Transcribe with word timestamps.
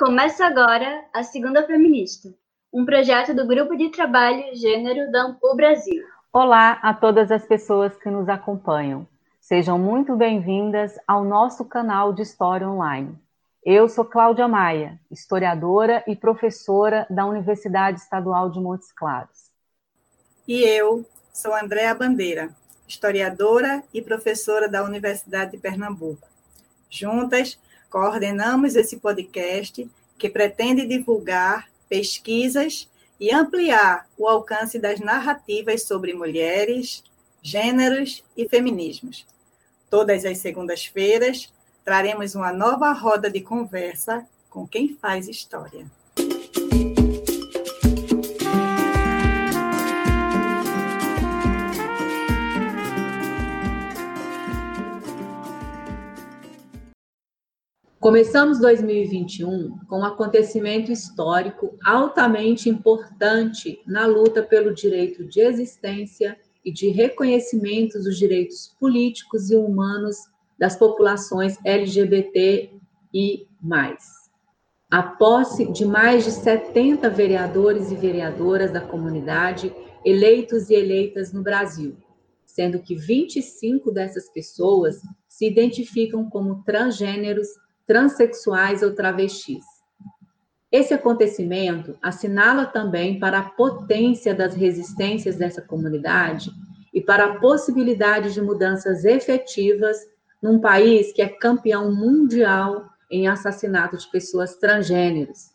Começa 0.00 0.46
agora 0.46 1.04
a 1.12 1.22
Segunda 1.22 1.66
Feminista, 1.66 2.34
um 2.72 2.86
projeto 2.86 3.34
do 3.34 3.46
Grupo 3.46 3.76
de 3.76 3.90
Trabalho 3.90 4.56
Gênero 4.56 5.12
da 5.12 5.24
Ampul 5.24 5.54
Brasil. 5.54 6.02
Olá 6.32 6.78
a 6.80 6.94
todas 6.94 7.30
as 7.30 7.44
pessoas 7.44 7.94
que 7.98 8.08
nos 8.08 8.26
acompanham. 8.26 9.06
Sejam 9.42 9.78
muito 9.78 10.16
bem-vindas 10.16 10.98
ao 11.06 11.22
nosso 11.22 11.66
canal 11.66 12.14
de 12.14 12.22
História 12.22 12.66
Online. 12.66 13.14
Eu 13.62 13.90
sou 13.90 14.06
Cláudia 14.06 14.48
Maia, 14.48 14.98
historiadora 15.10 16.02
e 16.06 16.16
professora 16.16 17.06
da 17.10 17.26
Universidade 17.26 18.00
Estadual 18.00 18.48
de 18.48 18.58
Montes 18.58 18.90
Claros. 18.92 19.50
E 20.48 20.62
eu 20.62 21.04
sou 21.30 21.54
Andréa 21.54 21.94
Bandeira, 21.94 22.48
historiadora 22.88 23.84
e 23.92 24.00
professora 24.00 24.66
da 24.66 24.82
Universidade 24.82 25.50
de 25.50 25.58
Pernambuco. 25.58 26.26
Juntas, 26.88 27.60
coordenamos 27.90 28.76
esse 28.76 28.98
podcast 28.98 29.90
que 30.16 30.30
pretende 30.30 30.86
divulgar 30.86 31.68
pesquisas 31.88 32.88
e 33.18 33.34
ampliar 33.34 34.08
o 34.16 34.28
alcance 34.28 34.78
das 34.78 35.00
narrativas 35.00 35.82
sobre 35.82 36.14
mulheres, 36.14 37.02
gêneros 37.42 38.24
e 38.36 38.48
feminismos. 38.48 39.26
Todas 39.90 40.24
as 40.24 40.38
segundas-feiras, 40.38 41.52
traremos 41.84 42.34
uma 42.34 42.52
nova 42.52 42.92
roda 42.92 43.28
de 43.28 43.40
conversa 43.40 44.26
com 44.48 44.66
quem 44.66 44.94
faz 44.94 45.28
história. 45.28 45.84
Começamos 58.00 58.58
2021 58.58 59.78
com 59.86 59.98
um 59.98 60.04
acontecimento 60.04 60.90
histórico 60.90 61.76
altamente 61.84 62.66
importante 62.70 63.78
na 63.86 64.06
luta 64.06 64.42
pelo 64.42 64.72
direito 64.72 65.22
de 65.22 65.42
existência 65.42 66.34
e 66.64 66.72
de 66.72 66.88
reconhecimento 66.88 68.02
dos 68.02 68.16
direitos 68.16 68.74
políticos 68.80 69.50
e 69.50 69.54
humanos 69.54 70.16
das 70.58 70.76
populações 70.76 71.58
LGBT 71.62 72.70
e 73.12 73.46
mais. 73.60 74.02
A 74.90 75.02
posse 75.02 75.70
de 75.70 75.84
mais 75.84 76.24
de 76.24 76.30
70 76.30 77.10
vereadores 77.10 77.92
e 77.92 77.96
vereadoras 77.96 78.72
da 78.72 78.80
comunidade 78.80 79.70
eleitos 80.02 80.70
e 80.70 80.74
eleitas 80.74 81.34
no 81.34 81.42
Brasil, 81.42 81.98
sendo 82.46 82.78
que 82.78 82.94
25 82.94 83.92
dessas 83.92 84.30
pessoas 84.30 85.02
se 85.28 85.46
identificam 85.46 86.30
como 86.30 86.64
transgêneros 86.64 87.48
transexuais 87.90 88.84
ou 88.84 88.94
travestis. 88.94 89.64
Esse 90.70 90.94
acontecimento 90.94 91.98
assinala 92.00 92.64
também 92.64 93.18
para 93.18 93.40
a 93.40 93.50
potência 93.50 94.32
das 94.32 94.54
resistências 94.54 95.34
dessa 95.34 95.60
comunidade 95.60 96.52
e 96.94 97.00
para 97.00 97.24
a 97.24 97.40
possibilidade 97.40 98.32
de 98.32 98.40
mudanças 98.40 99.04
efetivas 99.04 99.96
num 100.40 100.60
país 100.60 101.12
que 101.12 101.20
é 101.20 101.28
campeão 101.28 101.92
mundial 101.92 102.88
em 103.10 103.26
assassinato 103.26 103.96
de 103.96 104.08
pessoas 104.08 104.54
transgêneros 104.54 105.50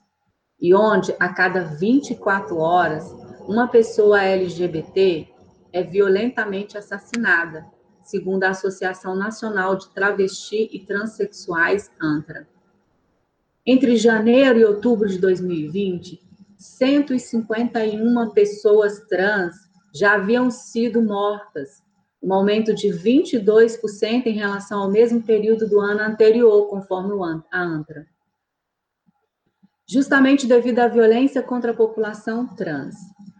e 0.59 0.75
onde 0.75 1.15
a 1.17 1.29
cada 1.29 1.63
24 1.63 2.57
horas 2.57 3.09
uma 3.47 3.69
pessoa 3.69 4.21
LGBT 4.21 5.25
é 5.71 5.83
violentamente 5.83 6.77
assassinada 6.77 7.65
segundo 8.05 8.43
a 8.43 8.51
Associação 8.51 9.15
Nacional 9.15 9.75
de 9.75 9.89
Travesti 9.89 10.69
e 10.71 10.79
Transsexuais, 10.79 11.91
ANTRA. 11.99 12.47
Entre 13.65 13.97
janeiro 13.97 14.59
e 14.59 14.63
outubro 14.63 15.09
de 15.09 15.17
2020, 15.17 16.21
151 16.57 18.29
pessoas 18.29 18.99
trans 19.09 19.55
já 19.93 20.13
haviam 20.13 20.51
sido 20.51 21.01
mortas, 21.01 21.83
um 22.21 22.31
aumento 22.31 22.75
de 22.75 22.89
22% 22.89 24.27
em 24.27 24.33
relação 24.33 24.83
ao 24.83 24.91
mesmo 24.91 25.21
período 25.23 25.67
do 25.67 25.79
ano 25.79 26.01
anterior, 26.01 26.67
conforme 26.67 27.13
a 27.51 27.59
ANTRA. 27.59 28.05
Justamente 29.87 30.47
devido 30.47 30.79
à 30.79 30.87
violência 30.87 31.41
contra 31.41 31.71
a 31.71 31.75
população 31.75 32.47
trans, 32.55 32.95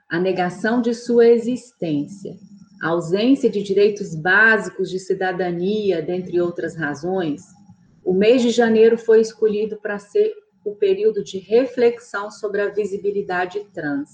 a 0.10 0.20
negação 0.20 0.82
de 0.82 0.94
sua 0.94 1.28
existência, 1.28 2.36
a 2.82 2.90
ausência 2.90 3.50
de 3.50 3.62
direitos 3.64 4.16
básicos 4.16 4.90
de 4.90 5.00
cidadania, 5.00 6.02
dentre 6.02 6.40
outras 6.42 6.76
razões, 6.76 7.42
o 8.04 8.14
mês 8.14 8.42
de 8.42 8.52
janeiro 8.52 8.98
foi 8.98 9.22
escolhido 9.22 9.78
para 9.78 9.98
ser 9.98 10.34
o 10.64 10.76
período 10.76 11.24
de 11.24 11.38
reflexão 11.38 12.30
sobre 12.30 12.62
a 12.62 12.70
visibilidade 12.70 13.64
trans. 13.74 14.10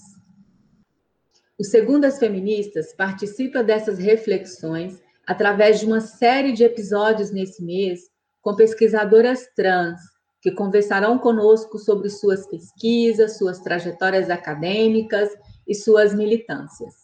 O 1.58 1.64
Segundas 1.64 2.18
Feministas 2.18 2.94
participa 2.94 3.62
dessas 3.62 3.98
reflexões 3.98 5.00
através 5.26 5.80
de 5.80 5.86
uma 5.86 6.00
série 6.00 6.52
de 6.52 6.64
episódios 6.64 7.30
nesse 7.30 7.62
mês 7.64 8.10
com 8.40 8.56
pesquisadoras 8.56 9.46
trans, 9.54 10.00
que 10.40 10.50
conversarão 10.50 11.18
conosco 11.18 11.78
sobre 11.78 12.10
suas 12.10 12.46
pesquisas, 12.48 13.38
suas 13.38 13.60
trajetórias 13.60 14.28
acadêmicas 14.28 15.30
e 15.66 15.74
suas 15.74 16.12
militâncias. 16.12 17.01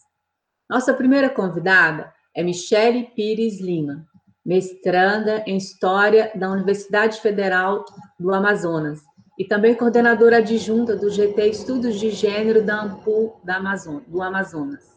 Nossa 0.69 0.93
primeira 0.93 1.31
convidada 1.31 2.13
é 2.31 2.43
Michele 2.43 3.09
Pires 3.15 3.59
Lima, 3.59 4.05
mestranda 4.45 5.43
em 5.47 5.57
História 5.57 6.31
da 6.35 6.51
Universidade 6.51 7.19
Federal 7.19 7.83
do 8.19 8.31
Amazonas 8.31 9.01
e 9.35 9.43
também 9.43 9.73
coordenadora 9.73 10.37
adjunta 10.37 10.95
do 10.95 11.09
GT 11.09 11.47
Estudos 11.47 11.99
de 11.99 12.11
Gênero 12.11 12.63
da 12.63 12.81
AMPU 12.81 13.39
da 13.43 13.55
Amazon, 13.55 14.01
do 14.05 14.21
Amazonas. 14.21 14.95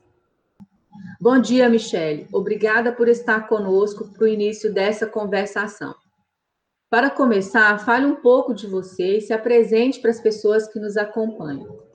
Bom 1.19 1.38
dia, 1.38 1.71
Michele. 1.71 2.28
Obrigada 2.31 2.93
por 2.93 3.09
estar 3.09 3.49
conosco 3.49 4.12
para 4.12 4.25
o 4.25 4.28
início 4.28 4.75
dessa 4.75 5.06
conversação. 5.06 5.94
Para 6.91 7.09
começar, 7.09 7.78
fale 7.78 8.05
um 8.05 8.16
pouco 8.16 8.53
de 8.53 8.66
você 8.66 9.16
e 9.16 9.21
se 9.22 9.32
apresente 9.32 10.00
para 10.00 10.11
as 10.11 10.21
pessoas 10.21 10.69
que 10.69 10.78
nos 10.78 10.99
acompanham. 10.99 11.91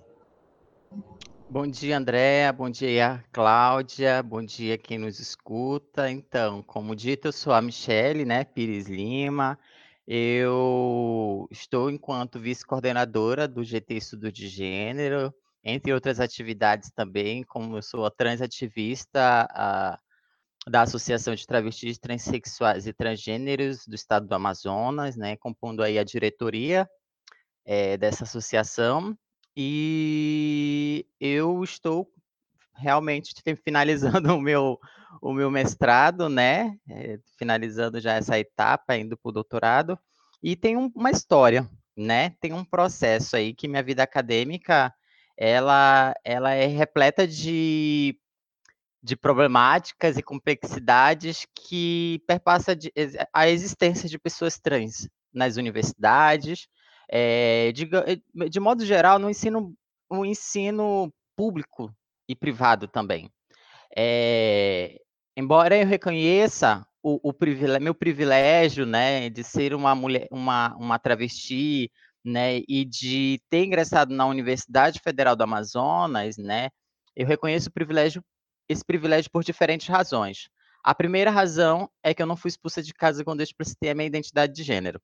Bom 1.49 1.65
dia, 1.65 1.97
Andréa. 1.97 2.51
Bom 2.51 2.69
dia, 2.69 3.23
Cláudia. 3.31 4.21
Bom 4.21 4.43
dia 4.43 4.77
quem 4.77 4.97
nos 4.97 5.17
escuta. 5.17 6.11
Então, 6.11 6.61
como 6.61 6.93
dito, 6.93 7.29
eu 7.29 7.31
sou 7.31 7.53
a 7.53 7.61
Michele, 7.61 8.25
né, 8.25 8.43
Pires 8.43 8.87
Lima. 8.87 9.57
Eu 10.05 11.47
estou 11.49 11.89
enquanto 11.89 12.37
vice-coordenadora 12.37 13.47
do 13.47 13.63
GT 13.63 13.95
Estudo 13.95 14.29
de 14.29 14.49
Gênero, 14.49 15.33
entre 15.63 15.93
outras 15.93 16.19
atividades 16.19 16.91
também, 16.91 17.43
como 17.43 17.77
eu 17.77 17.81
sou 17.81 18.05
a 18.05 18.11
transativista 18.11 19.47
a, 19.49 19.97
da 20.67 20.81
Associação 20.81 21.33
de 21.33 21.47
Travestis, 21.47 21.97
Transsexuais 21.97 22.87
e 22.87 22.93
Transgêneros 22.93 23.87
do 23.87 23.95
Estado 23.95 24.27
do 24.27 24.35
Amazonas, 24.35 25.15
né, 25.15 25.37
compondo 25.37 25.81
aí 25.81 25.97
a 25.97 26.03
diretoria 26.03 26.89
é, 27.65 27.95
dessa 27.97 28.25
associação 28.25 29.17
e 29.59 31.03
eu 31.19 31.63
estou 31.63 32.07
realmente 32.75 33.33
finalizando 33.65 34.29
o 34.37 34.39
meu, 34.39 34.79
o 35.19 35.33
meu 35.33 35.49
mestrado, 35.49 36.29
né? 36.29 36.77
É, 36.87 37.17
finalizando 37.39 37.99
já 37.99 38.13
essa 38.13 38.37
etapa, 38.37 38.95
indo 38.95 39.17
para 39.17 39.29
o 39.29 39.33
doutorado. 39.33 39.97
E 40.43 40.55
tem 40.55 40.77
um, 40.77 40.91
uma 40.93 41.09
história, 41.09 41.67
né? 41.97 42.35
Tem 42.39 42.53
um 42.53 42.63
processo 42.63 43.35
aí 43.35 43.51
que 43.51 43.67
minha 43.67 43.81
vida 43.81 44.03
acadêmica 44.03 44.93
ela, 45.35 46.13
ela 46.23 46.51
é 46.53 46.67
repleta 46.67 47.27
de, 47.27 48.15
de 49.01 49.15
problemáticas 49.15 50.17
e 50.17 50.23
complexidades 50.23 51.47
que 51.55 52.21
perpassa 52.27 52.75
de, 52.75 52.93
a 53.33 53.49
existência 53.49 54.07
de 54.07 54.19
pessoas 54.19 54.59
trans 54.59 55.09
nas 55.33 55.57
universidades, 55.57 56.67
é, 57.09 57.71
de, 57.71 57.89
eh, 58.05 58.49
de 58.49 58.59
modo 58.59 58.85
geral, 58.85 59.19
no 59.19 59.29
ensino, 59.29 59.73
no 60.09 60.25
ensino 60.25 61.13
público 61.35 61.93
e 62.27 62.35
privado 62.35 62.87
também. 62.87 63.29
É, 63.95 64.99
embora 65.35 65.77
eu 65.77 65.87
reconheça 65.87 66.85
o, 67.01 67.29
o 67.29 67.33
privilégio, 67.33 67.83
meu 67.83 67.95
privilégio, 67.95 68.85
né, 68.85 69.29
de 69.29 69.43
ser 69.43 69.73
uma 69.73 69.95
mulher, 69.95 70.27
uma, 70.31 70.75
uma 70.75 70.99
travesti, 70.99 71.91
né, 72.23 72.61
e 72.67 72.83
de 72.83 73.41
ter 73.49 73.63
ingressado 73.63 74.13
na 74.13 74.25
Universidade 74.25 74.99
Federal 74.99 75.35
do 75.35 75.43
Amazonas, 75.43 76.37
né, 76.37 76.69
eu 77.15 77.25
reconheço 77.25 77.69
o 77.69 77.71
privilégio, 77.71 78.23
esse 78.67 78.83
privilégio 78.83 79.31
por 79.31 79.43
diferentes 79.43 79.87
razões. 79.87 80.49
A 80.83 80.93
primeira 80.93 81.31
razão 81.31 81.89
é 82.03 82.13
que 82.13 82.21
eu 82.21 82.27
não 82.27 82.37
fui 82.37 82.49
expulsa 82.49 82.83
de 82.83 82.93
casa 82.93 83.23
quando 83.23 83.39
eu 83.39 83.45
explicitei 83.45 83.89
a 83.89 83.95
minha 83.95 84.07
identidade 84.07 84.53
de 84.53 84.63
gênero, 84.63 85.01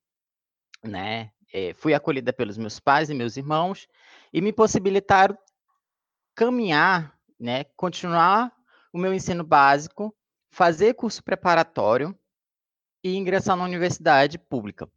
né? 0.84 1.32
É, 1.54 1.74
fui 1.76 1.94
acolhida 1.94 2.34
pelos 2.34 2.58
meus 2.58 2.80
pais 2.80 3.12
e 3.12 3.14
meus 3.14 3.38
irmãos 3.38 3.88
e 4.34 4.42
me 4.42 4.52
possibilitaram 4.52 5.38
caminhar, 6.36 7.16
né, 7.40 7.66
continuar 7.78 8.52
o 8.92 8.98
meu 8.98 9.14
ensino 9.14 9.44
básico, 9.44 10.14
fazer 10.50 10.96
curso 10.96 11.24
preparatório 11.24 12.18
e 13.04 13.16
ingressar 13.16 13.56
na 13.56 13.64
universidade 13.64 14.40
pública. 14.40 14.90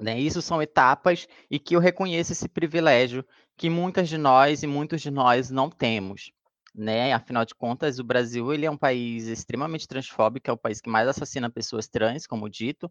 Né? 0.00 0.20
Isso 0.20 0.40
são 0.40 0.62
etapas 0.62 1.26
e 1.50 1.58
que 1.58 1.74
eu 1.74 1.80
reconheço 1.80 2.32
esse 2.32 2.48
privilégio 2.48 3.26
que 3.56 3.68
muitas 3.68 4.08
de 4.08 4.16
nós 4.16 4.62
e 4.62 4.66
muitos 4.66 5.00
de 5.00 5.10
nós 5.10 5.50
não 5.50 5.68
temos. 5.68 6.30
Né? 6.72 7.12
Afinal 7.12 7.44
de 7.44 7.54
contas, 7.54 7.98
o 7.98 8.04
Brasil 8.04 8.52
ele 8.52 8.64
é 8.64 8.70
um 8.70 8.76
país 8.76 9.26
extremamente 9.26 9.88
transfóbico, 9.88 10.48
é 10.48 10.52
o 10.52 10.56
país 10.56 10.80
que 10.80 10.88
mais 10.88 11.08
assassina 11.08 11.50
pessoas 11.50 11.88
trans, 11.88 12.26
como 12.26 12.48
dito, 12.48 12.88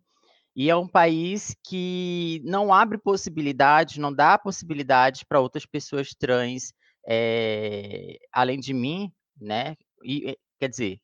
e 0.58 0.72
é 0.72 0.76
um 0.76 0.88
país 0.88 1.56
que 1.64 2.42
não 2.44 2.74
abre 2.74 2.98
possibilidades, 2.98 4.00
não 4.00 4.12
dá 4.12 4.40
possibilidades 4.40 5.22
para 5.22 5.40
outras 5.40 5.68
pessoas 5.68 6.16
trans, 6.18 6.74
é, 7.08 8.18
além 8.34 8.60
de 8.60 8.74
mim, 8.74 9.12
né? 9.40 9.76
E, 10.04 10.36
quer 10.60 10.68
dizer, 10.68 11.00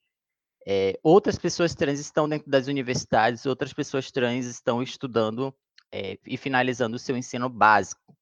é, 0.67 0.99
outras 1.03 1.37
pessoas 1.37 1.75
trans 1.75 1.99
estão 1.99 2.27
dentro 2.27 2.49
das 2.49 2.65
universidades, 2.65 3.45
outras 3.45 3.71
pessoas 3.71 4.09
trans 4.09 4.47
estão 4.47 4.81
estudando 4.81 5.53
é, 5.91 6.17
e 6.25 6.35
finalizando 6.35 6.95
o 6.95 6.99
seu 6.99 7.15
ensino 7.15 7.47
básico. 7.47 8.17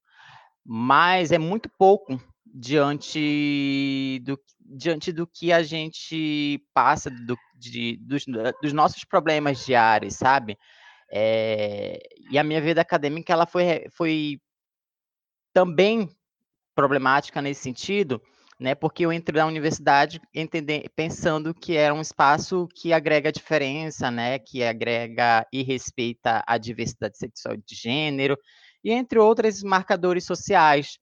Mas 0.62 1.32
é 1.32 1.38
muito 1.38 1.70
pouco 1.78 2.20
diante 2.44 4.20
do, 4.22 4.38
diante 4.60 5.10
do 5.10 5.26
que 5.26 5.50
a 5.50 5.62
gente 5.62 6.62
passa, 6.74 7.08
do, 7.08 7.38
de, 7.54 7.96
dos, 8.02 8.26
dos 8.60 8.74
nossos 8.74 9.02
problemas 9.02 9.64
diários, 9.64 10.14
sabe? 10.14 10.58
É, 11.12 11.98
e 12.30 12.38
a 12.38 12.44
minha 12.44 12.60
vida 12.60 12.80
acadêmica 12.80 13.32
ela 13.32 13.46
foi, 13.46 13.86
foi 13.90 14.40
também 15.52 16.08
problemática 16.74 17.42
nesse 17.42 17.62
sentido, 17.62 18.22
né? 18.58 18.74
Porque 18.74 19.04
eu 19.04 19.12
entrei 19.12 19.40
na 19.40 19.46
universidade 19.46 20.20
entender, 20.34 20.88
pensando 20.96 21.52
que 21.52 21.76
era 21.76 21.92
um 21.92 22.00
espaço 22.00 22.66
que 22.74 22.92
agrega 22.92 23.30
diferença, 23.30 24.10
né? 24.10 24.38
Que 24.38 24.64
agrega 24.64 25.46
e 25.52 25.62
respeita 25.62 26.42
a 26.46 26.56
diversidade 26.56 27.18
sexual 27.18 27.56
de 27.56 27.74
gênero 27.74 28.38
e 28.82 28.90
entre 28.90 29.18
outros 29.18 29.62
marcadores 29.62 30.24
sociais 30.24 30.98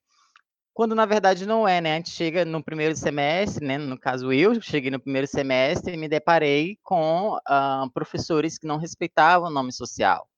quando 0.73 0.95
na 0.95 1.05
verdade 1.07 1.47
não 1.47 1.67
é, 1.67 1.81
né? 1.81 1.95
A 1.95 1.97
gente 1.97 2.11
chega 2.11 2.45
no 2.45 2.63
primeiro 2.63 2.97
semestre, 2.97 3.67
né? 3.67 3.79
No 3.79 3.99
caso 3.99 4.33
eu 4.33 4.61
cheguei 4.61 4.91
no 4.91 5.01
primeiro 5.01 5.27
semestre 5.27 5.95
e 5.95 5.97
me 5.97 6.09
deparei 6.09 6.79
com 6.83 7.37
uh, 7.37 7.91
professores 7.93 8.59
que 8.59 8.67
não 8.67 8.79
respeitavam 8.79 9.49
o 9.49 9.53
nome 9.53 9.73
social, 9.73 10.29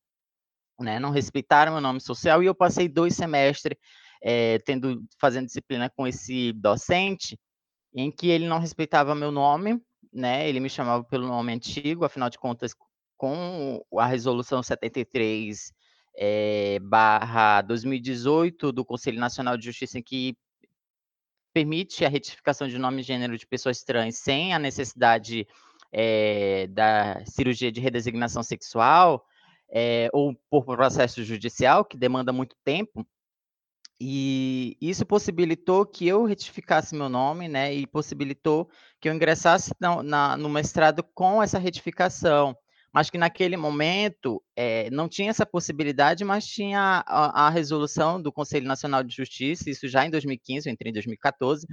né? 0.81 0.99
Não 0.99 1.11
respeitaram 1.11 1.77
o 1.77 1.81
nome 1.81 2.01
social 2.01 2.43
e 2.43 2.47
eu 2.47 2.55
passei 2.55 2.89
dois 2.89 3.15
semestres 3.15 3.77
é, 4.23 4.59
tendo 4.61 5.03
fazendo 5.21 5.47
disciplina 5.47 5.91
com 5.91 6.07
esse 6.07 6.53
docente 6.53 7.39
em 7.95 8.11
que 8.11 8.29
ele 8.29 8.47
não 8.47 8.59
respeitava 8.59 9.15
meu 9.15 9.31
nome, 9.31 9.81
né? 10.13 10.49
Ele 10.49 10.61
me 10.61 10.71
chamava 10.71 11.05
pelo 11.05 11.27
nome 11.27 11.53
antigo, 11.53 12.05
afinal 12.05 12.31
de 12.31 12.39
contas, 12.39 12.75
com 13.17 13.81
a 13.99 14.07
resolução 14.07 14.63
73 14.63 15.73
é, 16.15 16.79
barra 16.81 17.63
2018 17.63 18.73
do 18.73 18.85
Conselho 18.85 19.19
Nacional 19.19 19.57
de 19.57 19.65
Justiça 19.65 20.01
que 20.03 20.37
permite 21.53 22.05
a 22.05 22.09
retificação 22.09 22.67
de 22.67 22.79
nome 22.79 23.01
e 23.01 23.05
gênero 23.05 23.37
de 23.37 23.47
pessoas 23.47 23.83
trans 23.83 24.17
sem 24.17 24.55
a 24.55 24.59
necessidade 24.59 25.47
é, 25.93 26.67
da 26.69 27.25
cirurgia 27.27 27.71
de 27.71 27.81
redesignação 27.81 28.43
sexual 28.43 29.27
é, 29.71 30.09
ou 30.13 30.35
por 30.51 30.65
processo 30.65 31.23
judicial, 31.25 31.85
que 31.85 31.97
demanda 31.97 32.33
muito 32.33 32.57
tempo. 32.65 33.07
E 34.01 34.77
isso 34.81 35.07
possibilitou 35.07 35.87
que 35.87 36.09
eu 36.09 36.25
retificasse 36.25 36.95
meu 36.95 37.09
nome, 37.09 37.47
né? 37.47 37.73
E 37.73 37.87
possibilitou 37.87 38.69
que 39.01 39.09
eu 39.09 39.15
ingressasse 39.15 39.73
na, 39.79 40.03
na, 40.03 40.37
no 40.37 40.49
mestrado 40.49 41.05
com 41.15 41.43
essa 41.43 41.59
retificação 41.59 42.57
mas 42.93 43.09
que 43.09 43.17
naquele 43.17 43.57
momento 43.57 44.43
é, 44.55 44.91
não 44.91 45.09
tinha 45.09 45.31
essa 45.31 45.47
possibilidade, 45.47 46.25
mas 46.25 46.47
tinha 46.47 47.03
a, 47.07 47.47
a, 47.47 47.51
resolução 47.51 48.21
do 48.21 48.31
Conselho 48.31 48.67
Nacional 48.67 49.03
de 49.03 49.15
Justiça, 49.15 49.71
isso 49.71 49.89
já 49.89 50.05
em 50.05 50.11
2015, 50.11 50.69
eu 50.69 50.73
entrei 50.73 50.91
em 50.91 50.93
2014, 50.93 51.67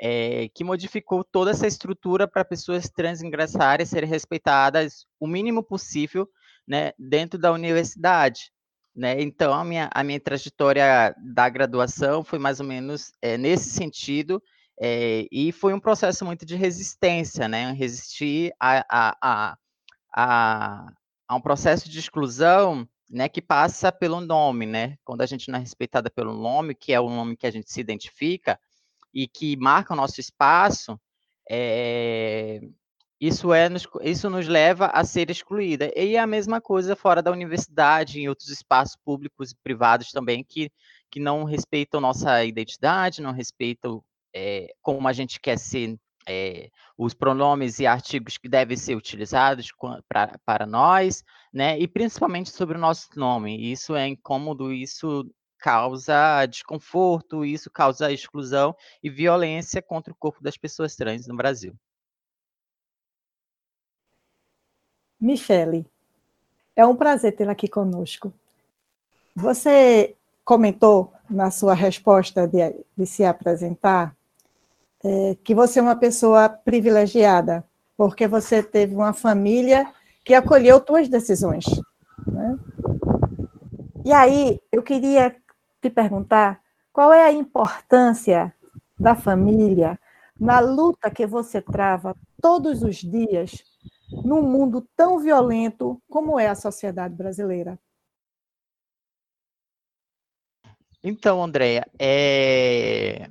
é, 0.00 0.48
que 0.54 0.62
modificou 0.62 1.24
toda 1.24 1.50
essa 1.50 1.66
estrutura 1.66 2.28
para 2.28 2.44
pessoas 2.44 2.88
trans 2.88 3.20
ingressarem, 3.20 3.84
serem 3.84 4.08
respeitadas 4.08 5.06
o 5.18 5.26
mínimo 5.26 5.62
possível 5.62 6.28
né, 6.66 6.92
dentro 6.98 7.38
da 7.38 7.52
universidade. 7.52 8.52
Né? 8.94 9.20
Então, 9.20 9.52
a 9.52 9.64
minha, 9.64 9.90
a 9.92 10.04
minha 10.04 10.20
trajetória 10.20 11.14
da 11.34 11.48
graduação 11.48 12.22
foi 12.22 12.38
mais 12.38 12.60
ou 12.60 12.66
menos 12.66 13.12
é, 13.20 13.36
nesse 13.36 13.70
sentido, 13.70 14.40
é, 14.80 15.26
e 15.30 15.52
foi 15.52 15.72
um 15.72 15.80
processo 15.80 16.24
muito 16.24 16.44
de 16.44 16.56
resistência, 16.56 17.46
né? 17.46 17.70
Resistir 17.72 18.52
a, 18.58 18.84
a, 18.90 19.16
a 19.22 19.56
a, 20.14 20.86
a 21.28 21.34
um 21.34 21.40
processo 21.40 21.90
de 21.90 21.98
exclusão 21.98 22.88
né, 23.10 23.28
que 23.28 23.42
passa 23.42 23.92
pelo 23.92 24.20
nome, 24.20 24.66
né? 24.66 24.96
Quando 25.04 25.22
a 25.22 25.26
gente 25.26 25.50
não 25.50 25.58
é 25.58 25.60
respeitada 25.60 26.10
pelo 26.10 26.32
nome, 26.32 26.74
que 26.74 26.92
é 26.92 27.00
o 27.00 27.10
nome 27.10 27.36
que 27.36 27.46
a 27.46 27.50
gente 27.50 27.70
se 27.70 27.80
identifica 27.80 28.58
e 29.12 29.28
que 29.28 29.56
marca 29.56 29.92
o 29.92 29.96
nosso 29.96 30.20
espaço, 30.20 30.98
é, 31.48 32.60
isso, 33.20 33.52
é, 33.52 33.68
isso 34.02 34.28
nos 34.30 34.48
leva 34.48 34.86
a 34.86 35.04
ser 35.04 35.30
excluída. 35.30 35.92
E 35.96 36.16
é 36.16 36.18
a 36.18 36.26
mesma 36.26 36.60
coisa 36.60 36.96
fora 36.96 37.22
da 37.22 37.30
universidade, 37.30 38.20
em 38.20 38.28
outros 38.28 38.48
espaços 38.48 38.96
públicos 39.04 39.50
e 39.50 39.56
privados 39.56 40.10
também, 40.10 40.44
que, 40.44 40.70
que 41.10 41.20
não 41.20 41.44
respeitam 41.44 42.00
nossa 42.00 42.44
identidade, 42.44 43.22
não 43.22 43.32
respeitam 43.32 44.02
é, 44.34 44.74
como 44.82 45.06
a 45.06 45.12
gente 45.12 45.40
quer 45.40 45.58
ser 45.58 45.96
é, 46.26 46.70
os 46.96 47.14
pronomes 47.14 47.78
e 47.78 47.86
artigos 47.86 48.38
que 48.38 48.48
devem 48.48 48.76
ser 48.76 48.96
utilizados 48.96 49.72
pra, 50.08 50.38
para 50.44 50.66
nós, 50.66 51.24
né? 51.52 51.78
E 51.78 51.86
principalmente 51.86 52.50
sobre 52.50 52.76
o 52.76 52.80
nosso 52.80 53.08
nome. 53.16 53.70
Isso 53.70 53.94
é 53.94 54.06
incômodo, 54.08 54.72
isso 54.72 55.28
causa 55.58 56.44
desconforto, 56.46 57.44
isso 57.44 57.70
causa 57.70 58.12
exclusão 58.12 58.76
e 59.02 59.08
violência 59.08 59.80
contra 59.80 60.12
o 60.12 60.16
corpo 60.16 60.42
das 60.42 60.56
pessoas 60.56 60.94
trans 60.94 61.26
no 61.26 61.36
Brasil. 61.36 61.74
Michele, 65.18 65.86
é 66.76 66.84
um 66.84 66.94
prazer 66.94 67.34
tê-la 67.34 67.52
aqui 67.52 67.66
conosco. 67.66 68.32
Você 69.34 70.14
comentou 70.44 71.12
na 71.30 71.50
sua 71.50 71.72
resposta 71.72 72.46
de, 72.46 72.58
de 72.96 73.06
se 73.06 73.24
apresentar 73.24 74.14
é, 75.04 75.36
que 75.44 75.54
você 75.54 75.78
é 75.78 75.82
uma 75.82 75.96
pessoa 75.96 76.48
privilegiada, 76.48 77.64
porque 77.96 78.26
você 78.26 78.62
teve 78.62 78.94
uma 78.94 79.12
família 79.12 79.86
que 80.24 80.34
acolheu 80.34 80.82
suas 80.84 81.08
decisões. 81.08 81.64
Né? 82.26 82.58
E 84.04 84.12
aí, 84.12 84.60
eu 84.72 84.82
queria 84.82 85.36
te 85.82 85.90
perguntar 85.90 86.60
qual 86.92 87.12
é 87.12 87.24
a 87.24 87.32
importância 87.32 88.54
da 88.98 89.14
família 89.14 89.98
na 90.40 90.60
luta 90.60 91.10
que 91.10 91.26
você 91.26 91.60
trava 91.60 92.16
todos 92.40 92.82
os 92.82 92.96
dias 92.96 93.62
num 94.24 94.42
mundo 94.42 94.86
tão 94.96 95.18
violento 95.18 96.00
como 96.08 96.38
é 96.38 96.46
a 96.46 96.54
sociedade 96.54 97.14
brasileira. 97.14 97.78
Então, 101.02 101.42
Andréia, 101.42 101.86
é... 101.98 103.28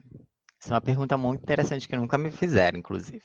Essa 0.64 0.76
é 0.76 0.76
uma 0.76 0.82
pergunta 0.82 1.18
muito 1.18 1.42
interessante 1.42 1.90
que 1.90 1.98
nunca 1.98 2.18
me 2.18 2.32
fizeram, 2.32 2.80
inclusive. 2.80 3.22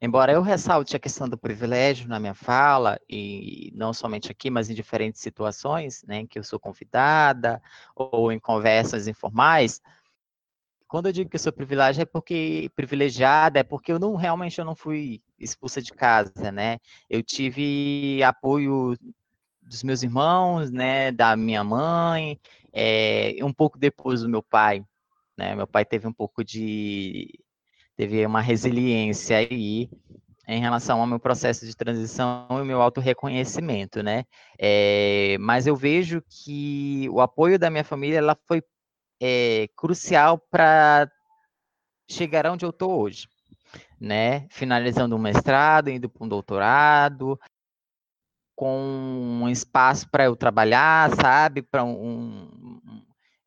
Embora 0.00 0.32
eu 0.32 0.42
ressalte 0.42 0.96
a 0.96 0.98
questão 0.98 1.28
do 1.28 1.38
privilégio 1.38 2.08
na 2.08 2.18
minha 2.18 2.34
fala, 2.34 2.98
e 3.08 3.70
não 3.72 3.92
somente 3.92 4.32
aqui, 4.32 4.50
mas 4.50 4.68
em 4.68 4.74
diferentes 4.74 5.20
situações, 5.20 6.02
né, 6.08 6.18
em 6.18 6.26
que 6.26 6.40
eu 6.40 6.42
sou 6.42 6.58
convidada, 6.58 7.62
ou 7.94 8.32
em 8.32 8.40
conversas 8.40 9.06
informais, 9.06 9.80
quando 10.88 11.06
eu 11.06 11.12
digo 11.12 11.30
que 11.30 11.36
eu 11.36 11.40
sou 11.40 11.52
privilegiada 11.52 12.02
é 12.02 12.04
porque 12.04 12.68
privilegiada 12.74 13.60
é 13.60 13.62
porque 13.62 13.92
eu 13.92 14.00
não 14.00 14.16
realmente 14.16 14.58
eu 14.58 14.64
não 14.64 14.74
fui 14.74 15.22
expulsa 15.38 15.80
de 15.80 15.92
casa, 15.92 16.50
né? 16.50 16.78
Eu 17.08 17.22
tive 17.22 18.20
apoio 18.24 18.96
dos 19.62 19.84
meus 19.84 20.02
irmãos, 20.02 20.70
né, 20.72 21.12
da 21.12 21.36
minha 21.36 21.62
mãe, 21.62 22.40
é, 22.72 23.36
um 23.42 23.52
pouco 23.52 23.78
depois 23.78 24.22
do 24.22 24.28
meu 24.28 24.42
pai. 24.42 24.84
Né? 25.36 25.54
Meu 25.54 25.66
pai 25.66 25.84
teve 25.84 26.06
um 26.06 26.12
pouco 26.12 26.44
de. 26.44 27.28
teve 27.96 28.24
uma 28.26 28.40
resiliência 28.40 29.38
aí 29.38 29.90
em 30.46 30.60
relação 30.60 31.00
ao 31.00 31.06
meu 31.06 31.20
processo 31.20 31.64
de 31.64 31.76
transição 31.76 32.46
e 32.50 32.60
o 32.60 32.64
meu 32.64 32.82
auto-reconhecimento, 32.82 34.02
né? 34.02 34.24
É, 34.58 35.36
mas 35.40 35.66
eu 35.66 35.76
vejo 35.76 36.22
que 36.28 37.08
o 37.10 37.20
apoio 37.20 37.58
da 37.58 37.70
minha 37.70 37.84
família 37.84 38.18
ela 38.18 38.36
foi 38.46 38.62
é, 39.20 39.68
crucial 39.76 40.38
para 40.50 41.10
chegar 42.10 42.46
onde 42.46 42.64
eu 42.64 42.70
estou 42.70 43.00
hoje, 43.00 43.28
né? 44.00 44.46
Finalizando 44.50 45.14
um 45.16 45.18
mestrado, 45.18 45.88
indo 45.88 46.08
para 46.08 46.24
um 46.24 46.28
doutorado, 46.28 47.38
com 48.54 48.78
um 49.42 49.48
espaço 49.48 50.08
para 50.10 50.24
eu 50.24 50.36
trabalhar, 50.36 51.14
sabe? 51.14 51.62
Para 51.62 51.84
um, 51.84 53.02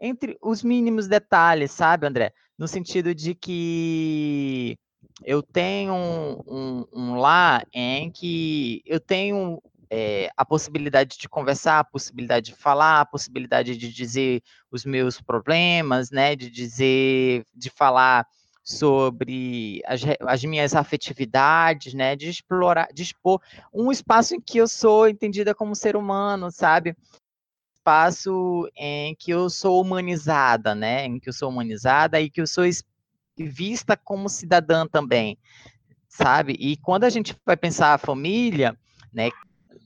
entre 0.06 0.38
os 0.42 0.64
mínimos 0.64 1.08
detalhes, 1.08 1.72
sabe, 1.72 2.06
André? 2.06 2.32
No 2.58 2.68
sentido 2.68 3.14
de 3.14 3.34
que 3.34 4.78
eu 5.24 5.42
tenho 5.42 5.94
um, 5.94 6.42
um, 6.48 6.86
um 6.94 7.16
lar 7.16 7.66
em 7.74 8.12
que 8.12 8.82
eu 8.86 9.00
tenho 9.00 9.62
é, 9.90 10.30
a 10.36 10.46
possibilidade 10.46 11.18
de 11.18 11.28
conversar, 11.28 11.80
a 11.80 11.84
possibilidade 11.84 12.52
de 12.52 12.56
falar, 12.56 13.02
a 13.02 13.06
possibilidade 13.06 13.78
de 13.78 13.92
dizer 13.92 14.42
os 14.72 14.86
meus 14.86 15.20
problemas, 15.22 16.12
né, 16.12 16.36
de 16.36 16.50
dizer, 16.50 17.46
de 17.54 17.70
falar 17.70 18.28
sobre 18.64 19.82
as, 19.86 20.02
as, 20.22 20.44
minhas 20.44 20.76
afetividades, 20.76 21.94
né, 21.94 22.16
de 22.16 22.30
explorar, 22.30 22.88
de 22.94 23.04
expor 23.04 23.40
um 23.74 23.92
espaço 23.92 24.36
em 24.36 24.42
que 24.42 24.58
eu 24.58 24.68
sou 24.68 25.08
entendida 25.08 25.54
como 25.54 25.76
ser 25.76 25.96
humano, 25.96 26.52
sabe? 26.52 26.96
Espaço 27.86 28.68
em 28.76 29.14
que 29.14 29.30
eu 29.30 29.48
sou 29.48 29.80
humanizada, 29.80 30.74
né, 30.74 31.06
em 31.06 31.20
que 31.20 31.30
eu 31.30 31.34
sou 31.34 31.50
humanizada 31.50 32.20
e 32.20 32.32
que 32.32 32.42
eu 32.42 32.48
sou 32.48 32.64
vista 33.38 33.96
como 33.96 34.28
cidadã 34.28 34.88
também, 34.88 35.38
sabe? 36.10 36.56
E 36.60 36.78
quando 36.78 37.04
a 37.04 37.12
gente 37.12 37.36
vai 37.46 37.56
pensar 37.56 37.94
a 37.94 38.00
família, 38.00 38.76
né, 39.14 39.30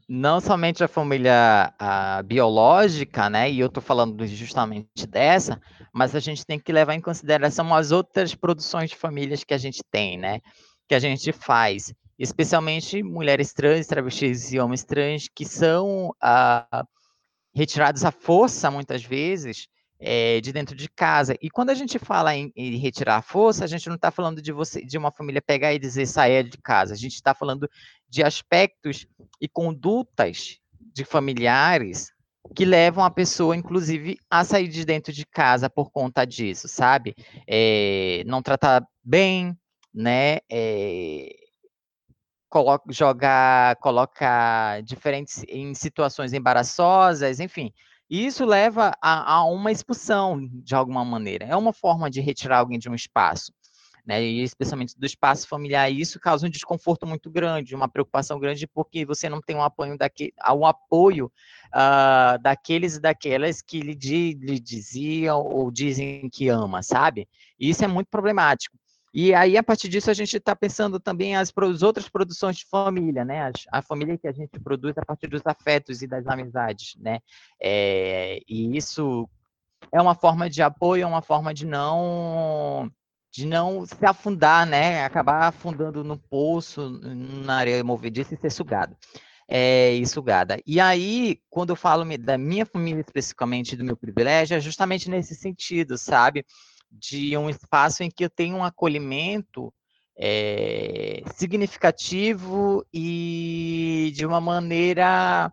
não 0.08 0.39
somente 0.39 0.82
a 0.82 0.88
família 0.88 1.74
a 1.77 2.24
biológica, 2.24 3.29
né, 3.29 3.51
e 3.51 3.60
eu 3.60 3.68
estou 3.68 3.84
falando 3.84 4.25
justamente 4.25 5.06
dessa, 5.06 5.60
mas 5.94 6.15
a 6.15 6.22
gente 6.22 6.46
tem 6.46 6.58
que 6.58 6.72
levar 6.72 6.94
em 6.94 7.01
consideração 7.01 7.75
as 7.75 7.91
outras 7.91 8.34
produções 8.34 8.91
de 8.91 8.96
famílias 8.96 9.44
que 9.44 9.53
a 9.53 9.58
gente 9.58 9.82
tem, 9.91 10.18
né, 10.18 10.39
que 10.88 10.96
a 10.96 11.00
gente 11.00 11.34
faz, 11.34 11.94
especialmente 12.18 13.03
mulheres 13.03 13.51
trans, 13.51 13.88
travestis 13.88 14.53
e 14.53 14.60
homens 14.60 14.86
trans, 14.86 15.27
que 15.27 15.44
são 15.44 16.15
ah, 16.22 16.86
retirados 17.53 18.06
à 18.06 18.12
força, 18.12 18.70
muitas 18.72 19.03
vezes, 19.03 19.68
é, 20.00 20.39
de 20.39 20.53
dentro 20.53 20.75
de 20.75 20.88
casa. 20.88 21.36
E 21.41 21.50
quando 21.50 21.72
a 21.72 21.74
gente 21.74 22.00
fala 22.00 22.36
em, 22.36 22.51
em 22.56 22.77
retirar 22.77 23.18
a 23.18 23.22
força, 23.22 23.65
a 23.65 23.68
gente 23.68 23.88
não 23.88 23.96
está 23.96 24.10
falando 24.10 24.41
de 24.41 24.51
você, 24.51 24.84
de 24.84 24.98
uma 24.98 25.12
família 25.12 25.41
pegar 25.41 25.74
e 25.74 25.79
dizer 25.79 26.06
sair 26.06 26.48
de 26.48 26.58
casa. 26.58 26.94
A 26.94 26.98
gente 26.98 27.15
está 27.15 27.34
falando 27.34 27.70
de 28.08 28.24
aspectos 28.24 29.06
e 29.41 29.48
condutas 29.48 30.58
de 30.94 31.03
familiares 31.03 32.12
que 32.56 32.65
levam 32.65 33.03
a 33.03 33.12
pessoa, 33.12 33.56
inclusive, 33.56 34.18
a 34.29 34.44
sair 34.44 34.68
de 34.68 34.86
dentro 34.86 35.13
de 35.13 35.25
casa 35.25 35.70
por 35.70 35.91
conta 35.91 36.25
disso, 36.25 36.68
sabe? 36.68 37.13
É, 37.48 38.24
não 38.25 38.41
tratar 38.41 38.84
bem, 39.03 39.56
né? 39.94 40.39
É, 40.50 41.29
coloca, 42.50 42.91
jogar, 42.91 43.75
coloca 43.77 44.82
diferentes 44.82 45.44
em 45.48 45.74
situações 45.74 46.34
embaraçosas, 46.34 47.39
enfim. 47.39 47.72
E 48.10 48.25
isso 48.25 48.44
leva 48.44 48.91
a, 49.01 49.36
a, 49.36 49.44
uma 49.46 49.72
expulsão, 49.72 50.39
de 50.63 50.74
alguma 50.74 51.06
maneira. 51.06 51.46
É 51.46 51.56
uma 51.56 51.72
forma 51.72 52.10
de 52.10 52.20
retirar 52.20 52.58
alguém 52.58 52.79
de 52.79 52.89
um 52.89 52.96
espaço. 52.96 53.53
Né, 54.06 54.24
e 54.24 54.41
especialmente 54.41 54.98
do 54.98 55.06
espaço 55.06 55.48
familiar, 55.48 55.91
e 55.91 56.01
isso 56.01 56.20
causa 56.20 56.48
um 56.48 56.50
desconforto 56.50 57.06
muito 57.06 57.29
grande, 57.29 57.75
uma 57.75 57.88
preocupação 57.88 58.39
grande, 58.39 58.65
porque 58.65 59.06
você 59.06 59.29
não 59.29 59.39
tem 59.39 59.56
um 59.56 59.62
apoio, 59.62 59.96
daqui, 60.00 60.34
um 60.51 60.65
apoio 60.65 61.32
uh, 61.68 62.41
daqueles 62.41 62.96
e 62.96 63.01
daquelas 63.01 63.62
que 63.62 63.82
lhe, 63.82 63.94
lhe 64.34 64.60
diziam 64.60 65.39
ou 65.39 65.70
dizem 65.70 66.27
que 66.32 66.48
ama, 66.48 66.82
sabe? 66.82 67.27
E 67.60 67.70
isso 67.70 67.84
é 67.84 67.88
muito 67.88 68.08
problemático. 68.08 68.75
E 69.13 69.34
aí, 69.34 69.58
a 69.58 69.63
partir 69.63 69.88
disso, 69.88 70.12
a 70.12 70.13
gente 70.13 70.38
está 70.38 70.56
pensando 70.56 71.00
também 71.00 71.36
as, 71.36 71.51
as, 71.56 71.82
outras 71.82 72.08
produções 72.08 72.58
de 72.58 72.66
família, 72.66 73.25
né? 73.25 73.48
A, 73.48 73.80
a, 73.80 73.82
família 73.82 74.18
que 74.18 74.28
a 74.28 74.32
gente 74.32 74.60
produz 74.60 74.98
a 74.98 75.06
partir 75.06 75.28
dos 75.28 75.42
afetos 75.46 76.01
e 76.01 76.08
das 76.08 76.28
amizades, 76.28 76.96
né? 77.00 77.20
É, 77.60 78.39
e 78.48 78.78
isso 78.78 79.28
é 79.92 80.01
uma 80.01 80.13
forma 80.16 80.50
de 80.50 80.62
apoio, 80.62 81.04
é 81.04 81.08
uma 81.08 81.22
forma 81.22 81.54
de 81.54 81.66
não 81.66 82.92
de 83.32 83.46
não 83.46 83.86
se 83.86 84.06
afundar, 84.06 84.66
né? 84.66 85.04
Acabar 85.04 85.48
afundando 85.48 86.04
no 86.04 86.18
poço, 86.18 86.89
na 86.89 87.58
areia 87.58 87.84
movediça 87.84 88.34
e 88.34 88.38
ser 88.38 88.51
sugado. 88.51 88.96
É, 89.48 89.94
e 89.94 90.06
sugada. 90.06 90.60
E 90.66 90.80
aí, 90.80 91.39
quando 91.50 91.72
eu 91.72 91.75
falo 91.75 92.06
da 92.20 92.38
minha 92.38 92.66
família 92.68 93.01
especificamente, 93.01 93.75
do 93.75 93.84
meu 93.84 93.98
privilégio, 93.98 94.56
é 94.56 94.60
justamente 94.60 95.10
nesse 95.10 95.34
sentido, 95.34 95.98
sabe? 95.98 96.46
De 96.91 97.36
um 97.38 97.50
espaço 97.50 98.03
em 98.03 98.10
que 98.10 98.25
eu 98.25 98.29
tenho 98.29 98.58
um 98.58 98.63
acolhimento 98.63 99.74
é, 100.17 101.24
significativo 101.36 102.86
e 102.93 104.12
de 104.15 104.25
uma 104.25 104.41
maneira 104.41 105.51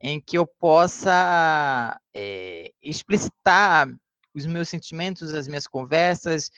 em 0.00 0.20
que 0.20 0.36
eu 0.38 0.46
possa 0.46 2.00
é, 2.14 2.72
explicitar 2.82 3.88
os 4.34 4.46
meus 4.46 4.68
sentimentos, 4.68 5.34
as 5.34 5.48
minhas 5.48 5.66
conversas, 5.66 6.50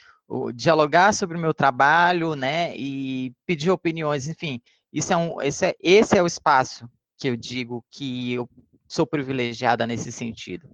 dialogar 0.54 1.12
sobre 1.12 1.36
o 1.36 1.40
meu 1.40 1.52
trabalho, 1.52 2.34
né, 2.34 2.76
e 2.76 3.32
pedir 3.44 3.70
opiniões, 3.70 4.28
enfim, 4.28 4.60
isso 4.92 5.12
é 5.12 5.16
um, 5.16 5.40
esse 5.42 5.66
é, 5.66 5.74
esse 5.80 6.16
é 6.16 6.22
o 6.22 6.26
espaço 6.26 6.88
que 7.18 7.28
eu 7.28 7.36
digo 7.36 7.84
que 7.90 8.34
eu 8.34 8.48
sou 8.88 9.06
privilegiada 9.06 9.86
nesse 9.86 10.10
sentido. 10.10 10.68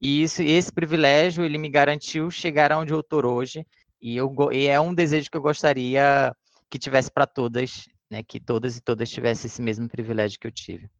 E 0.00 0.22
isso, 0.22 0.42
esse 0.42 0.70
privilégio 0.72 1.44
ele 1.44 1.58
me 1.58 1.70
garantiu 1.70 2.30
chegar 2.30 2.72
onde 2.72 2.92
eu 2.92 3.00
estou 3.00 3.24
hoje. 3.26 3.66
E, 4.00 4.16
eu, 4.16 4.34
e 4.52 4.66
é 4.66 4.78
um 4.78 4.94
desejo 4.94 5.30
que 5.30 5.36
eu 5.36 5.42
gostaria 5.42 6.34
que 6.68 6.78
tivesse 6.78 7.10
para 7.10 7.26
todas, 7.26 7.88
né, 8.10 8.22
que 8.22 8.38
todas 8.38 8.76
e 8.76 8.80
todas 8.80 9.08
tivessem 9.08 9.46
esse 9.48 9.62
mesmo 9.62 9.88
privilégio 9.88 10.38
que 10.38 10.46
eu 10.46 10.52
tive. 10.52 10.90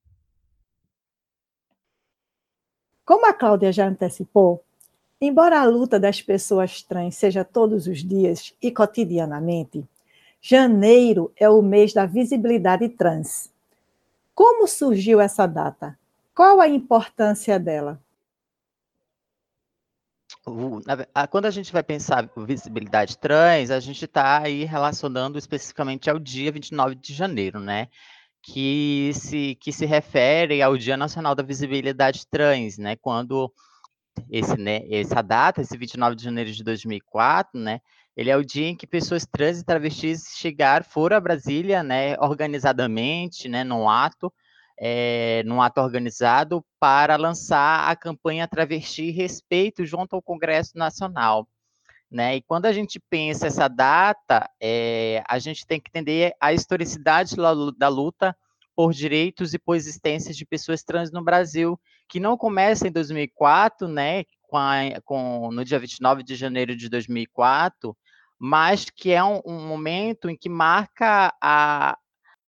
Como 3.04 3.26
a 3.26 3.32
Cláudia 3.32 3.72
já 3.72 3.86
antecipou, 3.86 4.64
embora 5.20 5.60
a 5.60 5.64
luta 5.64 6.00
das 6.00 6.20
pessoas 6.20 6.82
trans 6.82 7.14
seja 7.14 7.44
todos 7.44 7.86
os 7.86 8.02
dias 8.02 8.54
e 8.60 8.72
cotidianamente, 8.72 9.86
janeiro 10.40 11.32
é 11.36 11.48
o 11.48 11.62
mês 11.62 11.92
da 11.92 12.06
visibilidade 12.06 12.88
trans. 12.88 13.52
Como 14.34 14.66
surgiu 14.66 15.20
essa 15.20 15.46
data? 15.46 15.98
Qual 16.34 16.60
a 16.60 16.68
importância 16.68 17.58
dela? 17.58 18.00
Quando 21.30 21.46
a 21.46 21.50
gente 21.50 21.72
vai 21.72 21.82
pensar 21.82 22.30
visibilidade 22.36 23.18
trans, 23.18 23.70
a 23.70 23.80
gente 23.80 24.04
está 24.04 24.42
aí 24.42 24.64
relacionando 24.64 25.38
especificamente 25.38 26.08
ao 26.08 26.18
dia 26.20 26.52
29 26.52 26.94
de 26.94 27.12
janeiro, 27.12 27.58
né? 27.58 27.88
Que 28.42 29.10
se, 29.12 29.56
que 29.56 29.72
se 29.72 29.84
refere 29.84 30.62
ao 30.62 30.76
Dia 30.76 30.96
Nacional 30.96 31.34
da 31.34 31.42
Visibilidade 31.42 32.24
Trans, 32.30 32.78
né? 32.78 32.94
Quando 32.94 33.52
esse, 34.30 34.56
né, 34.56 34.82
essa 34.88 35.20
data, 35.20 35.60
esse 35.60 35.76
29 35.76 36.14
de 36.14 36.22
janeiro 36.22 36.52
de 36.52 36.62
2004, 36.62 37.58
né? 37.60 37.80
Ele 38.16 38.30
é 38.30 38.36
o 38.36 38.44
dia 38.44 38.68
em 38.68 38.76
que 38.76 38.86
pessoas 38.86 39.26
trans 39.26 39.60
e 39.60 39.64
travestis 39.64 40.36
chegaram, 40.36 40.84
foram 40.84 41.16
a 41.16 41.20
Brasília, 41.20 41.82
né? 41.82 42.16
Organizadamente, 42.20 43.48
né? 43.48 43.64
Num 43.64 43.88
ato, 43.88 44.32
é, 44.78 45.42
num 45.44 45.62
ato 45.62 45.80
organizado 45.80 46.64
para 46.78 47.16
lançar 47.16 47.88
a 47.88 47.96
campanha 47.96 48.48
Travesti 48.48 49.10
Respeito 49.10 49.84
junto 49.84 50.14
ao 50.14 50.22
Congresso 50.22 50.76
Nacional. 50.76 51.48
Né? 52.10 52.36
E 52.36 52.42
quando 52.42 52.66
a 52.66 52.72
gente 52.72 53.00
pensa 53.00 53.46
essa 53.46 53.68
data, 53.68 54.48
é, 54.60 55.22
a 55.26 55.38
gente 55.38 55.66
tem 55.66 55.80
que 55.80 55.88
entender 55.88 56.34
a 56.40 56.52
historicidade 56.52 57.34
da 57.76 57.88
luta 57.88 58.36
por 58.76 58.92
direitos 58.92 59.54
e 59.54 59.58
por 59.58 59.74
existência 59.74 60.34
de 60.34 60.44
pessoas 60.44 60.82
trans 60.82 61.10
no 61.10 61.24
Brasil, 61.24 61.80
que 62.08 62.20
não 62.20 62.36
começa 62.36 62.86
em 62.86 62.92
2004, 62.92 63.88
né, 63.88 64.24
com, 64.42 64.56
a, 64.58 64.76
com 65.04 65.50
no 65.50 65.64
dia 65.64 65.78
29 65.78 66.22
de 66.22 66.36
janeiro 66.36 66.76
de 66.76 66.88
2004, 66.88 67.96
mas 68.38 68.84
que 68.90 69.12
é 69.12 69.24
um, 69.24 69.40
um 69.46 69.66
momento 69.66 70.28
em 70.28 70.36
que 70.36 70.48
marca 70.48 71.34
a, 71.40 71.98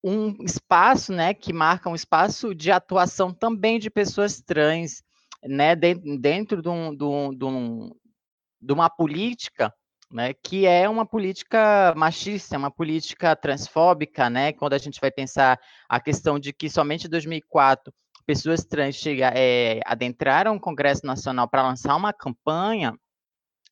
um 0.04 0.36
espaço, 0.44 1.14
né, 1.14 1.32
que 1.32 1.50
marca 1.50 1.88
um 1.88 1.94
espaço 1.94 2.54
de 2.54 2.70
atuação 2.70 3.32
também 3.32 3.78
de 3.78 3.88
pessoas 3.88 4.38
trans, 4.38 5.02
né, 5.42 5.74
dentro 5.74 6.60
de, 6.60 6.68
um, 6.68 6.94
de, 6.94 7.04
um, 7.04 7.34
de, 7.34 7.44
um, 7.46 7.90
de 8.60 8.72
uma 8.74 8.90
política, 8.90 9.72
né, 10.12 10.34
que 10.34 10.66
é 10.66 10.86
uma 10.86 11.06
política 11.06 11.94
machista, 11.96 12.58
uma 12.58 12.70
política 12.70 13.34
transfóbica, 13.34 14.28
né, 14.28 14.52
quando 14.52 14.74
a 14.74 14.78
gente 14.78 15.00
vai 15.00 15.10
pensar 15.10 15.58
a 15.88 15.98
questão 15.98 16.38
de 16.38 16.52
que 16.52 16.68
somente 16.68 17.06
em 17.06 17.10
2004 17.10 17.90
pessoas 18.26 18.62
trans 18.62 18.96
chega, 18.96 19.32
é, 19.34 19.80
adentraram 19.86 20.56
o 20.56 20.60
Congresso 20.60 21.06
Nacional 21.06 21.48
para 21.48 21.62
lançar 21.62 21.96
uma 21.96 22.12
campanha 22.12 22.94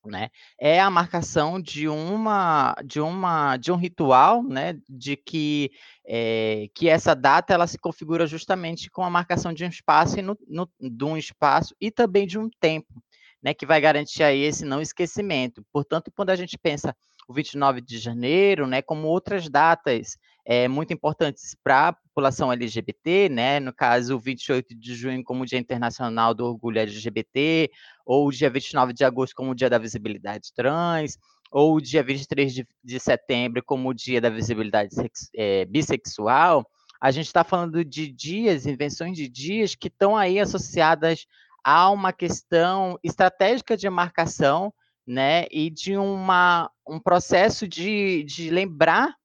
né, 0.05 0.31
é 0.59 0.81
a 0.81 0.91
marcação 0.91 1.61
de 1.61 1.89
uma 1.89 2.75
de 2.85 3.01
uma 3.01 3.57
de 3.57 3.71
um 3.71 3.77
ritual, 3.77 4.43
né, 4.43 4.77
de 4.89 5.17
que 5.17 5.71
é, 6.07 6.69
que 6.75 6.89
essa 6.89 7.15
data 7.15 7.55
ela 7.55 7.67
se 7.67 7.79
configura 7.79 8.27
justamente 8.27 8.91
com 8.91 9.05
a 9.05 9.11
marcação 9.11 9.53
de 9.53 9.65
um 9.65 9.69
espaço 9.69 10.19
e 10.19 10.23
no, 10.23 10.37
no, 10.49 10.69
de 10.81 11.05
um 11.05 11.17
espaço 11.17 11.75
e 11.81 11.91
também 11.91 12.27
de 12.27 12.39
um 12.39 12.49
tempo, 12.61 13.03
né, 13.43 13.55
que 13.55 13.67
vai 13.67 13.81
garantir 13.81 14.23
aí 14.23 14.41
esse 14.41 14.65
não 14.65 14.81
esquecimento. 14.81 15.65
Portanto, 15.73 16.13
quando 16.15 16.31
a 16.31 16.37
gente 16.37 16.59
pensa 16.59 16.97
o 17.29 17.33
29 17.33 17.81
de 17.81 17.99
janeiro, 17.99 18.67
né, 18.67 18.83
como 18.83 19.07
outras 19.09 19.49
datas 19.49 20.17
é, 20.45 20.67
muito 20.67 20.93
importantes 20.93 21.57
para 21.63 21.89
a 21.89 21.93
população 21.93 22.53
LGBT, 22.53 23.29
né, 23.29 23.61
no 23.61 23.73
caso, 23.73 24.17
o 24.17 24.19
28 24.19 24.75
de 24.75 24.95
junho 24.95 25.23
como 25.23 25.47
Dia 25.47 25.59
Internacional 25.59 26.35
do 26.35 26.45
Orgulho 26.45 26.81
LGBT, 26.81 27.71
ou 28.05 28.31
dia 28.31 28.51
29 28.51 28.93
de 28.93 29.05
agosto 29.05 29.35
como 29.35 29.55
Dia 29.55 29.71
da 29.71 29.79
Visibilidade 29.79 30.53
Trans, 30.55 31.17
ou 31.51 31.81
dia 31.81 32.03
23 32.03 32.53
de, 32.53 32.67
de 32.83 32.99
setembro 32.99 33.63
como 33.65 33.95
Dia 33.95 34.21
da 34.21 34.31
Visibilidade 34.31 34.95
sex, 34.95 35.31
é, 35.35 35.65
Bissexual, 35.67 36.67
a 37.01 37.11
gente 37.11 37.27
está 37.27 37.45
falando 37.45 37.85
de 37.85 38.11
dias, 38.11 38.67
invenções 38.67 39.17
de 39.17 39.29
dias 39.29 39.75
que 39.75 39.89
estão 39.89 40.17
aí 40.17 40.39
associadas 40.39 41.27
a 41.65 41.91
uma 41.91 42.13
questão 42.13 42.99
estratégica 43.03 43.77
de 43.77 43.89
marcação, 43.91 44.73
né, 45.07 45.47
e 45.51 45.69
de 45.69 45.97
uma, 45.97 46.71
um 46.87 47.01
processo 47.01 47.67
de, 47.67 48.23
de 48.25 48.51
lembrar 48.51 49.17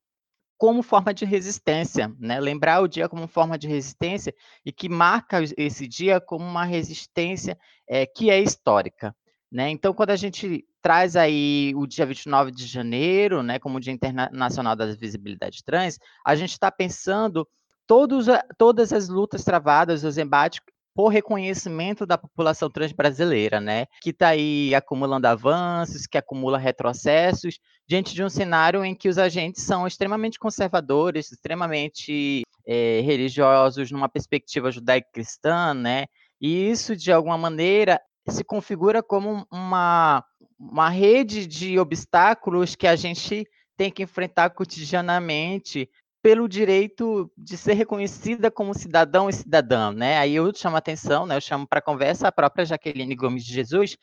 como 0.57 0.81
forma 0.81 1.13
de 1.13 1.25
resistência, 1.25 2.11
né? 2.19 2.39
Lembrar 2.39 2.81
o 2.81 2.87
dia 2.87 3.07
como 3.07 3.27
forma 3.27 3.57
de 3.57 3.67
resistência 3.67 4.33
e 4.65 4.71
que 4.71 4.89
marca 4.89 5.39
esse 5.57 5.87
dia 5.87 6.19
como 6.19 6.43
uma 6.45 6.65
resistência 6.65 7.57
é, 7.87 8.05
que 8.05 8.29
é 8.29 8.41
histórica, 8.41 9.15
né? 9.51 9.69
Então, 9.69 9.93
quando 9.93 10.09
a 10.09 10.15
gente 10.15 10.65
traz 10.81 11.15
aí 11.15 11.73
o 11.75 11.85
dia 11.85 12.05
29 12.05 12.51
de 12.51 12.65
janeiro, 12.65 13.43
né, 13.43 13.59
como 13.59 13.77
o 13.77 13.79
Dia 13.79 13.93
Internacional 13.93 14.75
da 14.75 14.85
Visibilidade 14.95 15.63
Trans, 15.63 15.99
a 16.25 16.35
gente 16.35 16.51
está 16.51 16.71
pensando 16.71 17.47
todos, 17.85 18.27
todas 18.57 18.93
as 18.93 19.09
lutas 19.09 19.43
travadas, 19.43 20.03
os 20.03 20.17
embates 20.17 20.61
por 20.97 21.09
reconhecimento 21.09 22.07
da 22.07 22.17
população 22.17 22.71
trans 22.71 22.91
brasileira, 22.91 23.61
né, 23.61 23.85
que 24.01 24.09
está 24.09 24.29
aí 24.29 24.73
acumulando 24.73 25.27
avanços, 25.27 26.07
que 26.07 26.17
acumula 26.17 26.57
retrocessos, 26.57 27.59
diante 27.87 28.15
de 28.15 28.23
um 28.23 28.29
cenário 28.29 28.83
em 28.83 28.95
que 28.95 29.07
os 29.07 29.19
agentes 29.19 29.61
são 29.61 29.85
extremamente 29.85 30.39
conservadores, 30.39 31.31
extremamente 31.31 32.41
é, 32.65 33.01
religiosos, 33.01 33.91
numa 33.91 34.09
perspectiva 34.09 34.71
judaico-cristã, 34.71 35.75
né, 35.75 36.07
e 36.41 36.67
isso, 36.67 36.95
de 36.95 37.11
alguma 37.11 37.37
maneira, 37.37 38.01
se 38.27 38.43
configura 38.43 39.03
como 39.03 39.45
uma, 39.51 40.25
uma 40.59 40.89
rede 40.89 41.45
de 41.45 41.77
obstáculos 41.77 42.75
que 42.75 42.87
a 42.87 42.95
gente 42.95 43.45
tem 43.77 43.91
que 43.91 44.01
enfrentar 44.01 44.49
cotidianamente 44.49 45.87
pelo 46.27 46.45
direito 46.49 47.31
de 47.37 47.55
ser 47.55 47.71
reconhecida 47.71 48.51
como 48.51 48.73
cidadão 48.73 49.29
e 49.29 49.33
cidadã, 49.33 49.93
né? 49.93 50.17
Aí 50.17 50.35
eu 50.35 50.53
chamo 50.53 50.75
a 50.75 50.79
atenção, 50.79 51.25
né? 51.25 51.37
Eu 51.37 51.39
chamo 51.39 51.65
para 51.65 51.81
conversa 51.81 52.27
a 52.27 52.31
própria 52.33 52.65
Jaqueline 52.65 53.15
Gomes 53.15 53.45
de 53.45 53.53
Jesus, 53.53 53.95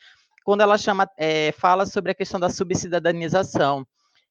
quando 0.43 0.61
ela 0.61 0.75
chama, 0.75 1.07
é, 1.19 1.51
fala 1.51 1.85
sobre 1.85 2.11
a 2.11 2.15
questão 2.15 2.39
da 2.39 2.49
subcidadanização, 2.49 3.85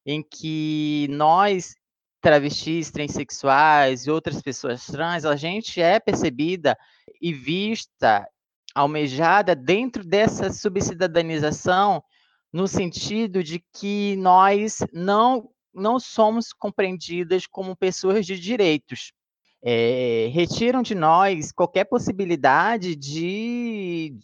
em 0.05 0.25
que 0.29 1.07
nós 1.09 1.77
travestis, 2.21 2.91
transexuais 2.91 4.09
e 4.09 4.11
outras 4.11 4.43
pessoas 4.43 4.85
trans, 4.87 5.25
a 5.25 5.37
gente 5.37 5.81
é 5.81 6.01
percebida 6.01 6.77
e 7.23 7.33
vista 7.33 8.27
almejada 8.75 9.55
dentro 9.55 10.03
dessa 10.03 10.53
subcidadanização, 10.53 12.03
no 12.53 12.67
sentido 12.67 13.41
de 13.41 13.65
que 13.73 14.17
nós 14.17 14.81
não, 14.93 15.49
não 15.75 15.99
somos 15.99 16.53
compreendidas 16.53 17.47
como 17.47 17.77
pessoas 17.77 18.25
de 18.27 18.39
direitos. 18.39 19.13
É, 19.63 20.29
retiram 20.33 20.83
de 20.83 20.95
nós 20.95 21.51
qualquer 21.51 21.85
possibilidade 21.85 22.95
de, 22.95 24.15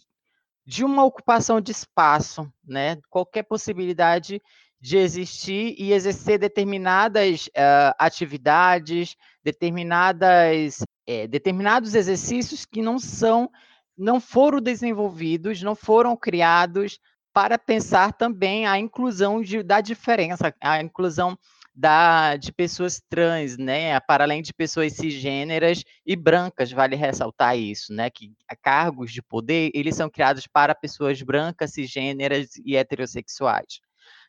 de 0.65 0.85
uma 0.85 1.03
ocupação 1.03 1.59
de 1.59 1.71
espaço, 1.71 2.51
né? 2.63 2.97
qualquer 3.09 3.43
possibilidade 3.43 4.41
de 4.79 4.97
existir 4.97 5.75
e 5.77 5.93
exercer 5.93 6.39
determinadas 6.39 7.47
uh, 7.47 7.93
atividades, 7.99 9.15
determinadas, 9.43 10.83
é, 11.05 11.27
determinados 11.27 11.93
exercícios 11.93 12.65
que 12.65 12.81
não 12.81 12.97
são 12.97 13.49
não 13.97 14.19
foram 14.19 14.59
desenvolvidos, 14.59 15.61
não 15.61 15.75
foram 15.75 16.17
criados 16.17 16.97
para 17.33 17.57
pensar 17.57 18.13
também 18.13 18.65
a 18.65 18.77
inclusão 18.77 19.41
de, 19.41 19.63
da 19.63 19.81
diferença, 19.81 20.53
a 20.59 20.81
inclusão 20.81 21.37
da, 21.73 22.35
de 22.35 22.51
pessoas 22.51 23.01
trans, 23.09 23.57
né, 23.57 23.97
para 24.01 24.23
além 24.23 24.41
de 24.41 24.53
pessoas 24.53 24.93
cisgêneras 24.93 25.83
e 26.05 26.15
brancas, 26.15 26.71
vale 26.71 26.95
ressaltar 26.95 27.57
isso, 27.57 27.93
né, 27.93 28.09
que 28.09 28.33
cargos 28.61 29.11
de 29.11 29.21
poder, 29.21 29.71
eles 29.73 29.95
são 29.95 30.09
criados 30.09 30.45
para 30.47 30.75
pessoas 30.75 31.21
brancas, 31.21 31.71
cisgêneras 31.71 32.49
e 32.65 32.75
heterossexuais, 32.75 33.79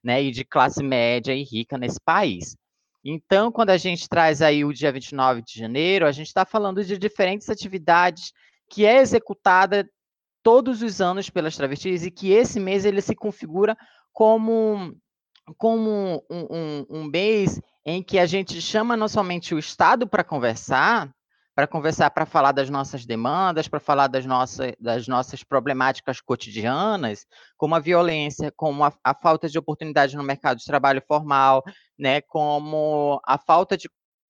né, 0.03 0.23
e 0.23 0.31
de 0.31 0.45
classe 0.45 0.83
média 0.83 1.35
e 1.35 1.43
rica 1.43 1.77
nesse 1.77 2.01
país. 2.01 2.57
Então, 3.05 3.51
quando 3.51 3.71
a 3.71 3.77
gente 3.77 4.09
traz 4.09 4.41
aí 4.41 4.65
o 4.65 4.73
dia 4.73 4.93
29 4.93 5.43
de 5.43 5.59
janeiro, 5.59 6.07
a 6.07 6.13
gente 6.13 6.29
está 6.29 6.45
falando 6.45 6.85
de 6.85 6.97
diferentes 6.97 7.51
atividades 7.51 8.33
que 8.71 8.87
é 8.87 8.99
executada 8.99 9.89
todos 10.43 10.83
os 10.83 11.01
anos 11.01 11.31
pelas 11.31 11.57
travestis 11.57 12.05
e 12.05 12.11
que 12.11 12.33
esse 12.33 12.59
mês 12.59 12.85
ele 12.85 13.01
se 13.01 13.15
configura 13.15 13.77
como, 14.13 14.95
como 15.57 16.25
um, 16.31 16.47
um, 16.51 16.87
um 16.91 17.05
mês 17.05 17.61
em 17.85 18.03
que 18.03 18.19
a 18.19 18.27
gente 18.27 18.61
chama 18.61 18.97
não 18.97 19.09
somente 19.09 19.55
o 19.55 19.59
Estado 19.59 20.07
para 20.07 20.23
conversar, 20.23 21.11
para 21.55 21.67
conversar, 21.67 22.11
para 22.11 22.25
falar 22.25 22.53
das 22.53 22.71
nossas 22.71 23.05
demandas, 23.05 23.69
para 23.69 23.81
falar 23.81 24.07
das 24.07 24.25
nossas, 24.25 24.73
das 24.81 25.07
nossas 25.07 25.45
problemáticas 25.45 26.21
cotidianas, 26.21 27.27
como 27.57 27.75
a 27.75 27.81
violência, 27.81 28.53
como 28.57 28.85
a, 28.85 28.93
a, 29.05 29.15
falta 29.15 29.49
de 29.49 29.59
oportunidade 29.59 30.17
no 30.17 30.23
mercado 30.23 30.59
de 30.59 30.65
trabalho 30.65 31.03
formal, 31.07 31.63
né, 31.99 32.21
como 32.23 33.21
a 33.27 33.37
falta 33.37 33.77
de 33.77 33.89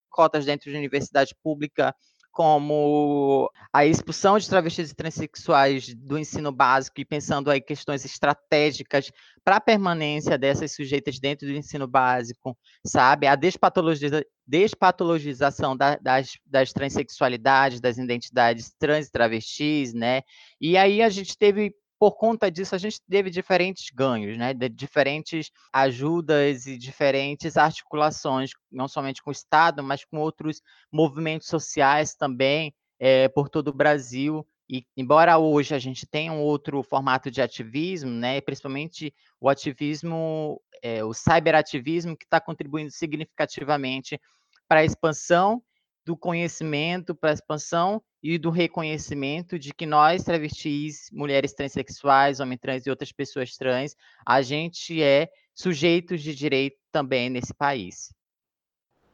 cotas 0.09 0.45
dentro 0.45 0.69
de 0.69 0.77
universidade 0.77 1.33
pública 1.41 1.95
como 2.33 3.47
a 3.71 3.85
expulsão 3.85 4.39
de 4.39 4.49
travestis 4.49 4.89
e 4.89 4.95
transexuais 4.95 5.93
do 5.93 6.17
ensino 6.17 6.51
básico 6.51 6.99
e 6.99 7.05
pensando 7.05 7.51
aí 7.51 7.61
questões 7.61 8.03
estratégicas 8.03 9.11
para 9.45 9.57
a 9.57 9.61
permanência 9.61 10.35
dessas 10.35 10.73
sujeitas 10.73 11.19
dentro 11.19 11.47
do 11.47 11.53
ensino 11.53 11.87
básico, 11.87 12.57
sabe? 12.85 13.27
A 13.27 13.35
despatologiza 13.35 14.25
despatologização 14.45 15.77
da, 15.77 15.95
das, 15.95 16.31
das 16.45 16.73
transexualidades, 16.73 17.79
das 17.79 17.97
identidades 17.97 18.73
trans 18.77 19.07
e 19.07 19.11
travestis, 19.11 19.93
né? 19.93 20.21
E 20.59 20.75
aí 20.75 21.01
a 21.01 21.09
gente 21.09 21.37
teve 21.37 21.73
por 22.03 22.17
conta 22.17 22.51
disso, 22.51 22.75
a 22.75 22.77
gente 22.77 23.01
teve 23.09 23.29
diferentes 23.29 23.89
ganhos, 23.89 24.37
né? 24.37 24.53
De 24.53 24.67
diferentes 24.67 25.49
ajudas 25.71 26.65
e 26.65 26.77
diferentes 26.77 27.55
articulações, 27.55 28.51
não 28.69 28.89
somente 28.89 29.23
com 29.23 29.29
o 29.29 29.31
Estado, 29.31 29.81
mas 29.81 30.03
com 30.03 30.17
outros 30.17 30.61
movimentos 30.91 31.47
sociais 31.47 32.13
também 32.13 32.75
é, 32.99 33.29
por 33.29 33.47
todo 33.47 33.69
o 33.69 33.73
Brasil. 33.73 34.45
E 34.69 34.85
embora 34.97 35.37
hoje 35.37 35.73
a 35.73 35.79
gente 35.79 36.05
tenha 36.05 36.33
um 36.33 36.41
outro 36.41 36.83
formato 36.83 37.31
de 37.31 37.41
ativismo, 37.41 38.11
né, 38.11 38.41
principalmente 38.41 39.15
o 39.39 39.47
ativismo, 39.47 40.61
é, 40.81 41.05
o 41.05 41.13
cyberativismo, 41.13 42.17
que 42.17 42.25
está 42.25 42.41
contribuindo 42.41 42.91
significativamente 42.91 44.19
para 44.67 44.81
a 44.81 44.85
expansão 44.85 45.63
do 46.05 46.17
conhecimento, 46.17 47.15
para 47.15 47.31
a 47.31 47.33
expansão 47.33 48.01
e 48.21 48.37
do 48.37 48.49
reconhecimento 48.49 49.59
de 49.59 49.73
que 49.73 49.85
nós, 49.85 50.23
travestis, 50.23 51.09
mulheres 51.11 51.53
transexuais, 51.53 52.39
homens 52.39 52.59
trans 52.61 52.85
e 52.85 52.89
outras 52.89 53.11
pessoas 53.11 53.55
trans, 53.55 53.95
a 54.25 54.41
gente 54.41 55.01
é 55.01 55.29
sujeitos 55.53 56.21
de 56.21 56.33
direito 56.33 56.77
também 56.91 57.29
nesse 57.29 57.53
país. 57.53 58.13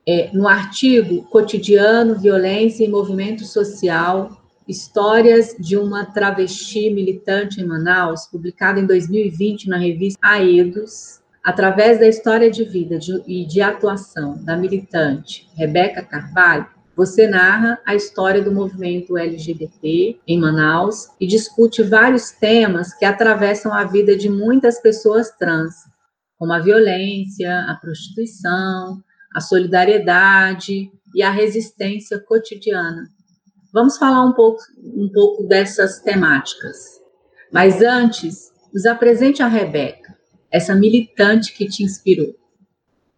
É, 0.08 0.32
no 0.34 0.47
artigo 0.47 1.23
Cotidiano, 1.30 2.17
Violência 2.19 2.84
e 2.84 2.88
Movimento 2.88 3.45
Social, 3.45 4.39
Histórias 4.67 5.56
de 5.60 5.75
uma 5.78 6.06
Travesti 6.06 6.91
Militante 6.91 7.60
em 7.60 7.65
Manaus, 7.65 8.28
publicado 8.28 8.80
em 8.80 8.86
2020 8.86 9.67
na 9.67 9.78
revista 9.78 10.19
Aedos, 10.21 11.19
através 11.43 11.99
da 11.99 12.08
história 12.08 12.52
de 12.52 12.63
vida 12.63 12.99
de, 12.99 13.23
e 13.25 13.45
de 13.45 13.62
atuação 13.62 14.43
da 14.43 14.56
militante 14.56 15.49
Rebeca 15.56 16.04
Carvalho, 16.04 16.67
você 16.99 17.29
narra 17.29 17.79
a 17.85 17.95
história 17.95 18.43
do 18.43 18.51
movimento 18.51 19.17
LGBT 19.17 20.19
em 20.27 20.38
Manaus 20.38 21.07
e 21.17 21.25
discute 21.25 21.81
vários 21.81 22.31
temas 22.31 22.93
que 22.93 23.05
atravessam 23.05 23.73
a 23.73 23.85
vida 23.85 24.17
de 24.17 24.29
muitas 24.29 24.81
pessoas 24.81 25.31
trans, 25.38 25.75
como 26.38 26.51
a 26.51 26.59
violência, 26.59 27.62
a 27.69 27.75
prostituição, 27.75 29.01
a 29.33 29.39
solidariedade 29.39 30.91
e 31.15 31.23
a 31.23 31.31
resistência 31.31 32.19
cotidiana. 32.19 33.07
Vamos 33.71 33.97
falar 33.97 34.25
um 34.25 34.33
pouco, 34.33 34.62
um 34.83 35.09
pouco 35.09 35.43
dessas 35.43 36.01
temáticas. 36.01 36.99
Mas 37.49 37.81
antes, 37.81 38.51
nos 38.73 38.85
apresente 38.85 39.41
a 39.41 39.47
Rebeca, 39.47 40.17
essa 40.51 40.75
militante 40.75 41.53
que 41.53 41.65
te 41.65 41.81
inspirou. 41.81 42.35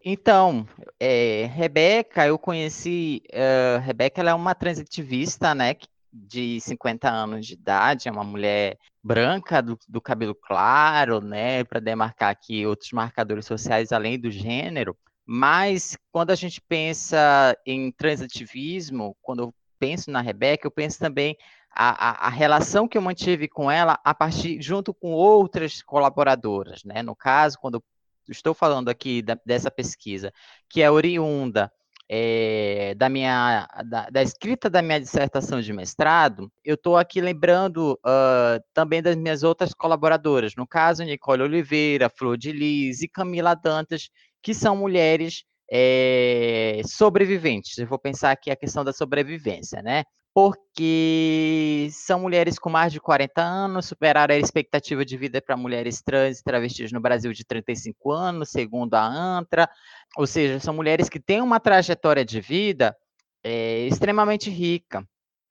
Então, 0.05 0.67
é, 1.03 1.47
Rebeca, 1.47 2.27
eu 2.27 2.37
conheci. 2.37 3.23
Uh, 3.33 3.79
Rebeca, 3.79 4.21
ela 4.21 4.29
é 4.29 4.33
uma 4.35 4.53
transitivista, 4.53 5.55
né? 5.55 5.75
De 6.13 6.61
50 6.61 7.09
anos 7.09 7.47
de 7.47 7.53
idade, 7.53 8.07
é 8.07 8.11
uma 8.11 8.23
mulher 8.23 8.77
branca, 9.03 9.63
do, 9.63 9.79
do 9.89 9.99
cabelo 9.99 10.35
claro, 10.35 11.19
né? 11.19 11.63
Para 11.63 11.79
demarcar 11.79 12.29
aqui 12.29 12.67
outros 12.67 12.91
marcadores 12.91 13.47
sociais 13.47 13.91
além 13.91 14.19
do 14.19 14.29
gênero. 14.29 14.95
Mas 15.25 15.97
quando 16.11 16.29
a 16.29 16.35
gente 16.35 16.61
pensa 16.61 17.57
em 17.65 17.91
transitivismo, 17.91 19.17
quando 19.23 19.41
eu 19.41 19.55
penso 19.79 20.11
na 20.11 20.21
Rebeca, 20.21 20.67
eu 20.67 20.71
penso 20.71 20.99
também 20.99 21.35
a, 21.73 22.09
a, 22.09 22.27
a, 22.27 22.29
relação 22.29 22.87
que 22.87 22.95
eu 22.95 23.01
mantive 23.01 23.47
com 23.47 23.71
ela 23.71 23.99
a 24.03 24.13
partir 24.13 24.61
junto 24.61 24.93
com 24.93 25.13
outras 25.13 25.81
colaboradoras, 25.81 26.83
né? 26.83 27.01
No 27.01 27.15
caso, 27.15 27.57
quando 27.59 27.83
estou 28.29 28.53
falando 28.53 28.89
aqui 28.89 29.21
da, 29.21 29.37
dessa 29.45 29.71
pesquisa, 29.71 30.31
que 30.69 30.81
é 30.81 30.89
oriunda 30.89 31.71
é, 32.13 32.93
da 32.95 33.07
minha 33.07 33.65
da, 33.85 34.09
da, 34.09 34.21
escrita 34.21 34.69
da 34.69 34.81
minha 34.81 34.99
dissertação 34.99 35.61
de 35.61 35.71
mestrado, 35.71 36.51
eu 36.61 36.75
estou 36.75 36.97
aqui 36.97 37.21
lembrando 37.21 37.97
uh, 38.05 38.61
também 38.73 39.01
das 39.01 39.15
minhas 39.15 39.43
outras 39.43 39.73
colaboradoras, 39.73 40.53
no 40.57 40.67
caso 40.67 41.05
Nicole 41.05 41.43
Oliveira, 41.43 42.09
Flor 42.09 42.37
de 42.37 42.51
Lis 42.51 43.01
e 43.01 43.07
Camila 43.07 43.55
Dantas, 43.55 44.09
que 44.43 44.53
são 44.53 44.75
mulheres 44.75 45.45
é, 45.71 46.81
sobreviventes. 46.85 47.77
Eu 47.77 47.87
vou 47.87 47.97
pensar 47.97 48.31
aqui 48.31 48.51
a 48.51 48.57
questão 48.57 48.83
da 48.83 48.91
sobrevivência, 48.91 49.81
né? 49.81 50.03
Porque 50.33 51.89
são 51.91 52.19
mulheres 52.19 52.57
com 52.57 52.69
mais 52.69 52.93
de 52.93 53.01
40 53.01 53.41
anos, 53.41 53.85
superaram 53.85 54.33
a 54.33 54.37
expectativa 54.37 55.03
de 55.03 55.17
vida 55.17 55.41
para 55.41 55.57
mulheres 55.57 56.01
trans 56.01 56.39
e 56.39 56.43
travestis 56.43 56.91
no 56.91 57.01
Brasil 57.01 57.33
de 57.33 57.43
35 57.43 58.11
anos, 58.11 58.49
segundo 58.49 58.93
a 58.95 59.05
ANTRA, 59.05 59.69
ou 60.17 60.25
seja, 60.25 60.59
são 60.59 60.73
mulheres 60.73 61.09
que 61.09 61.19
têm 61.19 61.41
uma 61.41 61.59
trajetória 61.59 62.23
de 62.23 62.39
vida 62.39 62.95
é, 63.43 63.85
extremamente 63.87 64.49
rica. 64.49 65.05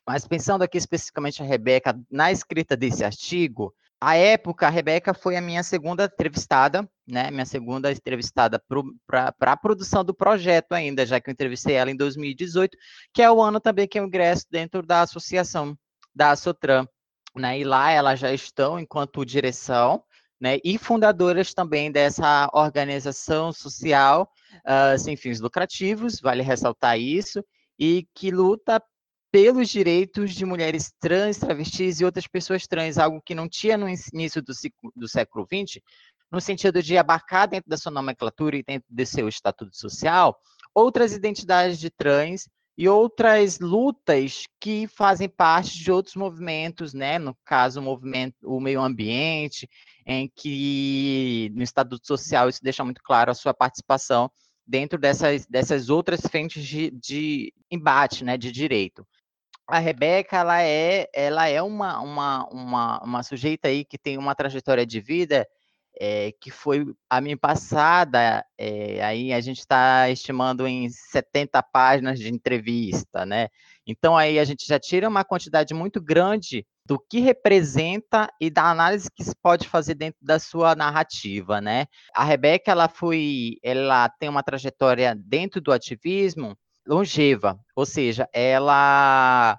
Mas 0.06 0.26
pensando 0.26 0.62
aqui 0.62 0.78
especificamente 0.78 1.42
a 1.42 1.46
Rebeca, 1.46 1.98
na 2.10 2.32
escrita 2.32 2.76
desse 2.76 3.04
artigo, 3.04 3.74
a 4.00 4.16
época, 4.16 4.66
a 4.66 4.70
Rebeca 4.70 5.12
foi 5.12 5.36
a 5.36 5.42
minha 5.42 5.62
segunda 5.62 6.04
entrevistada, 6.04 6.88
né? 7.10 7.30
Minha 7.30 7.46
segunda 7.46 7.90
entrevistada 7.90 8.62
para 9.06 9.34
a 9.52 9.56
produção 9.56 10.04
do 10.04 10.14
projeto 10.14 10.72
ainda, 10.72 11.04
já 11.04 11.20
que 11.20 11.28
eu 11.28 11.32
entrevistei 11.32 11.74
ela 11.74 11.90
em 11.90 11.96
2018, 11.96 12.76
que 13.12 13.22
é 13.22 13.30
o 13.30 13.42
ano 13.42 13.60
também 13.60 13.88
que 13.88 13.98
eu 13.98 14.04
ingresso 14.04 14.46
dentro 14.50 14.82
da 14.82 15.02
associação 15.02 15.76
da 16.14 16.34
Sotran, 16.36 16.86
né? 17.36 17.58
E 17.58 17.64
lá 17.64 17.90
elas 17.90 18.18
já 18.20 18.32
estão 18.32 18.78
enquanto 18.78 19.24
direção, 19.24 20.02
né? 20.40 20.58
E 20.64 20.78
fundadoras 20.78 21.52
também 21.52 21.90
dessa 21.90 22.48
organização 22.52 23.52
social 23.52 24.30
uh, 24.64 24.98
sem 24.98 25.16
fins 25.16 25.40
lucrativos, 25.40 26.20
vale 26.20 26.42
ressaltar 26.42 26.98
isso, 26.98 27.44
e 27.78 28.06
que 28.14 28.30
luta 28.30 28.82
pelos 29.32 29.68
direitos 29.68 30.34
de 30.34 30.44
mulheres 30.44 30.92
trans, 30.98 31.38
travestis 31.38 32.00
e 32.00 32.04
outras 32.04 32.26
pessoas 32.26 32.66
trans, 32.66 32.98
algo 32.98 33.22
que 33.22 33.34
não 33.34 33.48
tinha 33.48 33.76
no 33.76 33.88
início 33.88 34.42
do, 34.42 34.52
do 34.96 35.08
século 35.08 35.46
XX, 35.46 35.80
no 36.30 36.40
sentido 36.40 36.82
de 36.82 36.96
abarcar 36.96 37.48
dentro 37.48 37.68
da 37.68 37.76
sua 37.76 37.92
nomenclatura 37.92 38.56
e 38.56 38.62
dentro 38.62 38.86
do 38.88 39.06
seu 39.06 39.28
estatuto 39.28 39.76
social 39.76 40.38
outras 40.74 41.12
identidades 41.12 41.78
de 41.78 41.90
trans 41.90 42.48
e 42.78 42.88
outras 42.88 43.58
lutas 43.58 44.44
que 44.60 44.86
fazem 44.86 45.28
parte 45.28 45.76
de 45.76 45.90
outros 45.92 46.14
movimentos, 46.14 46.94
né? 46.94 47.18
No 47.18 47.36
caso, 47.44 47.80
o 47.80 47.82
movimento, 47.82 48.36
o 48.42 48.60
meio 48.60 48.80
ambiente, 48.80 49.68
em 50.06 50.30
que 50.34 51.50
no 51.54 51.62
estatuto 51.62 52.06
social 52.06 52.48
isso 52.48 52.60
deixa 52.62 52.84
muito 52.84 53.02
claro 53.02 53.30
a 53.30 53.34
sua 53.34 53.52
participação 53.52 54.30
dentro 54.66 54.98
dessas, 54.98 55.46
dessas 55.46 55.90
outras 55.90 56.20
frentes 56.20 56.64
de, 56.64 56.90
de 56.92 57.52
embate, 57.70 58.24
né, 58.24 58.38
de 58.38 58.52
direito 58.52 59.04
a 59.70 59.78
Rebeca, 59.78 60.36
ela 60.36 60.62
é, 60.62 61.08
ela 61.14 61.46
é 61.46 61.62
uma, 61.62 62.00
uma, 62.00 62.48
uma, 62.48 63.04
uma 63.04 63.22
sujeita 63.22 63.68
aí 63.68 63.84
que 63.84 63.96
tem 63.96 64.18
uma 64.18 64.34
trajetória 64.34 64.84
de 64.84 65.00
vida 65.00 65.46
é, 65.98 66.32
que 66.40 66.50
foi 66.50 66.84
a 67.08 67.20
mim 67.20 67.36
passada, 67.36 68.44
é, 68.58 69.02
aí 69.02 69.32
a 69.32 69.40
gente 69.40 69.58
está 69.60 70.08
estimando 70.10 70.66
em 70.66 70.88
70 70.88 71.62
páginas 71.62 72.18
de 72.18 72.28
entrevista, 72.28 73.24
né? 73.24 73.48
Então 73.86 74.16
aí 74.16 74.38
a 74.38 74.44
gente 74.44 74.66
já 74.66 74.78
tira 74.78 75.08
uma 75.08 75.24
quantidade 75.24 75.74
muito 75.74 76.00
grande 76.00 76.66
do 76.86 76.98
que 76.98 77.20
representa 77.20 78.28
e 78.40 78.50
da 78.50 78.70
análise 78.70 79.10
que 79.14 79.24
se 79.24 79.34
pode 79.42 79.68
fazer 79.68 79.94
dentro 79.94 80.18
da 80.22 80.38
sua 80.38 80.74
narrativa, 80.74 81.60
né? 81.60 81.86
A 82.14 82.24
Rebeca, 82.24 82.70
ela 82.70 82.88
foi, 82.88 83.56
ela 83.62 84.08
tem 84.08 84.28
uma 84.28 84.42
trajetória 84.42 85.14
dentro 85.14 85.60
do 85.60 85.72
ativismo 85.72 86.56
longeva, 86.86 87.58
ou 87.76 87.86
seja, 87.86 88.28
ela 88.32 89.58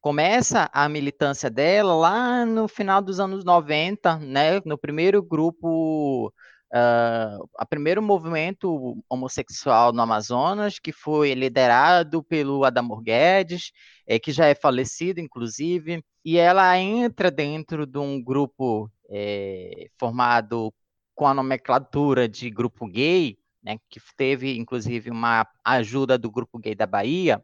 começa 0.00 0.70
a 0.72 0.88
militância 0.88 1.50
dela 1.50 1.94
lá 1.94 2.46
no 2.46 2.68
final 2.68 3.02
dos 3.02 3.20
anos 3.20 3.44
90, 3.44 4.18
né, 4.18 4.60
no 4.64 4.78
primeiro 4.78 5.22
grupo, 5.22 6.28
uh, 6.28 7.48
a 7.58 7.66
primeiro 7.66 8.02
movimento 8.02 9.02
homossexual 9.08 9.92
no 9.92 10.02
Amazonas, 10.02 10.78
que 10.78 10.92
foi 10.92 11.34
liderado 11.34 12.22
pelo 12.22 12.64
Adamor 12.64 13.02
Guedes, 13.02 13.72
é, 14.06 14.18
que 14.18 14.32
já 14.32 14.46
é 14.46 14.54
falecido, 14.54 15.20
inclusive, 15.20 16.02
e 16.24 16.38
ela 16.38 16.78
entra 16.78 17.30
dentro 17.30 17.86
de 17.86 17.98
um 17.98 18.22
grupo 18.22 18.90
é, 19.10 19.88
formado 19.98 20.72
com 21.14 21.26
a 21.26 21.34
nomenclatura 21.34 22.28
de 22.28 22.48
grupo 22.50 22.86
gay, 22.86 23.36
né, 23.62 23.78
que 23.90 24.00
teve 24.16 24.56
inclusive 24.56 25.10
uma 25.10 25.46
ajuda 25.64 26.16
do 26.16 26.30
grupo 26.30 26.58
gay 26.58 26.74
da 26.74 26.86
Bahia, 26.86 27.42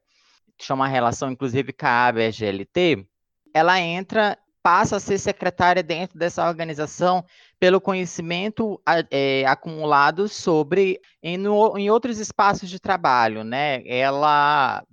chama 0.60 0.86
relação 0.86 1.30
inclusive 1.30 1.72
com 1.72 1.86
a 1.86 2.06
ABGLT, 2.06 3.06
ela 3.52 3.80
entra, 3.80 4.38
passa 4.62 4.96
a 4.96 5.00
ser 5.00 5.18
secretária 5.18 5.82
dentro 5.82 6.18
dessa 6.18 6.46
organização 6.46 7.24
pelo 7.58 7.80
conhecimento 7.80 8.80
é, 9.10 9.44
acumulado 9.46 10.28
sobre 10.28 11.00
em, 11.22 11.36
no, 11.36 11.78
em 11.78 11.90
outros 11.90 12.18
espaços 12.18 12.68
de 12.68 12.80
trabalho, 12.80 13.44
né? 13.44 13.82
Ela 13.86 14.84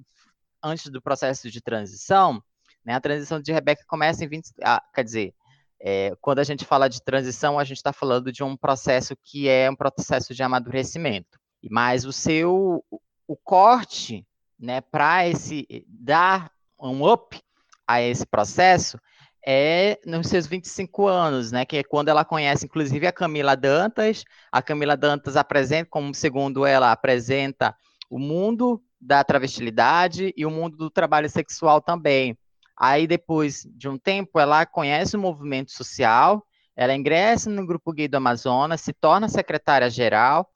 antes 0.64 0.92
do 0.92 1.02
processo 1.02 1.50
de 1.50 1.60
transição, 1.60 2.42
né? 2.86 2.94
A 2.94 3.02
transição 3.02 3.42
de 3.42 3.52
Rebeca 3.52 3.84
começa 3.88 4.24
em 4.24 4.28
20, 4.28 4.52
ah, 4.64 4.84
quer 4.94 5.04
dizer, 5.04 5.34
é, 5.80 6.14
quando 6.22 6.40
a 6.40 6.44
gente 6.44 6.64
fala 6.64 6.88
de 6.88 7.02
transição, 7.02 7.58
a 7.58 7.64
gente 7.64 7.78
está 7.78 7.92
falando 7.92 8.32
de 8.32 8.44
um 8.44 8.56
processo 8.56 9.16
que 9.24 9.50
é 9.50 9.70
um 9.70 9.76
processo 9.76 10.34
de 10.34 10.44
amadurecimento. 10.44 11.40
Mas 11.70 12.06
o 12.06 12.14
seu 12.14 12.84
o 13.28 13.38
corte, 13.38 14.26
né, 14.62 14.80
para 14.80 15.28
esse 15.28 15.66
dar 15.88 16.52
um 16.80 17.10
up 17.10 17.42
a 17.88 18.02
esse 18.02 18.26
processo 18.26 19.00
é 19.46 20.00
nos 20.06 20.28
seus 20.28 20.46
25 20.46 21.08
anos, 21.08 21.52
né, 21.52 21.66
que 21.66 21.78
é 21.78 21.84
quando 21.84 22.10
ela 22.10 22.24
conhece 22.24 22.66
inclusive 22.66 23.08
a 23.08 23.12
Camila 23.12 23.56
Dantas. 23.56 24.24
A 24.52 24.62
Camila 24.62 24.96
Dantas 24.96 25.36
apresenta, 25.36 25.90
como 25.90 26.14
segundo 26.14 26.66
ela 26.66 26.92
apresenta 26.92 27.76
o 28.10 28.20
mundo 28.20 28.82
da 29.00 29.24
travestilidade 29.24 30.32
e 30.38 30.46
o 30.46 30.52
mundo 30.52 30.78
do 30.78 30.90
trabalho 30.90 31.30
sexual 31.30 31.82
também. 31.82 32.38
Aí, 32.78 33.08
depois 33.08 33.66
de 33.76 33.88
um 33.88 33.98
tempo, 33.98 34.40
ela 34.40 34.66
conhece 34.66 35.16
o 35.16 35.20
movimento 35.20 35.72
social, 35.72 36.46
ela 36.76 36.96
ingressa 36.96 37.50
no 37.50 37.66
Grupo 37.66 37.92
Gay 37.92 38.08
do 38.08 38.18
Amazonas, 38.18 38.82
se 38.82 38.94
torna 38.94 39.28
secretária-geral 39.28 40.48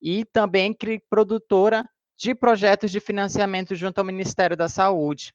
e 0.00 0.24
também 0.24 0.76
produtora 1.08 1.84
de 2.16 2.34
projetos 2.34 2.90
de 2.90 3.00
financiamento 3.00 3.74
junto 3.74 3.98
ao 3.98 4.04
Ministério 4.04 4.56
da 4.56 4.68
Saúde. 4.68 5.34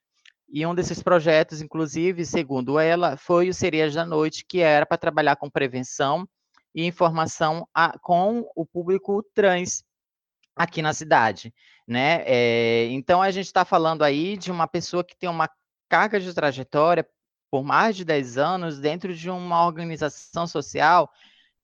E 0.50 0.66
um 0.66 0.74
desses 0.74 1.04
projetos, 1.04 1.62
inclusive, 1.62 2.26
segundo 2.26 2.80
ela, 2.80 3.18
foi 3.18 3.50
o 3.50 3.54
Serias 3.54 3.94
da 3.94 4.06
Noite, 4.06 4.46
que 4.48 4.60
era 4.60 4.86
para 4.86 4.98
trabalhar 4.98 5.36
com 5.36 5.50
prevenção 5.50 6.28
e 6.74 6.86
informação 6.86 7.68
a, 7.74 7.98
com 8.00 8.50
o 8.56 8.66
público 8.66 9.22
trans 9.34 9.84
aqui 10.56 10.82
na 10.82 10.94
cidade, 10.94 11.54
né? 11.88 12.24
É, 12.26 12.88
então 12.92 13.22
a 13.22 13.30
gente 13.30 13.46
está 13.46 13.64
falando 13.64 14.04
aí 14.04 14.38
de 14.38 14.52
uma 14.52 14.68
pessoa 14.68 15.04
que 15.04 15.16
tem 15.16 15.30
uma 15.30 15.50
carga 15.90 16.20
de 16.20 16.34
trajetória 16.34 17.08
por 17.52 17.64
mais 17.64 17.96
de 17.96 18.04
10 18.04 18.38
anos 18.38 18.80
dentro 18.80 19.14
de 19.14 19.30
uma 19.30 19.66
organização 19.66 20.48
social 20.48 21.12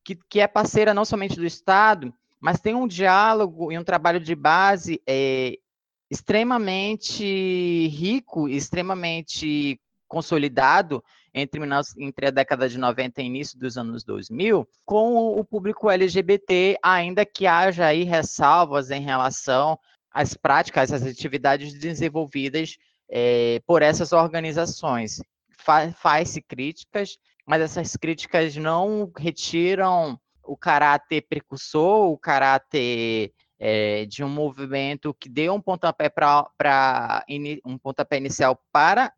que, 0.03 0.15
que 0.15 0.39
é 0.39 0.47
parceira 0.47 0.93
não 0.93 1.05
somente 1.05 1.35
do 1.35 1.45
Estado, 1.45 2.13
mas 2.43 2.59
tem 2.59 2.75
um 2.75 2.85
diálogo 2.85 3.71
e 3.71 3.79
um 3.79 3.85
trabalho 3.85 4.19
de 4.19 4.35
base 4.35 5.01
é, 5.07 5.57
extremamente 6.11 7.23
rico, 7.87 8.49
extremamente 8.49 9.79
consolidado 10.09 11.01
entre, 11.33 11.61
entre 11.97 12.27
a 12.27 12.31
década 12.31 12.67
de 12.67 12.77
90 12.77 13.21
e 13.21 13.25
início 13.25 13.57
dos 13.57 13.77
anos 13.77 14.03
2000, 14.03 14.67
com 14.83 15.39
o 15.39 15.45
público 15.45 15.89
LGBT, 15.89 16.77
ainda 16.83 17.25
que 17.25 17.47
haja 17.47 17.85
aí 17.85 18.03
ressalvas 18.03 18.91
em 18.91 19.01
relação 19.01 19.79
às 20.11 20.33
práticas, 20.33 20.91
às 20.91 21.03
atividades 21.03 21.73
desenvolvidas 21.73 22.75
é, 23.09 23.61
por 23.65 23.81
essas 23.81 24.11
organizações. 24.11 25.23
Fa 25.49 25.93
Faz-se 25.93 26.41
críticas, 26.41 27.17
mas 27.47 27.61
essas 27.61 27.95
críticas 27.95 28.57
não 28.57 29.09
retiram 29.17 30.19
o 30.43 30.57
caráter 30.57 31.25
precursor, 31.29 32.11
o 32.11 32.17
caráter 32.17 33.31
é, 33.59 34.05
de 34.05 34.23
um 34.23 34.29
movimento 34.29 35.13
que 35.13 35.29
deu 35.29 35.53
um 35.53 35.61
pontapé 35.61 36.09
para 36.09 37.23
um 37.65 37.77
pontapé 37.77 38.17
inicial 38.17 38.61
para 38.71 39.13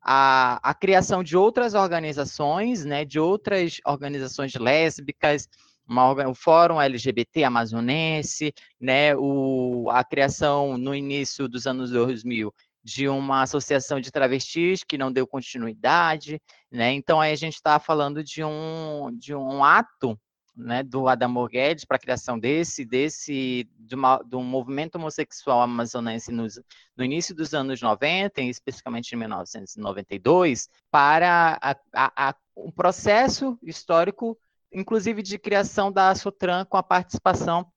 a, 0.00 0.60
a, 0.62 0.74
criação 0.74 1.22
de 1.24 1.36
outras 1.36 1.74
organizações, 1.74 2.84
né, 2.84 3.04
de 3.04 3.18
outras 3.18 3.80
organizações 3.84 4.54
lésbicas, 4.54 5.48
uma, 5.86 6.28
o 6.28 6.34
Fórum 6.34 6.80
LGBT 6.80 7.44
Amazonense, 7.44 8.54
né, 8.80 9.16
o, 9.16 9.88
a 9.90 10.04
criação 10.04 10.78
no 10.78 10.94
início 10.94 11.48
dos 11.48 11.66
anos 11.66 11.90
2000 11.90 12.54
de 12.84 13.08
uma 13.08 13.42
associação 13.42 14.00
de 14.00 14.10
travestis 14.10 14.82
que 14.84 14.96
não 14.96 15.12
deu 15.12 15.26
continuidade, 15.26 16.40
né? 16.70 16.92
Então 16.92 17.20
aí 17.20 17.32
a 17.32 17.36
gente 17.36 17.54
está 17.54 17.78
falando 17.78 18.24
de 18.24 18.42
um, 18.42 19.10
de 19.18 19.34
um 19.34 19.62
ato 19.62 20.18
né, 20.58 20.82
do 20.82 21.08
Adamo 21.08 21.46
Guedes 21.46 21.84
para 21.84 21.96
a 21.96 22.00
criação 22.00 22.38
desse, 22.38 22.84
desse 22.84 23.68
de, 23.78 23.94
uma, 23.94 24.18
de, 24.18 24.34
um 24.34 24.42
movimento 24.42 24.96
homossexual 24.96 25.62
amazonense 25.62 26.32
nos, 26.32 26.60
no 26.96 27.04
início 27.04 27.34
dos 27.34 27.54
anos 27.54 27.80
90, 27.80 28.42
especificamente 28.42 29.12
em 29.12 29.16
1992, 29.16 30.68
para 30.90 31.58
a, 31.62 31.76
a, 31.94 32.28
a, 32.28 32.34
um 32.56 32.72
processo 32.72 33.56
histórico, 33.62 34.36
inclusive 34.72 35.22
de 35.22 35.38
criação 35.38 35.92
da 35.92 36.14
Sotran 36.14 36.64
com 36.64 36.76
a 36.76 36.82
participação 36.82 37.70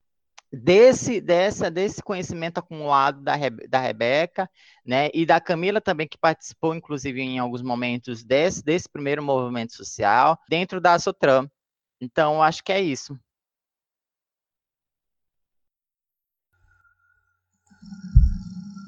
desse, 0.51 1.21
dessa, 1.21 1.71
desse 1.71 2.03
conhecimento 2.03 2.57
acumulado 2.57 3.21
da, 3.21 3.35
Rebe, 3.35 3.67
da 3.67 3.79
Rebeca, 3.79 4.49
né, 4.85 5.09
e 5.13 5.25
da 5.25 5.39
Camila 5.39 5.79
também, 5.79 6.07
que 6.07 6.17
participou, 6.17 6.75
inclusive, 6.75 7.21
em 7.21 7.39
alguns 7.39 7.61
momentos 7.61 8.23
desse, 8.23 8.63
desse 8.63 8.89
primeiro 8.89 9.23
movimento 9.23 9.73
social, 9.73 10.37
dentro 10.49 10.81
da 10.81 10.99
Sotran. 10.99 11.47
Então, 12.01 12.41
acho 12.41 12.63
que 12.63 12.71
é 12.71 12.81
isso. 12.81 13.17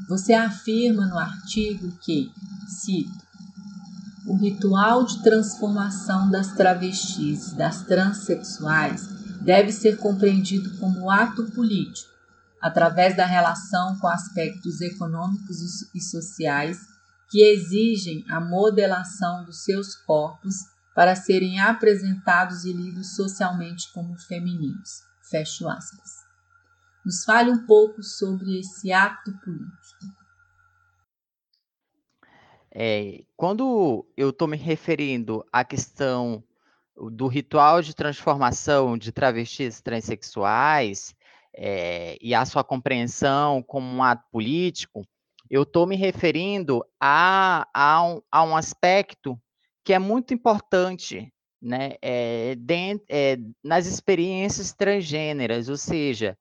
Você 0.09 0.33
afirma 0.33 1.05
no 1.05 1.17
artigo 1.19 1.95
que, 1.99 2.31
cito, 2.67 3.23
o 4.25 4.35
ritual 4.35 5.05
de 5.05 5.21
transformação 5.21 6.29
das 6.31 6.53
travestis 6.55 7.53
das 7.53 7.83
transexuais 7.83 9.07
deve 9.41 9.71
ser 9.71 9.97
compreendido 9.97 10.77
como 10.79 11.09
ato 11.09 11.51
político, 11.51 12.11
através 12.61 13.15
da 13.15 13.25
relação 13.25 13.97
com 13.99 14.07
aspectos 14.07 14.81
econômicos 14.81 15.57
e 15.93 16.01
sociais 16.01 16.79
que 17.29 17.43
exigem 17.43 18.25
a 18.29 18.39
modelação 18.39 19.43
dos 19.45 19.63
seus 19.63 19.95
corpos 19.95 20.72
para 20.95 21.15
serem 21.15 21.59
apresentados 21.59 22.65
e 22.65 22.73
lidos 22.73 23.15
socialmente 23.15 23.91
como 23.93 24.17
femininos. 24.17 25.03
Fecho 25.29 25.67
aspas. 25.67 26.23
Nos 27.05 27.23
fale 27.23 27.51
um 27.51 27.65
pouco 27.65 28.01
sobre 28.03 28.59
esse 28.59 28.91
ato 28.91 29.31
político. 29.39 30.23
É, 32.75 33.23
quando 33.35 34.07
eu 34.17 34.29
estou 34.29 34.47
me 34.47 34.57
referindo 34.57 35.45
à 35.51 35.63
questão 35.63 36.43
do 37.11 37.27
ritual 37.27 37.81
de 37.81 37.93
transformação 37.93 38.97
de 38.97 39.11
travestis 39.11 39.81
transexuais 39.81 41.15
é, 41.55 42.17
e 42.21 42.33
a 42.33 42.45
sua 42.45 42.63
compreensão 42.63 43.61
como 43.61 43.85
um 43.85 44.01
ato 44.01 44.23
político, 44.31 45.05
eu 45.49 45.63
estou 45.63 45.85
me 45.85 45.95
referindo 45.95 46.83
a, 46.99 47.67
a, 47.73 48.03
um, 48.03 48.21
a, 48.31 48.43
um, 48.43 48.55
aspecto 48.55 49.39
que 49.83 49.93
é 49.93 49.99
muito 49.99 50.33
importante 50.33 51.31
né, 51.61 51.93
é, 52.01 52.55
dentro, 52.55 53.05
é, 53.09 53.37
nas 53.63 53.85
experiências 53.85 54.73
transgêneras, 54.73 55.69
ou 55.69 55.77
seja, 55.77 56.37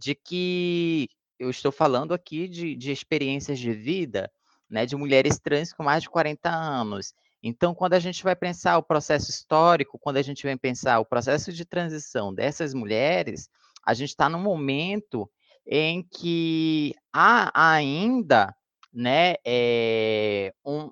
de 0.00 0.16
que 0.16 1.08
eu 1.38 1.48
estou 1.48 1.70
falando 1.70 2.12
aqui 2.12 2.48
de, 2.48 2.74
de 2.74 2.90
experiências 2.90 3.56
de 3.56 3.72
vida 3.72 4.28
né, 4.68 4.84
de 4.84 4.96
mulheres 4.96 5.38
trans 5.38 5.72
com 5.72 5.84
mais 5.84 6.02
de 6.02 6.10
40 6.10 6.50
anos, 6.50 7.14
então, 7.42 7.74
quando 7.74 7.94
a 7.94 7.98
gente 7.98 8.22
vai 8.22 8.36
pensar 8.36 8.76
o 8.76 8.82
processo 8.82 9.30
histórico, 9.30 9.98
quando 9.98 10.18
a 10.18 10.22
gente 10.22 10.42
vai 10.42 10.56
pensar 10.56 10.98
o 10.98 11.06
processo 11.06 11.52
de 11.52 11.64
transição 11.64 12.34
dessas 12.34 12.74
mulheres, 12.74 13.48
a 13.84 13.94
gente 13.94 14.10
está 14.10 14.28
num 14.28 14.42
momento 14.42 15.30
em 15.66 16.02
que 16.02 16.94
há 17.12 17.50
ainda, 17.68 18.54
né, 18.92 19.36
é, 19.44 20.52
um, 20.64 20.90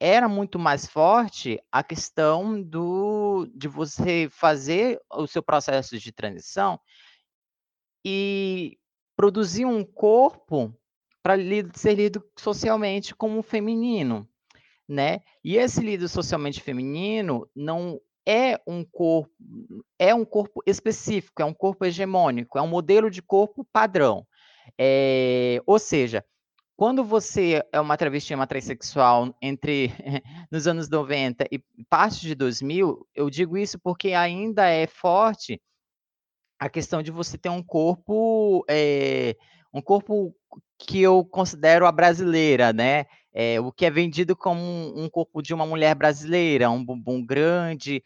era 0.00 0.28
muito 0.28 0.58
mais 0.58 0.86
forte 0.86 1.62
a 1.70 1.84
questão 1.84 2.60
do, 2.60 3.46
de 3.54 3.68
você 3.68 4.28
fazer 4.30 4.98
o 5.12 5.26
seu 5.26 5.42
processo 5.42 5.98
de 5.98 6.10
transição 6.10 6.80
e 8.04 8.78
produzir 9.14 9.66
um 9.66 9.84
corpo 9.84 10.74
para 11.22 11.34
ser 11.74 11.94
lido 11.94 12.24
socialmente 12.38 13.14
como 13.14 13.42
feminino 13.42 14.26
né? 14.90 15.20
E 15.44 15.56
esse 15.56 15.80
líder 15.80 16.08
socialmente 16.08 16.60
feminino 16.60 17.48
não 17.54 18.00
é 18.26 18.60
um 18.66 18.84
corpo, 18.84 19.32
é 19.96 20.12
um 20.12 20.24
corpo 20.24 20.60
específico, 20.66 21.40
é 21.40 21.44
um 21.44 21.54
corpo 21.54 21.84
hegemônico, 21.84 22.58
é 22.58 22.62
um 22.62 22.66
modelo 22.66 23.08
de 23.08 23.22
corpo 23.22 23.64
padrão. 23.72 24.26
É, 24.76 25.62
ou 25.64 25.78
seja, 25.78 26.24
quando 26.80 27.04
você 27.04 27.62
é 27.74 27.78
uma 27.78 27.94
travesti, 27.94 28.34
uma 28.34 28.46
transexual 28.46 29.36
entre 29.42 29.92
nos 30.50 30.66
anos 30.66 30.88
90 30.88 31.44
e 31.52 31.62
parte 31.90 32.22
de 32.22 32.34
2000, 32.34 33.06
eu 33.14 33.28
digo 33.28 33.58
isso 33.58 33.78
porque 33.78 34.14
ainda 34.14 34.66
é 34.66 34.86
forte 34.86 35.60
a 36.58 36.70
questão 36.70 37.02
de 37.02 37.10
você 37.10 37.36
ter 37.36 37.50
um 37.50 37.62
corpo, 37.62 38.64
é, 38.66 39.36
um 39.74 39.82
corpo 39.82 40.34
que 40.78 41.02
eu 41.02 41.22
considero 41.22 41.84
a 41.84 41.92
brasileira, 41.92 42.72
né? 42.72 43.04
É, 43.30 43.60
o 43.60 43.70
que 43.70 43.84
é 43.84 43.90
vendido 43.90 44.34
como 44.34 44.58
um, 44.58 45.04
um, 45.04 45.10
corpo 45.10 45.42
de 45.42 45.52
uma 45.52 45.66
mulher 45.66 45.94
brasileira, 45.94 46.70
um 46.70 46.82
bumbum 46.82 47.22
grande, 47.22 48.02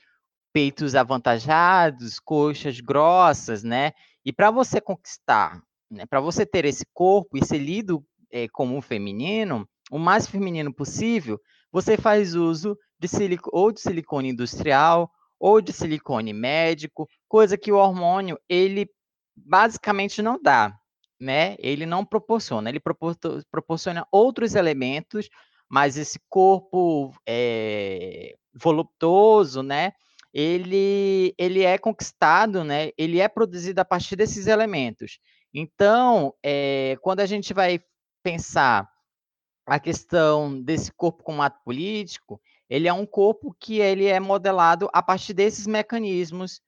peitos 0.53 0.97
avantajados, 0.97 2.19
coxas 2.19 2.81
grossas, 2.81 3.63
né? 3.63 3.93
E 4.25 4.33
para 4.33 4.51
você 4.51 4.81
conquistar, 4.81 5.63
né, 5.89 6.07
para 6.07 6.21
você 6.21 6.45
ter 6.45 6.65
esse 6.65 6.85
corpo 6.93 7.39
e 7.39 7.45
ser 7.45 7.59
lido 7.59 8.05
é, 8.35 8.49
como 8.49 8.83
feminino, 8.83 9.67
o 9.91 9.99
mais 9.99 10.27
feminino 10.27 10.75
possível, 10.75 11.41
você 11.71 11.97
faz 11.97 12.35
uso 12.35 12.77
de 12.99 13.09
ou 13.53 13.71
de 13.71 13.81
silicone 13.81 14.31
industrial 14.31 15.09
ou 15.39 15.61
de 15.61 15.73
silicone 15.73 16.33
médico, 16.33 17.09
coisa 17.29 17.57
que 17.57 17.71
o 17.71 17.77
hormônio 17.77 18.39
ele 18.49 18.89
basicamente 19.37 20.21
não 20.21 20.41
dá 20.41 20.77
né? 21.21 21.57
Ele 21.59 21.87
não 21.87 22.05
proporciona, 22.05 22.69
ele 22.69 22.81
proporciona 23.51 24.07
outros 24.11 24.55
elementos, 24.55 25.29
mas 25.69 25.97
esse 25.97 26.21
corpo 26.29 27.15
é, 27.27 28.35
voluptuoso, 28.53 29.63
né? 29.63 29.93
Ele, 30.33 31.35
ele 31.39 31.63
é 31.63 31.79
conquistado, 31.79 32.65
né? 32.65 32.91
Ele 32.99 33.21
é 33.21 33.29
produzido 33.29 33.81
a 33.81 33.85
partir 33.85 34.17
desses 34.17 34.47
elementos. 34.47 35.19
Então, 35.53 36.35
é, 36.43 36.97
quando 37.01 37.21
a 37.21 37.27
gente 37.27 37.55
vai 37.55 37.81
pensar 38.25 38.91
a 39.67 39.79
questão 39.79 40.61
desse 40.61 40.91
corpo 40.93 41.23
como 41.23 41.43
ato 41.43 41.63
político, 41.65 42.41
ele 42.69 42.89
é 42.89 42.93
um 42.93 43.07
corpo 43.07 43.55
que 43.61 43.79
ele 43.79 44.07
é 44.07 44.19
modelado 44.19 44.91
a 44.93 45.03
partir 45.03 45.33
desses 45.33 45.67
mecanismos 45.67 46.61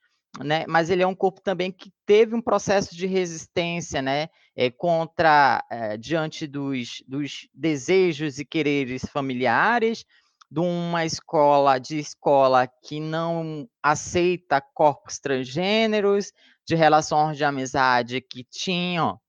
né? 0.45 0.65
Mas 0.69 0.91
ele 0.91 1.03
é 1.03 1.07
um 1.07 1.15
corpo 1.15 1.41
também 1.41 1.71
que 1.71 1.93
teve 2.05 2.35
um 2.35 2.43
processo 2.43 2.95
de 2.95 3.07
resistência, 3.07 4.03
né? 4.03 4.29
É, 4.55 4.71
contra 4.71 5.65
é, 5.71 5.97
diante 5.97 6.47
dos, 6.47 7.03
dos 7.07 7.49
desejos 7.55 8.39
e 8.39 8.45
quereres 8.45 9.05
familiares, 9.05 10.05
de 10.51 10.61
uma 10.61 11.05
escola 11.05 11.79
de 11.79 11.99
escola 11.99 12.67
que 12.67 12.99
não 13.01 13.69
aceita 13.83 14.61
corpos 14.61 15.19
transgêneros, 15.19 16.33
de 16.67 16.75
relações 16.75 17.37
de 17.37 17.45
amizade 17.45 18.21
que 18.21 18.45
tinham 18.45 19.21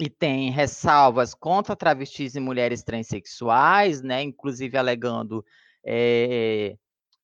e 0.00 0.10
tem 0.10 0.50
ressalvas 0.50 1.34
contra 1.34 1.76
travestis 1.76 2.34
e 2.34 2.40
mulheres 2.40 2.82
transexuais, 2.82 4.02
né? 4.02 4.22
Inclusive 4.22 4.76
alegando 4.76 5.44
é, 5.86 6.76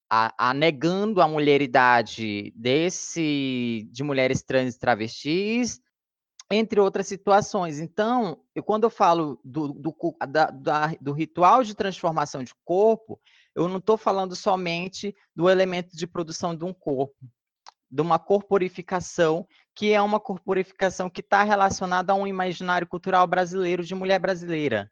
a, 0.09 0.51
a, 0.51 0.55
negando 0.55 1.21
a 1.21 1.29
mulheridade 1.29 2.53
desse 2.55 3.89
de 3.91 4.03
mulheres 4.03 4.43
trans 4.43 4.75
e 4.75 4.79
travestis, 4.79 5.81
entre 6.51 6.81
outras 6.81 7.07
situações. 7.07 7.79
Então, 7.79 8.43
eu, 8.55 8.63
quando 8.63 8.85
eu 8.85 8.91
falo 8.91 9.41
do, 9.45 9.69
do, 9.69 10.17
da, 10.29 10.47
da, 10.51 10.87
do 11.01 11.13
ritual 11.13 11.63
de 11.63 11.75
transformação 11.75 12.43
de 12.43 12.53
corpo, 12.65 13.21
eu 13.55 13.69
não 13.69 13.79
estou 13.79 13.97
falando 13.97 14.35
somente 14.35 15.15
do 15.35 15.49
elemento 15.49 15.97
de 15.97 16.07
produção 16.07 16.55
de 16.57 16.65
um 16.65 16.73
corpo, 16.73 17.17
de 17.90 18.00
uma 18.00 18.18
corporificação, 18.18 19.46
que 19.74 19.92
é 19.92 20.00
uma 20.00 20.20
corporificação 20.20 21.11
que 21.11 21.20
está 21.20 21.42
relacionada 21.42 22.12
a 22.12 22.16
um 22.16 22.26
imaginário 22.26 22.87
cultural 22.87 23.26
brasileiro 23.26 23.83
de 23.83 23.94
mulher 23.94 24.20
brasileira, 24.20 24.90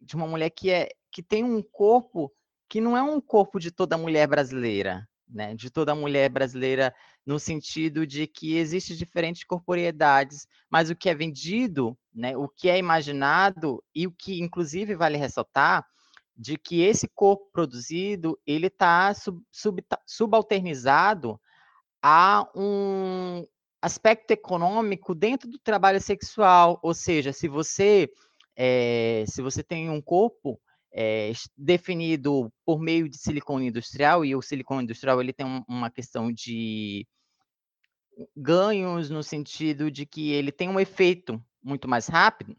de 0.00 0.14
uma 0.16 0.26
mulher 0.26 0.50
que 0.50 0.70
é 0.70 0.88
que 1.10 1.22
tem 1.22 1.42
um 1.42 1.62
corpo 1.62 2.32
que 2.68 2.80
não 2.80 2.96
é 2.96 3.02
um 3.02 3.20
corpo 3.20 3.58
de 3.58 3.72
toda 3.72 3.98
mulher 3.98 4.28
brasileira, 4.28 5.08
né? 5.28 5.54
De 5.54 5.70
toda 5.70 5.94
mulher 5.94 6.28
brasileira 6.30 6.94
no 7.26 7.38
sentido 7.38 8.06
de 8.06 8.26
que 8.26 8.56
existe 8.56 8.96
diferentes 8.96 9.44
corporeidades, 9.44 10.46
mas 10.70 10.90
o 10.90 10.96
que 10.96 11.08
é 11.08 11.14
vendido, 11.14 11.98
né? 12.14 12.36
O 12.36 12.48
que 12.48 12.68
é 12.68 12.78
imaginado 12.78 13.82
e 13.94 14.06
o 14.06 14.12
que 14.12 14.40
inclusive 14.40 14.94
vale 14.94 15.16
ressaltar 15.16 15.84
de 16.36 16.56
que 16.56 16.80
esse 16.82 17.08
corpo 17.08 17.50
produzido 17.52 18.38
ele 18.46 18.68
está 18.68 19.12
sub, 19.14 19.42
sub, 19.50 19.82
subalternizado 20.06 21.40
a 22.02 22.48
um 22.54 23.44
aspecto 23.82 24.30
econômico 24.30 25.14
dentro 25.14 25.48
do 25.48 25.58
trabalho 25.58 26.00
sexual, 26.00 26.78
ou 26.82 26.94
seja, 26.94 27.32
se 27.32 27.48
você 27.48 28.10
é, 28.56 29.24
se 29.26 29.40
você 29.40 29.62
tem 29.62 29.88
um 29.88 30.02
corpo 30.02 30.60
é, 30.92 31.32
definido 31.56 32.52
por 32.64 32.80
meio 32.80 33.08
de 33.08 33.16
silicone 33.16 33.68
industrial, 33.68 34.24
e 34.24 34.34
o 34.34 34.42
silicone 34.42 34.84
industrial 34.84 35.20
ele 35.20 35.32
tem 35.32 35.46
um, 35.46 35.62
uma 35.68 35.90
questão 35.90 36.32
de, 36.32 37.06
ganhos 38.36 39.10
no 39.10 39.22
sentido 39.22 39.90
de 39.90 40.04
que 40.06 40.30
ele 40.30 40.52
tem 40.52 40.68
um 40.68 40.80
efeito 40.80 41.42
muito 41.62 41.88
mais 41.88 42.08
rápido, 42.08 42.56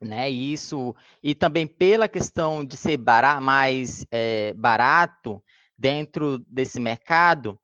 né? 0.00 0.28
Isso 0.28 0.94
e 1.22 1.34
também 1.34 1.66
pela 1.66 2.08
questão 2.08 2.64
de 2.64 2.76
ser 2.76 2.96
barato, 2.96 3.42
mais 3.42 4.04
é, 4.10 4.52
barato 4.54 5.42
dentro 5.76 6.38
desse 6.48 6.80
mercado, 6.80 7.58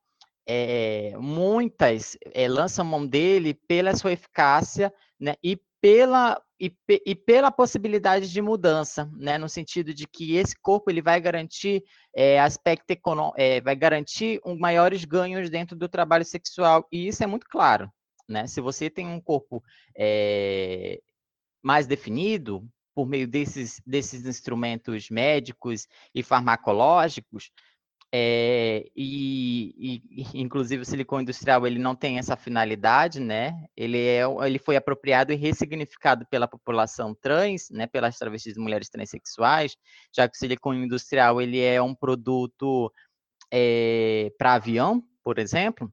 é, 0.51 1.13
muitas 1.15 2.17
é, 2.33 2.47
lançam 2.47 2.83
mão 2.83 3.05
dele 3.05 3.53
pela 3.53 3.95
sua 3.95 4.13
eficácia, 4.13 4.91
né? 5.19 5.35
E 5.43 5.61
pela 5.79 6.41
e, 6.59 6.75
e, 7.05 7.15
pela 7.15 7.51
possibilidade 7.51 8.29
de 8.29 8.41
mudança, 8.41 9.09
né, 9.13 9.37
no 9.37 9.47
sentido 9.47 9.93
de 9.93 10.05
que 10.05 10.35
esse 10.35 10.59
corpo 10.59 10.91
ele 10.91 11.01
vai 11.01 11.21
garantir 11.21 11.81
é, 12.13 12.37
aspecto 12.37 12.91
econômico, 12.91 13.37
vai 13.63 13.77
garantir 13.77 14.41
um, 14.43 14.59
maiores 14.59 15.05
ganhos 15.05 15.49
dentro 15.49 15.77
do 15.77 15.87
trabalho 15.87 16.25
sexual 16.25 16.85
e 16.91 17.07
isso 17.07 17.23
é 17.23 17.27
muito 17.27 17.47
claro, 17.47 17.89
né? 18.27 18.45
Se 18.45 18.59
você 18.59 18.89
tem 18.89 19.07
um 19.07 19.21
corpo 19.21 19.63
mais 21.63 21.87
definido 21.87 22.67
por 22.93 23.07
meio 23.07 23.27
desses 23.27 23.81
desses 23.85 24.25
instrumentos 24.25 25.09
médicos 25.09 25.87
e 26.13 26.21
farmacológicos, 26.21 27.51
é, 28.11 28.89
e, 28.95 30.01
e, 30.09 30.23
inclusive 30.41 30.81
o 30.81 30.85
silicone 30.85 31.23
industrial 31.23 31.65
ele 31.67 31.77
não 31.79 31.95
tem 31.95 32.17
essa 32.17 32.35
finalidade, 32.35 33.19
né? 33.19 33.65
Ele, 33.77 33.99
é, 33.99 34.23
ele 34.45 34.57
foi 34.57 34.75
apropriado 34.75 35.31
e 35.31 35.35
ressignificado 35.35 36.25
pela 36.27 36.47
população 36.47 37.13
trans, 37.13 37.69
né? 37.69 37.85
Pelas 37.87 38.17
travestis 38.17 38.57
e 38.57 38.59
mulheres 38.59 38.89
transexuais, 38.89 39.75
já 40.15 40.27
que 40.27 40.35
o 40.35 40.39
silicone 40.39 40.83
industrial 40.83 41.41
ele 41.41 41.59
é 41.61 41.81
um 41.81 41.93
produto 41.93 42.91
é, 43.51 44.31
para 44.37 44.55
avião, 44.55 45.03
por 45.23 45.37
exemplo. 45.37 45.91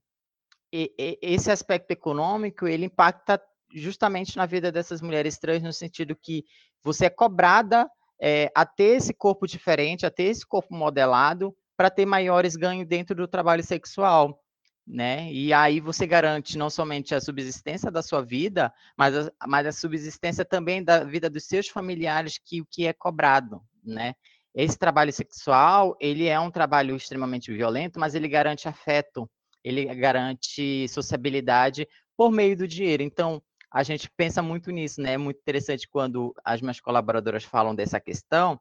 E, 0.73 0.95
e, 0.99 1.19
esse 1.21 1.51
aspecto 1.51 1.91
econômico 1.91 2.67
ele 2.67 2.87
impacta 2.87 3.41
justamente 3.75 4.37
na 4.37 4.47
vida 4.47 4.73
dessas 4.73 5.03
mulheres 5.03 5.39
trans 5.39 5.63
no 5.63 5.73
sentido 5.73 6.17
que 6.17 6.45
você 6.83 7.07
é 7.07 7.11
cobrada 7.11 7.87
é, 8.21 8.51
a 8.55 8.65
ter 8.65 8.97
esse 8.97 9.13
corpo 9.13 9.47
diferente, 9.47 10.07
a 10.07 10.11
ter 10.11 10.25
esse 10.25 10.47
corpo 10.47 10.75
modelado 10.75 11.55
para 11.77 11.91
ter 11.91 12.07
maiores 12.07 12.57
ganhos 12.57 12.87
dentro 12.87 13.15
do 13.15 13.29
trabalho 13.29 13.63
sexual, 13.63 14.43
né? 14.87 15.31
E 15.33 15.53
aí 15.53 15.81
você 15.81 16.07
garante 16.07 16.57
não 16.57 16.71
somente 16.71 17.15
a 17.15 17.21
subsistência 17.21 17.91
da 17.91 18.03
sua 18.03 18.23
vida, 18.23 18.73
mas 18.97 19.17
a, 19.17 19.33
mas 19.47 19.67
a 19.67 19.73
subsistência 19.73 20.45
também 20.45 20.83
da 20.83 21.05
vida 21.05 21.29
dos 21.29 21.45
seus 21.45 21.69
familiares, 21.69 22.39
que 22.39 22.61
o 22.61 22.67
que 22.67 22.87
é 22.87 22.93
cobrado, 22.93 23.61
né? 23.85 24.15
Esse 24.55 24.79
trabalho 24.79 25.13
sexual, 25.13 25.97
ele 26.01 26.27
é 26.27 26.41
um 26.41 26.51
trabalho 26.51 26.97
extremamente 26.97 27.53
violento, 27.53 28.01
mas 28.01 28.15
ele 28.15 28.29
garante 28.29 28.67
afeto, 28.69 29.29
ele 29.63 29.85
garante 29.95 30.89
sociabilidade 30.89 31.87
por 32.17 32.31
meio 32.31 32.57
do 32.57 32.67
dinheiro. 32.67 33.03
Então, 33.03 33.43
a 33.71 33.83
gente 33.83 34.09
pensa 34.17 34.41
muito 34.41 34.71
nisso, 34.71 35.03
né? 35.03 35.13
É 35.15 35.19
muito 35.19 35.39
interessante 35.39 35.87
quando 35.87 36.35
as 36.43 36.63
minhas 36.63 36.81
colaboradoras 36.81 37.45
falam 37.45 37.75
dessa 37.75 38.01
questão, 38.01 38.59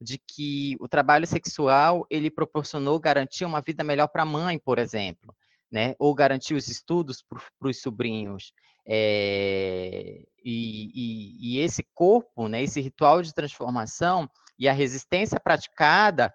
de 0.00 0.18
que 0.18 0.76
o 0.80 0.88
trabalho 0.88 1.26
sexual 1.26 2.06
ele 2.10 2.30
proporcionou 2.30 2.98
garantir 3.00 3.44
uma 3.44 3.60
vida 3.60 3.82
melhor 3.82 4.08
para 4.08 4.22
a 4.22 4.26
mãe, 4.26 4.58
por 4.58 4.78
exemplo, 4.78 5.34
né? 5.70 5.94
Ou 5.98 6.14
garantir 6.14 6.54
os 6.54 6.68
estudos 6.68 7.24
para 7.58 7.68
os 7.68 7.80
sobrinhos. 7.80 8.52
É, 8.88 10.22
e, 10.44 10.90
e, 10.94 11.56
e, 11.56 11.60
esse 11.60 11.84
corpo, 11.94 12.48
né? 12.48 12.62
Esse 12.62 12.80
ritual 12.80 13.22
de 13.22 13.34
transformação 13.34 14.28
e 14.58 14.68
a 14.68 14.72
resistência 14.72 15.40
praticada 15.40 16.32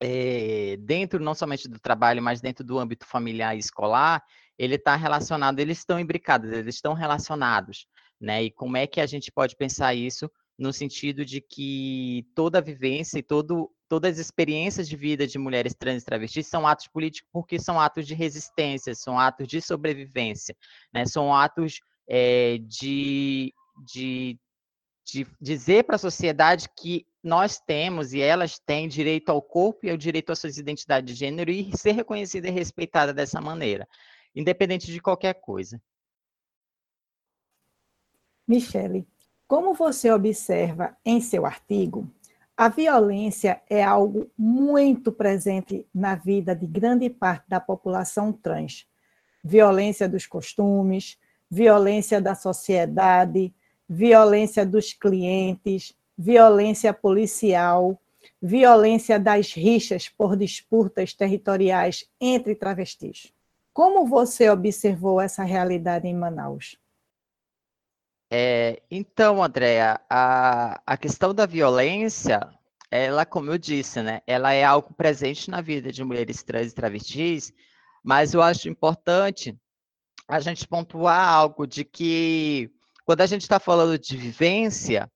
é, 0.00 0.76
dentro 0.80 1.20
não 1.20 1.34
somente 1.34 1.68
do 1.68 1.78
trabalho, 1.80 2.22
mas 2.22 2.40
dentro 2.40 2.64
do 2.64 2.78
âmbito 2.78 3.06
familiar 3.06 3.56
e 3.56 3.58
escolar, 3.58 4.22
ele 4.56 4.74
está 4.74 4.96
relacionado, 4.96 5.60
eles 5.60 5.78
estão 5.78 5.98
imbricados, 5.98 6.50
eles 6.52 6.74
estão 6.74 6.94
relacionados, 6.94 7.86
né? 8.20 8.42
E 8.42 8.50
como 8.50 8.76
é 8.76 8.86
que 8.86 9.00
a 9.00 9.06
gente 9.06 9.30
pode 9.32 9.56
pensar 9.56 9.94
isso 9.94 10.30
no 10.58 10.72
sentido 10.72 11.24
de 11.24 11.40
que 11.40 12.26
toda 12.34 12.58
a 12.58 12.62
vivência 12.62 13.18
e 13.18 13.22
todo, 13.22 13.70
todas 13.88 14.14
as 14.14 14.18
experiências 14.18 14.88
de 14.88 14.96
vida 14.96 15.24
de 15.24 15.38
mulheres 15.38 15.72
trans 15.72 16.02
e 16.02 16.04
travestis 16.04 16.48
são 16.48 16.66
atos 16.66 16.88
políticos 16.88 17.30
porque 17.32 17.60
são 17.60 17.80
atos 17.80 18.06
de 18.06 18.14
resistência, 18.14 18.92
são 18.94 19.18
atos 19.18 19.46
de 19.46 19.60
sobrevivência, 19.60 20.56
né? 20.92 21.06
são 21.06 21.32
atos 21.32 21.80
é, 22.08 22.58
de, 22.58 23.54
de, 23.86 24.36
de 25.06 25.26
dizer 25.40 25.84
para 25.84 25.94
a 25.94 25.98
sociedade 25.98 26.68
que 26.76 27.06
nós 27.22 27.60
temos 27.60 28.12
e 28.12 28.20
elas 28.20 28.58
têm 28.58 28.88
direito 28.88 29.28
ao 29.28 29.40
corpo 29.40 29.86
e 29.86 29.90
ao 29.90 29.96
direito 29.96 30.32
às 30.32 30.40
suas 30.40 30.58
identidades 30.58 31.14
de 31.14 31.18
gênero 31.18 31.52
e 31.52 31.76
ser 31.76 31.92
reconhecida 31.92 32.48
e 32.48 32.50
respeitada 32.50 33.14
dessa 33.14 33.40
maneira, 33.40 33.86
independente 34.34 34.86
de 34.90 35.00
qualquer 35.00 35.34
coisa. 35.34 35.80
Michele, 38.46 39.06
como 39.48 39.72
você 39.72 40.12
observa 40.12 40.94
em 41.02 41.22
seu 41.22 41.46
artigo, 41.46 42.06
a 42.54 42.68
violência 42.68 43.62
é 43.70 43.82
algo 43.82 44.30
muito 44.36 45.10
presente 45.10 45.86
na 45.94 46.14
vida 46.14 46.54
de 46.54 46.66
grande 46.66 47.08
parte 47.08 47.48
da 47.48 47.58
população 47.58 48.30
trans. 48.30 48.86
Violência 49.42 50.06
dos 50.06 50.26
costumes, 50.26 51.18
violência 51.50 52.20
da 52.20 52.34
sociedade, 52.34 53.54
violência 53.88 54.66
dos 54.66 54.92
clientes, 54.92 55.96
violência 56.16 56.92
policial, 56.92 57.98
violência 58.42 59.18
das 59.18 59.52
rixas 59.54 60.10
por 60.10 60.36
disputas 60.36 61.14
territoriais 61.14 62.06
entre 62.20 62.54
travestis. 62.54 63.32
Como 63.72 64.04
você 64.04 64.50
observou 64.50 65.20
essa 65.20 65.42
realidade 65.42 66.06
em 66.06 66.14
Manaus? 66.14 66.76
É, 68.30 68.82
então, 68.90 69.42
Andréa, 69.42 70.00
a, 70.08 70.80
a 70.86 70.96
questão 70.98 71.32
da 71.34 71.46
violência, 71.46 72.40
ela, 72.90 73.24
como 73.24 73.50
eu 73.50 73.56
disse, 73.58 74.02
né, 74.02 74.20
ela 74.26 74.52
é 74.52 74.62
algo 74.64 74.92
presente 74.92 75.50
na 75.50 75.62
vida 75.62 75.90
de 75.90 76.04
mulheres 76.04 76.42
trans 76.42 76.72
e 76.72 76.74
travestis, 76.74 77.52
mas 78.04 78.34
eu 78.34 78.42
acho 78.42 78.68
importante 78.68 79.56
a 80.28 80.40
gente 80.40 80.68
pontuar 80.68 81.26
algo 81.26 81.66
de 81.66 81.84
que, 81.84 82.70
quando 83.06 83.22
a 83.22 83.26
gente 83.26 83.42
está 83.42 83.58
falando 83.58 83.98
de 83.98 84.16
vivência, 84.16 85.10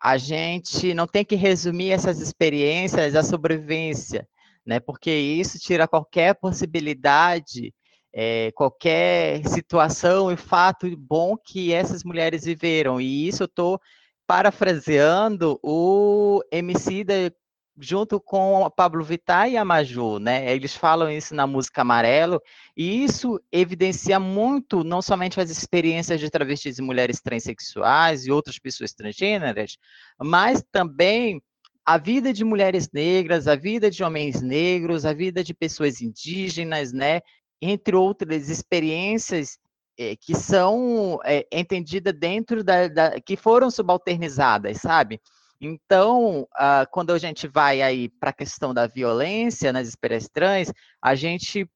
a 0.00 0.16
gente 0.18 0.92
não 0.94 1.06
tem 1.06 1.24
que 1.24 1.36
resumir 1.36 1.90
essas 1.92 2.20
experiências 2.20 3.14
à 3.14 3.22
sobrevivência, 3.22 4.28
né, 4.66 4.80
porque 4.80 5.12
isso 5.12 5.60
tira 5.60 5.86
qualquer 5.86 6.34
possibilidade 6.34 7.72
é, 8.12 8.50
qualquer 8.52 9.46
situação 9.46 10.30
e 10.30 10.36
fato 10.36 10.88
bom 10.96 11.36
que 11.36 11.72
essas 11.72 12.04
mulheres 12.04 12.44
viveram. 12.44 13.00
E 13.00 13.28
isso 13.28 13.42
eu 13.42 13.46
estou 13.46 13.80
parafraseando 14.26 15.58
o 15.62 16.42
MC 16.50 17.04
da, 17.04 17.14
junto 17.80 18.20
com 18.20 18.64
a 18.64 18.70
Pablo 18.70 19.04
Vittar 19.04 19.48
e 19.48 19.56
a 19.56 19.64
Maju, 19.64 20.18
né? 20.18 20.52
Eles 20.52 20.74
falam 20.74 21.10
isso 21.10 21.34
na 21.34 21.46
música 21.46 21.82
Amarelo, 21.82 22.40
e 22.76 23.04
isso 23.04 23.40
evidencia 23.52 24.18
muito 24.18 24.82
não 24.82 25.00
somente 25.00 25.40
as 25.40 25.50
experiências 25.50 26.20
de 26.20 26.28
travestis 26.28 26.78
e 26.78 26.82
mulheres 26.82 27.20
transexuais 27.20 28.26
e 28.26 28.32
outras 28.32 28.58
pessoas 28.58 28.92
transgêneras, 28.92 29.76
mas 30.20 30.62
também 30.72 31.40
a 31.86 31.96
vida 31.96 32.34
de 32.34 32.44
mulheres 32.44 32.90
negras, 32.92 33.48
a 33.48 33.56
vida 33.56 33.90
de 33.90 34.04
homens 34.04 34.42
negros, 34.42 35.06
a 35.06 35.14
vida 35.14 35.42
de 35.42 35.54
pessoas 35.54 36.02
indígenas, 36.02 36.92
né? 36.92 37.22
Entre 37.60 37.96
outras 37.96 38.48
experiências 38.48 39.58
é, 39.98 40.14
que 40.16 40.34
são 40.34 41.18
é, 41.24 41.46
entendidas 41.52 42.14
dentro 42.14 42.62
da, 42.62 42.88
da, 42.88 43.20
que 43.20 43.36
foram 43.36 43.70
subalternizadas, 43.70 44.78
sabe? 44.78 45.20
Então, 45.60 46.42
uh, 46.42 46.86
quando 46.92 47.12
a 47.12 47.18
gente 47.18 47.48
vai 47.48 47.82
aí 47.82 48.08
para 48.08 48.30
a 48.30 48.32
questão 48.32 48.72
da 48.72 48.86
violência 48.86 49.72
nas 49.72 49.88
experiências 49.88 50.30
trans, 50.32 50.72
a 51.02 51.16
gente, 51.16 51.68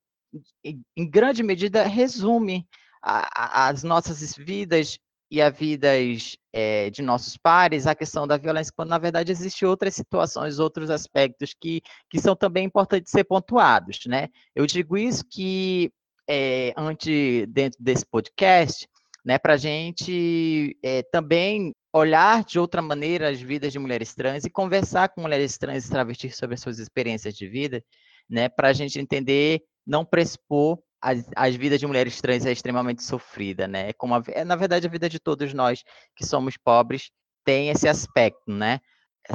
em 0.63 1.09
grande 1.09 1.43
medida, 1.43 1.83
resume 1.83 2.65
a, 3.01 3.27
a, 3.35 3.67
as 3.67 3.83
nossas 3.83 4.33
vidas 4.37 4.97
e 5.33 5.41
a 5.41 5.49
vidas 5.49 6.37
é, 6.53 6.91
de 6.91 7.01
nossos 7.01 7.35
pares 7.35 7.87
a 7.87 7.95
questão 7.95 8.27
da 8.27 8.37
violência, 8.37 8.71
quando 8.75 8.89
na 8.89 8.99
verdade 8.99 9.31
existem 9.31 9.67
outras 9.67 9.95
situações, 9.95 10.59
outros 10.59 10.91
aspectos 10.91 11.55
que, 11.59 11.81
que 12.07 12.19
são 12.19 12.35
também 12.35 12.65
importantes 12.65 13.11
ser 13.11 13.23
pontuados, 13.23 14.01
né? 14.05 14.27
Eu 14.55 14.67
digo 14.67 14.95
isso 14.95 15.25
que 15.27 15.91
é, 16.29 16.71
antes, 16.77 17.47
dentro 17.47 17.83
desse 17.83 18.05
podcast, 18.05 18.87
né, 19.25 19.39
para 19.39 19.53
a 19.55 19.57
gente 19.57 20.77
é, 20.83 21.01
também 21.01 21.73
olhar 21.91 22.43
de 22.43 22.59
outra 22.59 22.79
maneira 22.79 23.31
as 23.31 23.41
vidas 23.41 23.73
de 23.73 23.79
mulheres 23.79 24.13
trans 24.13 24.45
e 24.45 24.51
conversar 24.51 25.09
com 25.09 25.21
mulheres 25.21 25.57
trans 25.57 25.87
e 25.87 25.89
travestis 25.89 26.37
sobre 26.37 26.53
as 26.53 26.61
suas 26.61 26.77
experiências 26.77 27.33
de 27.33 27.47
vida, 27.47 27.83
né, 28.29 28.49
para 28.49 28.67
a 28.67 28.73
gente 28.73 28.99
entender, 28.99 29.63
não 29.83 30.05
pressupor 30.05 30.77
as, 31.03 31.25
as 31.35 31.55
vidas 31.55 31.81
de 31.81 31.85
mulheres 31.85 32.21
trans 32.21 32.45
é 32.45 32.51
extremamente 32.51 33.03
sofrida, 33.03 33.67
né? 33.67 33.89
É 33.89 33.93
como 33.93 34.15
a, 34.15 34.23
é, 34.29 34.45
na 34.45 34.55
verdade, 34.55 34.87
a 34.87 34.89
vida 34.89 35.09
de 35.09 35.19
todos 35.19 35.53
nós 35.53 35.83
que 36.15 36.25
somos 36.25 36.55
pobres 36.55 37.11
tem 37.43 37.69
esse 37.69 37.89
aspecto, 37.89 38.49
né? 38.49 38.79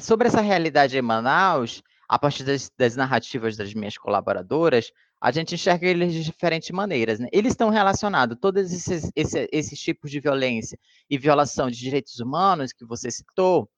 Sobre 0.00 0.28
essa 0.28 0.40
realidade 0.40 0.96
em 0.96 1.02
Manaus, 1.02 1.82
a 2.08 2.18
partir 2.18 2.42
das, 2.42 2.70
das 2.78 2.96
narrativas 2.96 3.54
das 3.54 3.74
minhas 3.74 3.98
colaboradoras, 3.98 4.90
a 5.20 5.30
gente 5.30 5.54
enxerga 5.54 5.86
eles 5.86 6.14
de 6.14 6.24
diferentes 6.24 6.70
maneiras. 6.70 7.18
Né? 7.18 7.28
Eles 7.32 7.52
estão 7.52 7.68
relacionados, 7.68 8.38
todos 8.40 8.72
esses, 8.72 9.10
esses, 9.14 9.46
esses 9.52 9.78
tipos 9.78 10.10
de 10.10 10.20
violência 10.20 10.78
e 11.10 11.18
violação 11.18 11.70
de 11.70 11.76
direitos 11.76 12.18
humanos 12.18 12.72
que 12.72 12.86
você 12.86 13.10
citou, 13.10 13.68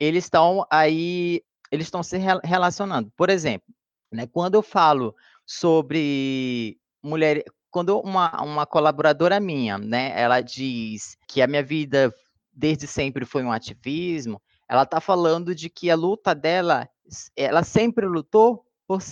eles 0.00 0.24
estão 0.24 0.66
aí, 0.68 1.42
eles 1.70 1.86
estão 1.86 2.02
se 2.02 2.18
relacionando. 2.42 3.12
Por 3.16 3.30
exemplo, 3.30 3.72
né, 4.12 4.26
quando 4.26 4.56
eu 4.56 4.62
falo 4.62 5.14
sobre 5.44 6.76
mulher, 7.06 7.42
quando 7.70 7.98
uma, 8.00 8.30
uma 8.42 8.66
colaboradora 8.66 9.40
minha, 9.40 9.78
né, 9.78 10.12
ela 10.14 10.40
diz 10.40 11.16
que 11.28 11.40
a 11.40 11.46
minha 11.46 11.62
vida 11.62 12.12
desde 12.52 12.86
sempre 12.86 13.24
foi 13.24 13.44
um 13.44 13.52
ativismo, 13.52 14.40
ela 14.68 14.82
está 14.82 15.00
falando 15.00 15.54
de 15.54 15.68
que 15.70 15.90
a 15.90 15.94
luta 15.94 16.34
dela, 16.34 16.88
ela 17.36 17.62
sempre 17.62 18.06
lutou 18.06 18.64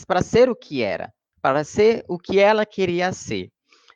para 0.07 0.23
ser 0.23 0.49
o 0.49 0.57
que 0.57 0.83
era 0.83 1.13
para 1.45 1.63
ser 1.63 2.07
o 2.09 2.19
que 2.19 2.39
ela 2.39 2.65
queria 2.65 3.13
ser. 3.13 3.53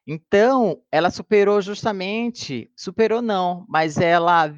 Então, 0.07 0.83
ela 0.93 1.11
superou 1.11 1.63
justamente, 1.63 2.71
superou 2.77 3.23
não, 3.23 3.65
mas 3.67 3.97
ela 3.97 4.55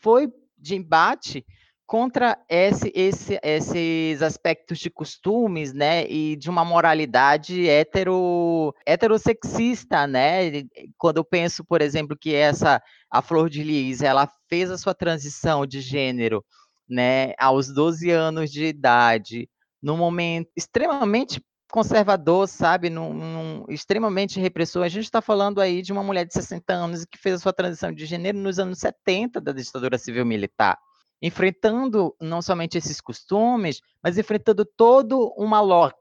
foi 0.00 0.26
de 0.58 0.74
embate 0.74 1.46
contra 1.86 2.38
esse, 2.48 2.90
esse, 2.94 3.38
esses 3.42 4.22
aspectos 4.22 4.78
de 4.78 4.90
costumes, 4.90 5.72
né, 5.72 6.06
e 6.08 6.36
de 6.36 6.48
uma 6.48 6.64
moralidade 6.64 7.66
hetero, 7.66 8.74
heterossexista, 8.86 10.06
né, 10.06 10.64
quando 10.96 11.18
eu 11.18 11.24
penso, 11.24 11.64
por 11.64 11.82
exemplo, 11.82 12.16
que 12.18 12.34
essa, 12.34 12.82
a 13.10 13.20
Flor 13.20 13.50
de 13.50 13.62
Lis, 13.62 14.02
ela 14.02 14.28
fez 14.48 14.70
a 14.70 14.78
sua 14.78 14.94
transição 14.94 15.66
de 15.66 15.80
gênero, 15.80 16.44
né, 16.88 17.32
aos 17.38 17.72
12 17.72 18.10
anos 18.10 18.50
de 18.50 18.64
idade, 18.64 19.48
num 19.82 19.96
momento 19.96 20.50
extremamente 20.56 21.42
conservador, 21.70 22.46
sabe, 22.46 22.88
num, 22.88 23.12
num, 23.12 23.64
extremamente 23.68 24.38
repressor. 24.38 24.84
A 24.84 24.88
gente 24.88 25.04
está 25.04 25.20
falando 25.20 25.60
aí 25.60 25.82
de 25.82 25.92
uma 25.92 26.04
mulher 26.04 26.24
de 26.24 26.32
60 26.32 26.72
anos 26.72 27.04
que 27.04 27.18
fez 27.18 27.34
a 27.34 27.38
sua 27.38 27.52
transição 27.52 27.92
de 27.92 28.06
gênero 28.06 28.38
nos 28.38 28.60
anos 28.60 28.78
70 28.78 29.40
da 29.40 29.52
ditadura 29.52 29.98
civil-militar, 29.98 30.78
enfrentando 31.24 32.14
não 32.20 32.42
somente 32.42 32.76
esses 32.76 33.00
costumes, 33.00 33.80
mas 34.02 34.18
enfrentando 34.18 34.62
todo 34.62 35.32
uma 35.38 35.58
lógica, 35.58 35.98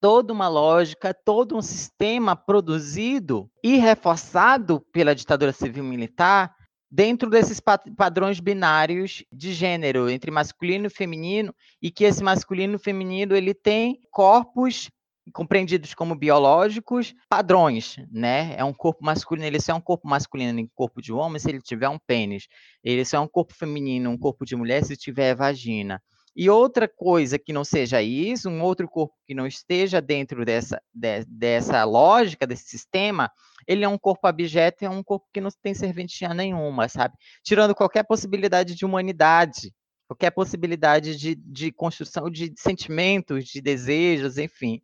toda 0.00 0.32
uma 0.32 0.46
lógica, 0.46 1.12
todo 1.12 1.56
um 1.56 1.60
sistema 1.60 2.36
produzido 2.36 3.50
e 3.60 3.76
reforçado 3.76 4.80
pela 4.92 5.16
ditadura 5.16 5.52
civil-militar 5.52 6.54
dentro 6.88 7.28
desses 7.28 7.58
padrões 7.58 8.38
binários 8.38 9.24
de 9.32 9.52
gênero 9.52 10.08
entre 10.08 10.30
masculino 10.30 10.86
e 10.86 10.90
feminino 10.90 11.52
e 11.82 11.90
que 11.90 12.04
esse 12.04 12.22
masculino 12.22 12.76
e 12.76 12.78
feminino 12.78 13.34
ele 13.34 13.54
tem 13.54 14.00
corpos 14.12 14.88
compreendidos 15.32 15.94
como 15.94 16.14
biológicos, 16.14 17.14
padrões, 17.28 17.96
né? 18.10 18.54
É 18.56 18.64
um 18.64 18.72
corpo 18.72 19.04
masculino, 19.04 19.46
ele 19.46 19.60
só 19.60 19.72
é 19.72 19.74
um 19.74 19.80
corpo 19.80 20.08
masculino 20.08 20.58
em 20.58 20.68
corpo 20.74 21.00
de 21.00 21.12
homem 21.12 21.38
se 21.38 21.48
ele 21.48 21.60
tiver 21.60 21.88
um 21.88 21.98
pênis. 21.98 22.48
Ele 22.82 23.04
só 23.04 23.18
é 23.18 23.20
um 23.20 23.28
corpo 23.28 23.54
feminino, 23.54 24.10
um 24.10 24.18
corpo 24.18 24.44
de 24.44 24.56
mulher 24.56 24.84
se 24.84 24.96
tiver 24.96 25.34
vagina. 25.34 26.02
E 26.34 26.48
outra 26.48 26.88
coisa 26.88 27.38
que 27.38 27.52
não 27.52 27.62
seja 27.62 28.00
isso, 28.00 28.48
um 28.48 28.62
outro 28.62 28.88
corpo 28.88 29.14
que 29.26 29.34
não 29.34 29.46
esteja 29.46 30.00
dentro 30.00 30.44
dessa, 30.46 30.80
de, 30.92 31.24
dessa 31.26 31.84
lógica, 31.84 32.46
desse 32.46 32.64
sistema, 32.64 33.30
ele 33.66 33.84
é 33.84 33.88
um 33.88 33.98
corpo 33.98 34.26
abjeto, 34.26 34.84
é 34.84 34.88
um 34.88 35.02
corpo 35.02 35.26
que 35.32 35.42
não 35.42 35.50
tem 35.62 35.74
serventia 35.74 36.32
nenhuma, 36.32 36.88
sabe? 36.88 37.14
Tirando 37.44 37.74
qualquer 37.74 38.04
possibilidade 38.04 38.74
de 38.74 38.84
humanidade, 38.84 39.72
qualquer 40.14 40.30
possibilidade 40.30 41.16
de, 41.16 41.34
de 41.34 41.72
construção 41.72 42.30
de 42.30 42.52
sentimentos, 42.56 43.44
de 43.44 43.60
desejos, 43.60 44.38
enfim 44.38 44.82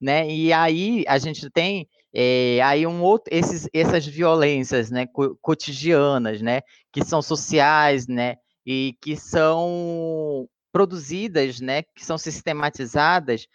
né? 0.00 0.28
E 0.28 0.52
aí 0.52 1.04
a 1.06 1.18
gente 1.18 1.48
tem 1.50 1.88
é, 2.14 2.60
aí 2.62 2.86
um 2.86 3.02
outro, 3.02 3.34
esses, 3.34 3.68
essas 3.72 4.06
violências, 4.06 4.90
né, 4.90 5.06
cotidianas, 5.40 6.42
né, 6.42 6.60
que 6.92 7.04
são 7.04 7.22
sociais, 7.22 8.06
né, 8.06 8.36
e 8.66 8.96
que 9.00 9.16
são 9.16 10.48
produzidas, 10.70 11.60
né, 11.60 11.82
que 11.82 12.04
são 12.04 12.18
sistematizadas 12.18 13.46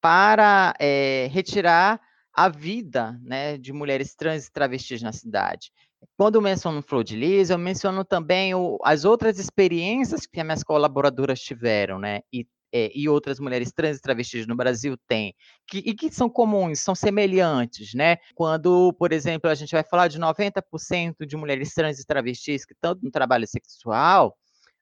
para 0.00 0.74
é, 0.78 1.28
retirar 1.32 2.00
a 2.32 2.48
vida, 2.48 3.18
né, 3.22 3.58
de 3.58 3.72
mulheres 3.72 4.14
trans 4.14 4.46
e 4.46 4.52
travestis 4.52 5.02
na 5.02 5.12
cidade. 5.12 5.72
Quando 6.16 6.40
menciono 6.40 6.82
Flor 6.82 7.04
de 7.04 7.16
eu 7.50 7.58
menciono 7.58 8.04
também 8.04 8.54
o, 8.54 8.78
as 8.82 9.04
outras 9.04 9.38
experiências 9.38 10.26
que 10.26 10.40
as 10.40 10.46
minhas 10.46 10.64
colaboradoras 10.64 11.40
tiveram, 11.40 11.98
né, 11.98 12.20
e 12.32 12.46
é, 12.72 12.90
e 12.94 13.08
outras 13.08 13.38
mulheres 13.40 13.72
trans 13.72 13.96
e 13.96 14.00
travestis 14.00 14.46
no 14.46 14.54
Brasil 14.54 14.96
têm, 15.06 15.34
que, 15.66 15.78
e 15.78 15.94
que 15.94 16.10
são 16.10 16.28
comuns, 16.28 16.80
são 16.80 16.94
semelhantes, 16.94 17.94
né? 17.94 18.16
Quando, 18.34 18.92
por 18.98 19.12
exemplo, 19.12 19.50
a 19.50 19.54
gente 19.54 19.72
vai 19.72 19.82
falar 19.82 20.08
de 20.08 20.18
90% 20.18 21.26
de 21.26 21.36
mulheres 21.36 21.72
trans 21.72 21.98
e 21.98 22.06
travestis 22.06 22.64
que 22.64 22.74
estão 22.74 22.96
no 23.02 23.10
trabalho 23.10 23.46
sexual, 23.46 24.36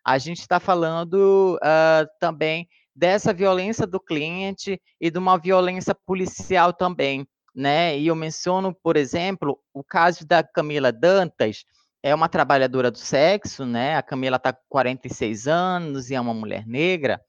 a 0.04 0.18
gente 0.18 0.40
está 0.40 0.60
falando 0.60 1.58
uh, 1.62 2.06
também 2.20 2.68
dessa 2.94 3.32
violência 3.32 3.86
do 3.86 4.00
cliente 4.00 4.80
e 5.00 5.10
de 5.10 5.18
uma 5.18 5.36
violência 5.36 5.94
policial 6.06 6.72
também, 6.72 7.26
né? 7.56 7.98
E 7.98 8.06
eu 8.06 8.14
menciono, 8.14 8.74
por 8.74 8.96
exemplo, 8.96 9.58
o 9.72 9.82
caso 9.82 10.26
da 10.26 10.42
Camila 10.44 10.92
Dantas, 10.92 11.64
é 12.02 12.14
uma 12.14 12.28
trabalhadora 12.28 12.90
do 12.90 12.98
sexo, 12.98 13.64
né? 13.64 13.96
A 13.96 14.02
Camila 14.02 14.36
está 14.36 14.52
com 14.52 14.62
46 14.68 15.48
anos 15.48 16.10
e 16.10 16.14
é 16.14 16.20
uma 16.20 16.34
mulher 16.34 16.66
negra 16.66 17.20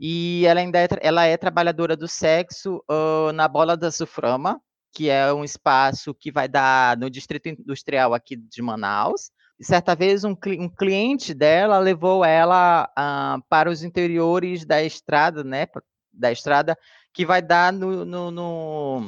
e 0.00 0.46
ela 0.46 0.60
ainda 0.60 0.78
é, 0.78 0.88
ela 1.02 1.26
é 1.26 1.36
trabalhadora 1.36 1.94
do 1.94 2.08
sexo 2.08 2.82
uh, 2.90 3.32
na 3.32 3.46
Bola 3.46 3.76
da 3.76 3.90
Suframa, 3.90 4.58
que 4.94 5.10
é 5.10 5.30
um 5.30 5.44
espaço 5.44 6.14
que 6.14 6.32
vai 6.32 6.48
dar 6.48 6.96
no 6.96 7.10
Distrito 7.10 7.50
Industrial 7.50 8.14
aqui 8.14 8.34
de 8.34 8.62
Manaus. 8.62 9.30
Certa 9.60 9.94
vez 9.94 10.24
um, 10.24 10.34
um 10.58 10.68
cliente 10.70 11.34
dela 11.34 11.78
levou 11.78 12.24
ela 12.24 12.88
uh, 12.98 13.44
para 13.46 13.68
os 13.68 13.82
interiores 13.84 14.64
da 14.64 14.82
estrada, 14.82 15.44
né, 15.44 15.66
da 16.10 16.32
estrada 16.32 16.78
que 17.12 17.26
vai 17.26 17.42
dar 17.42 17.70
no, 17.70 18.06
no, 18.06 18.30
no, 18.30 19.06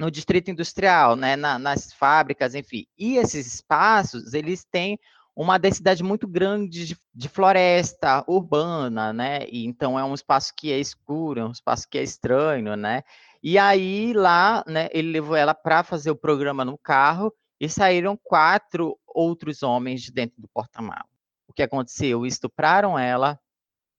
no 0.00 0.10
Distrito 0.10 0.50
Industrial, 0.50 1.14
né, 1.14 1.36
na, 1.36 1.58
nas 1.58 1.92
fábricas, 1.92 2.54
enfim. 2.54 2.86
E 2.98 3.18
esses 3.18 3.46
espaços, 3.54 4.32
eles 4.32 4.64
têm 4.64 4.98
uma 5.36 5.58
densidade 5.58 6.02
muito 6.02 6.26
grande 6.26 6.86
de, 6.86 6.96
de, 7.14 7.28
floresta 7.28 8.24
urbana, 8.26 9.12
né? 9.12 9.40
E 9.50 9.66
então 9.66 9.98
é 9.98 10.04
um 10.04 10.14
espaço 10.14 10.54
que 10.56 10.72
é 10.72 10.78
escuro, 10.78 11.40
é 11.40 11.44
um 11.44 11.50
espaço 11.50 11.86
que 11.86 11.98
é 11.98 12.02
estranho, 12.02 12.76
né? 12.76 13.02
E 13.42 13.58
aí 13.58 14.14
lá, 14.14 14.64
né, 14.66 14.88
ele 14.90 15.12
levou 15.12 15.36
ela 15.36 15.54
para 15.54 15.84
fazer 15.84 16.10
o 16.10 16.16
programa 16.16 16.64
no 16.64 16.78
carro 16.78 17.30
e 17.60 17.68
saíram 17.68 18.18
quatro 18.22 18.98
outros 19.06 19.62
homens 19.62 20.00
de 20.00 20.10
dentro 20.10 20.40
do 20.40 20.48
porta-malas. 20.48 21.04
O 21.46 21.52
que 21.52 21.62
aconteceu? 21.62 22.24
Estupraram 22.24 22.98
ela, 22.98 23.38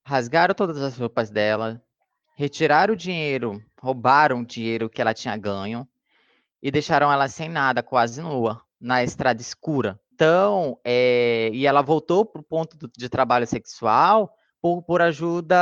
rasgaram 0.04 0.52
todas 0.54 0.78
as 0.78 0.98
roupas 0.98 1.30
dela, 1.30 1.80
retiraram 2.36 2.94
o 2.94 2.96
dinheiro, 2.96 3.62
roubaram 3.80 4.40
o 4.40 4.46
dinheiro 4.46 4.90
que 4.90 5.00
ela 5.00 5.14
tinha 5.14 5.36
ganho 5.36 5.88
e 6.62 6.70
deixaram 6.70 7.12
ela 7.12 7.28
sem 7.28 7.48
nada, 7.48 7.82
quase 7.82 8.22
nua, 8.22 8.62
na 8.80 9.02
estrada 9.02 9.40
escura. 9.40 9.98
Então, 10.14 10.78
é, 10.84 11.50
e 11.52 11.66
ela 11.66 11.82
voltou 11.82 12.24
para 12.24 12.40
o 12.40 12.44
ponto 12.44 12.76
de 12.96 13.08
trabalho 13.08 13.46
sexual 13.46 14.32
por, 14.60 14.82
por 14.82 15.02
ajuda 15.02 15.56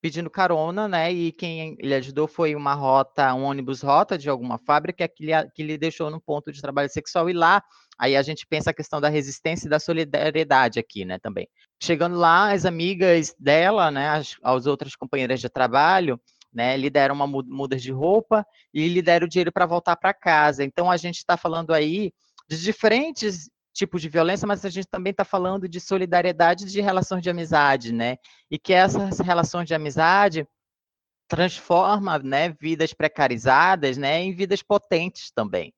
pedindo 0.00 0.30
carona, 0.30 0.86
né? 0.86 1.12
E 1.12 1.32
quem 1.32 1.76
lhe 1.80 1.94
ajudou 1.94 2.28
foi 2.28 2.54
uma 2.54 2.74
rota, 2.74 3.34
um 3.34 3.44
ônibus 3.44 3.82
rota 3.82 4.16
de 4.16 4.28
alguma 4.28 4.58
fábrica 4.58 5.08
que 5.08 5.26
lhe, 5.26 5.50
que 5.54 5.62
lhe 5.62 5.78
deixou 5.78 6.10
no 6.10 6.20
ponto 6.20 6.52
de 6.52 6.60
trabalho 6.60 6.88
sexual. 6.88 7.28
E 7.30 7.32
lá, 7.32 7.62
aí 7.98 8.16
a 8.16 8.22
gente 8.22 8.46
pensa 8.46 8.70
a 8.70 8.74
questão 8.74 9.00
da 9.00 9.08
resistência 9.08 9.66
e 9.66 9.70
da 9.70 9.80
solidariedade 9.80 10.78
aqui, 10.78 11.04
né? 11.04 11.18
Também. 11.18 11.48
Chegando 11.82 12.16
lá, 12.16 12.52
as 12.52 12.64
amigas 12.64 13.34
dela, 13.38 13.90
né? 13.90 14.08
As, 14.08 14.36
as 14.42 14.66
outras 14.66 14.94
companheiras 14.94 15.40
de 15.40 15.48
trabalho, 15.48 16.20
né, 16.56 16.74
lhe 16.74 16.88
deram 16.88 17.14
uma 17.14 17.26
muda 17.26 17.76
de 17.76 17.92
roupa 17.92 18.46
e 18.72 18.88
lhe 18.88 19.02
deram 19.02 19.26
o 19.26 19.28
dinheiro 19.28 19.52
para 19.52 19.66
voltar 19.66 19.94
para 19.94 20.14
casa. 20.14 20.64
Então 20.64 20.90
a 20.90 20.96
gente 20.96 21.18
está 21.18 21.36
falando 21.36 21.74
aí 21.74 22.14
de 22.48 22.58
diferentes 22.62 23.50
tipos 23.74 24.00
de 24.00 24.08
violência, 24.08 24.48
mas 24.48 24.64
a 24.64 24.70
gente 24.70 24.88
também 24.88 25.10
está 25.10 25.22
falando 25.22 25.68
de 25.68 25.78
solidariedade 25.78 26.64
de 26.64 26.80
relações 26.80 27.22
de 27.22 27.28
amizade, 27.28 27.92
né? 27.92 28.16
E 28.50 28.58
que 28.58 28.72
essas 28.72 29.18
relações 29.18 29.66
de 29.66 29.74
amizade 29.74 30.48
transforma, 31.28 32.18
né, 32.20 32.54
vidas 32.58 32.94
precarizadas, 32.94 33.98
né, 33.98 34.22
em 34.22 34.32
vidas 34.32 34.62
potentes 34.62 35.30
também. 35.30 35.74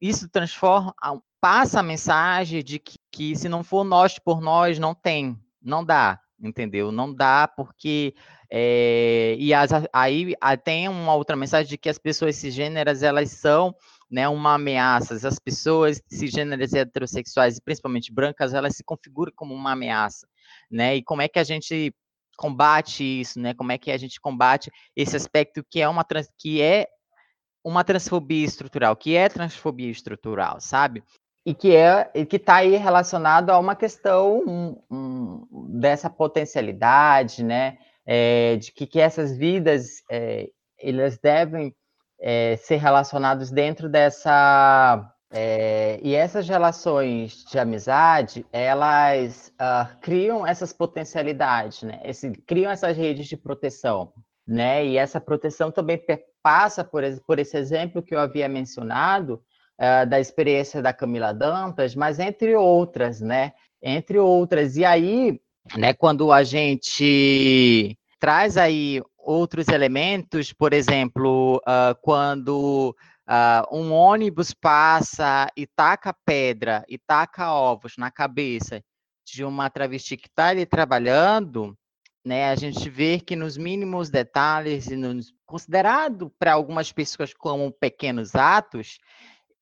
Isso 0.00 0.28
transforma, 0.28 0.94
passa 1.40 1.80
a 1.80 1.82
mensagem 1.82 2.62
de 2.62 2.78
que, 2.78 2.98
que 3.10 3.36
se 3.36 3.48
não 3.48 3.64
for 3.64 3.84
nós 3.84 4.18
por 4.18 4.42
nós, 4.42 4.78
não 4.78 4.94
tem, 4.94 5.38
não 5.62 5.82
dá, 5.82 6.20
entendeu? 6.38 6.92
Não 6.92 7.14
dá 7.14 7.48
porque 7.48 8.14
é, 8.52 9.36
e 9.38 9.54
as, 9.54 9.70
aí 9.92 10.34
tem 10.64 10.88
uma 10.88 11.14
outra 11.14 11.36
mensagem 11.36 11.68
de 11.68 11.78
que 11.78 11.88
as 11.88 11.98
pessoas 11.98 12.34
cisgêneras 12.36 13.02
elas 13.02 13.30
são 13.30 13.74
né, 14.10 14.28
uma 14.28 14.54
ameaça. 14.54 15.14
As 15.26 15.38
pessoas 15.38 16.02
cisgêneras 16.08 16.72
e 16.72 16.78
heterossexuais, 16.78 17.56
e 17.56 17.62
principalmente 17.62 18.12
brancas, 18.12 18.52
elas 18.52 18.76
se 18.76 18.82
configuram 18.82 19.32
como 19.36 19.54
uma 19.54 19.72
ameaça, 19.72 20.26
né? 20.68 20.96
E 20.96 21.02
como 21.02 21.22
é 21.22 21.28
que 21.28 21.38
a 21.38 21.44
gente 21.44 21.94
combate 22.36 23.20
isso, 23.20 23.38
né? 23.38 23.54
Como 23.54 23.70
é 23.70 23.78
que 23.78 23.92
a 23.92 23.98
gente 23.98 24.20
combate 24.20 24.70
esse 24.96 25.14
aspecto 25.14 25.64
que 25.70 25.80
é 25.80 25.88
uma 25.88 26.02
trans, 26.02 26.28
que 26.36 26.60
é 26.60 26.88
uma 27.62 27.84
transfobia 27.84 28.44
estrutural, 28.44 28.96
que 28.96 29.14
é 29.14 29.28
transfobia 29.28 29.90
estrutural, 29.90 30.60
sabe? 30.60 31.04
E 31.46 31.54
que 31.54 31.74
é 31.76 32.10
e 32.14 32.26
que 32.26 32.36
está 32.36 32.56
aí 32.56 32.76
relacionado 32.76 33.50
a 33.50 33.58
uma 33.58 33.76
questão 33.76 34.42
um, 34.46 34.82
um, 34.90 35.78
dessa 35.78 36.10
potencialidade, 36.10 37.44
né? 37.44 37.78
É, 38.06 38.56
de 38.56 38.72
que, 38.72 38.86
que 38.86 39.00
essas 39.00 39.36
vidas 39.36 40.02
é, 40.10 40.48
elas 40.78 41.18
devem 41.18 41.74
é, 42.20 42.56
ser 42.56 42.76
relacionados 42.76 43.50
dentro 43.50 43.88
dessa 43.88 45.14
é, 45.32 46.00
e 46.02 46.14
essas 46.14 46.48
relações 46.48 47.44
de 47.44 47.58
amizade, 47.58 48.44
elas 48.52 49.52
uh, 49.60 49.96
criam 50.00 50.44
essas 50.44 50.72
potencialidades, 50.72 51.84
né? 51.84 52.00
Esse, 52.02 52.32
criam 52.32 52.72
essas 52.72 52.96
redes 52.96 53.28
de 53.28 53.36
proteção, 53.36 54.12
né? 54.44 54.84
E 54.84 54.96
essa 54.96 55.20
proteção 55.20 55.70
também 55.70 56.02
passa 56.42 56.82
por, 56.82 57.04
por 57.24 57.38
esse 57.38 57.56
exemplo 57.56 58.02
que 58.02 58.12
eu 58.12 58.18
havia 58.18 58.48
mencionado, 58.48 59.40
uh, 59.80 60.04
da 60.08 60.18
experiência 60.18 60.82
da 60.82 60.92
Camila 60.92 61.32
Dantas, 61.32 61.94
mas 61.94 62.18
entre 62.18 62.56
outras, 62.56 63.20
né? 63.20 63.52
Entre 63.80 64.18
outras. 64.18 64.76
E 64.76 64.84
aí, 64.84 65.40
né, 65.76 65.92
quando 65.92 66.32
a 66.32 66.42
gente 66.42 67.96
traz 68.18 68.56
aí 68.56 69.02
outros 69.18 69.68
elementos, 69.68 70.52
por 70.52 70.72
exemplo, 70.72 71.56
uh, 71.58 71.94
quando 72.02 72.94
Uh, 73.30 73.62
um 73.76 73.92
ônibus 73.92 74.52
passa 74.52 75.46
e 75.56 75.64
taca 75.64 76.12
pedra 76.12 76.84
e 76.88 76.98
taca 76.98 77.52
ovos 77.52 77.96
na 77.96 78.10
cabeça 78.10 78.82
de 79.24 79.44
uma 79.44 79.70
travesti 79.70 80.16
que 80.16 80.26
está 80.26 80.48
ali 80.48 80.66
trabalhando, 80.66 81.78
né, 82.24 82.50
a 82.50 82.56
gente 82.56 82.90
vê 82.90 83.20
que 83.20 83.36
nos 83.36 83.56
mínimos 83.56 84.10
detalhes 84.10 84.88
e 84.88 84.96
nos, 84.96 85.32
considerado 85.46 86.32
para 86.40 86.54
algumas 86.54 86.90
pessoas 86.90 87.32
como 87.32 87.70
pequenos 87.70 88.34
atos, 88.34 88.98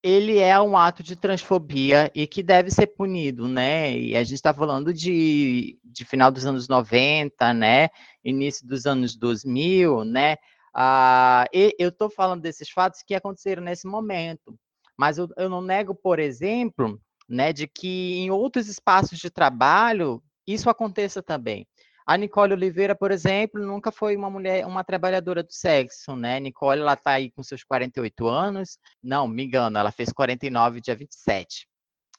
ele 0.03 0.39
é 0.39 0.61
um 0.61 0.77
ato 0.77 1.03
de 1.03 1.17
transfobia 1.17 2.11
e 2.15 2.27
que 2.27 2.43
deve 2.43 2.71
ser 2.71 2.89
punido, 2.89 3.49
né? 3.49 3.97
E 3.97 4.17
a 4.17 4.23
gente 4.23 4.35
está 4.35 4.55
falando 4.55 4.93
de, 4.93 5.79
de 5.85 6.05
final 6.05 6.31
dos 6.31 6.47
anos 6.47 6.69
90, 6.69 7.53
né? 7.53 7.89
Início 8.25 8.67
dos 8.67 8.87
anos 8.87 9.17
2000, 9.17 10.05
né? 10.05 10.37
Ah, 10.73 11.45
eu 11.53 11.89
estou 11.89 12.09
falando 12.09 12.43
desses 12.43 12.71
fatos 12.71 13.03
que 13.03 13.15
aconteceram 13.15 13.63
nesse 13.63 13.87
momento, 13.87 14.57
mas 14.97 15.19
eu, 15.19 15.29
eu 15.37 15.49
não 15.49 15.61
nego, 15.61 15.95
por 15.95 16.21
exemplo, 16.21 17.01
né, 17.29 17.53
de 17.53 17.67
que 17.67 18.19
em 18.19 18.31
outros 18.31 18.69
espaços 18.69 19.19
de 19.19 19.31
trabalho 19.31 20.23
isso 20.47 20.71
aconteça 20.71 21.23
também. 21.23 21.67
A 22.09 22.17
Nicole 22.17 22.55
Oliveira, 22.55 22.95
por 22.95 23.11
exemplo, 23.11 23.61
nunca 23.61 23.93
foi 23.93 24.17
uma 24.17 24.31
mulher, 24.31 24.65
uma 24.67 24.83
trabalhadora 24.83 25.43
do 25.43 25.53
sexo, 25.53 26.17
né? 26.17 26.41
Nicole, 26.41 26.81
ela 26.81 26.95
está 26.95 27.11
aí 27.11 27.31
com 27.31 27.43
seus 27.43 27.63
48 27.63 28.27
anos. 28.27 28.79
Não, 29.03 29.29
me 29.29 29.45
engano, 29.45 29.77
ela 29.77 29.93
fez 29.93 30.11
49 30.11 30.81
dia 30.81 30.97
27. 30.97 31.69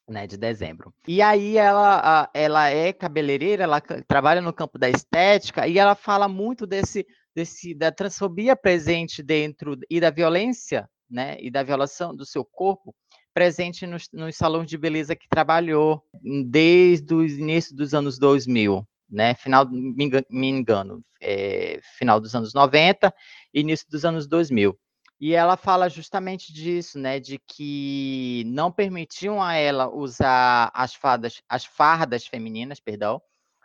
Né, 0.07 0.25
de 0.25 0.37
dezembro. 0.37 0.91
E 1.07 1.21
aí 1.21 1.55
ela, 1.55 2.27
ela 2.33 2.67
é 2.67 2.91
cabeleireira, 2.91 3.63
ela 3.63 3.79
trabalha 3.79 4.41
no 4.41 4.51
campo 4.51 4.79
da 4.79 4.89
estética 4.89 5.67
e 5.67 5.77
ela 5.77 5.93
fala 5.93 6.27
muito 6.27 6.65
desse 6.65 7.05
desse, 7.35 7.75
da 7.75 7.91
transfobia 7.91 8.55
presente 8.55 9.21
dentro 9.21 9.77
e 9.89 9.99
da 9.99 10.09
violência, 10.09 10.89
né, 11.09 11.37
e 11.39 11.49
da 11.49 11.61
violação 11.63 12.15
do 12.15 12.25
seu 12.25 12.43
corpo 12.43 12.95
presente 13.33 13.85
nos, 13.85 14.09
nos 14.11 14.35
salões 14.35 14.67
de 14.67 14.77
beleza 14.77 15.15
que 15.15 15.29
trabalhou 15.29 16.03
desde 16.47 17.13
o 17.13 17.23
início 17.23 17.75
dos 17.75 17.93
anos 17.93 18.17
2000, 18.17 18.83
né, 19.09 19.33
final, 19.35 19.67
me 19.69 20.47
engano, 20.47 21.03
é, 21.21 21.79
final 21.97 22.19
dos 22.19 22.35
anos 22.35 22.53
90, 22.53 23.13
início 23.53 23.87
dos 23.89 24.05
anos 24.05 24.27
2000. 24.27 24.77
E 25.19 25.33
ela 25.33 25.57
fala 25.57 25.89
justamente 25.89 26.53
disso, 26.53 26.97
né, 26.97 27.19
de 27.19 27.37
que 27.39 28.43
não 28.47 28.71
permitiam 28.71 29.41
a 29.41 29.53
ela 29.55 29.89
usar 29.89 30.71
as 30.73 30.93
fardas, 30.93 31.41
as 31.49 31.65
fardas 31.65 32.25
femininas, 32.25 32.79
perdão, 32.79 33.21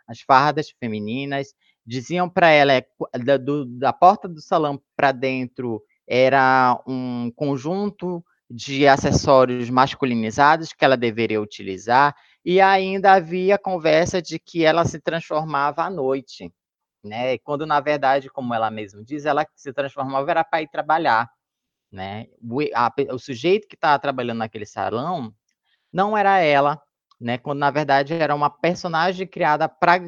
as 0.07 0.19
fardas 0.19 0.69
femininas, 0.79 1.53
diziam 1.85 2.29
para 2.29 2.49
ela 2.49 2.73
é, 2.73 2.85
da, 3.23 3.37
do, 3.37 3.65
da 3.65 3.93
porta 3.93 4.27
do 4.27 4.41
salão 4.41 4.81
para 4.95 5.11
dentro 5.11 5.81
era 6.07 6.81
um 6.85 7.31
conjunto 7.35 8.23
de 8.49 8.87
acessórios 8.87 9.69
masculinizados 9.69 10.71
que 10.73 10.85
ela 10.85 10.97
deveria 10.97 11.41
utilizar 11.41 12.15
e 12.43 12.61
ainda 12.61 13.13
havia 13.13 13.57
conversa 13.57 14.21
de 14.21 14.37
que 14.39 14.63
ela 14.63 14.85
se 14.85 14.99
transformava 14.99 15.83
à 15.83 15.89
noite, 15.89 16.53
né? 17.03 17.37
Quando 17.39 17.65
na 17.65 17.79
verdade, 17.79 18.29
como 18.29 18.53
ela 18.53 18.69
mesma 18.69 19.03
diz, 19.03 19.25
ela 19.25 19.45
se 19.55 19.73
transformava 19.73 20.29
era 20.29 20.43
para 20.43 20.61
ir 20.61 20.69
trabalhar, 20.69 21.29
né? 21.91 22.27
O, 22.41 22.61
a, 22.75 22.93
o 23.11 23.19
sujeito 23.19 23.67
que 23.67 23.75
estava 23.75 23.99
trabalhando 23.99 24.39
naquele 24.39 24.65
salão 24.65 25.33
não 25.91 26.17
era 26.17 26.39
ela, 26.39 26.81
né? 27.19 27.37
Quando 27.37 27.59
na 27.59 27.71
verdade 27.71 28.13
era 28.13 28.35
uma 28.35 28.49
personagem 28.49 29.27
criada 29.27 29.67
para 29.67 29.99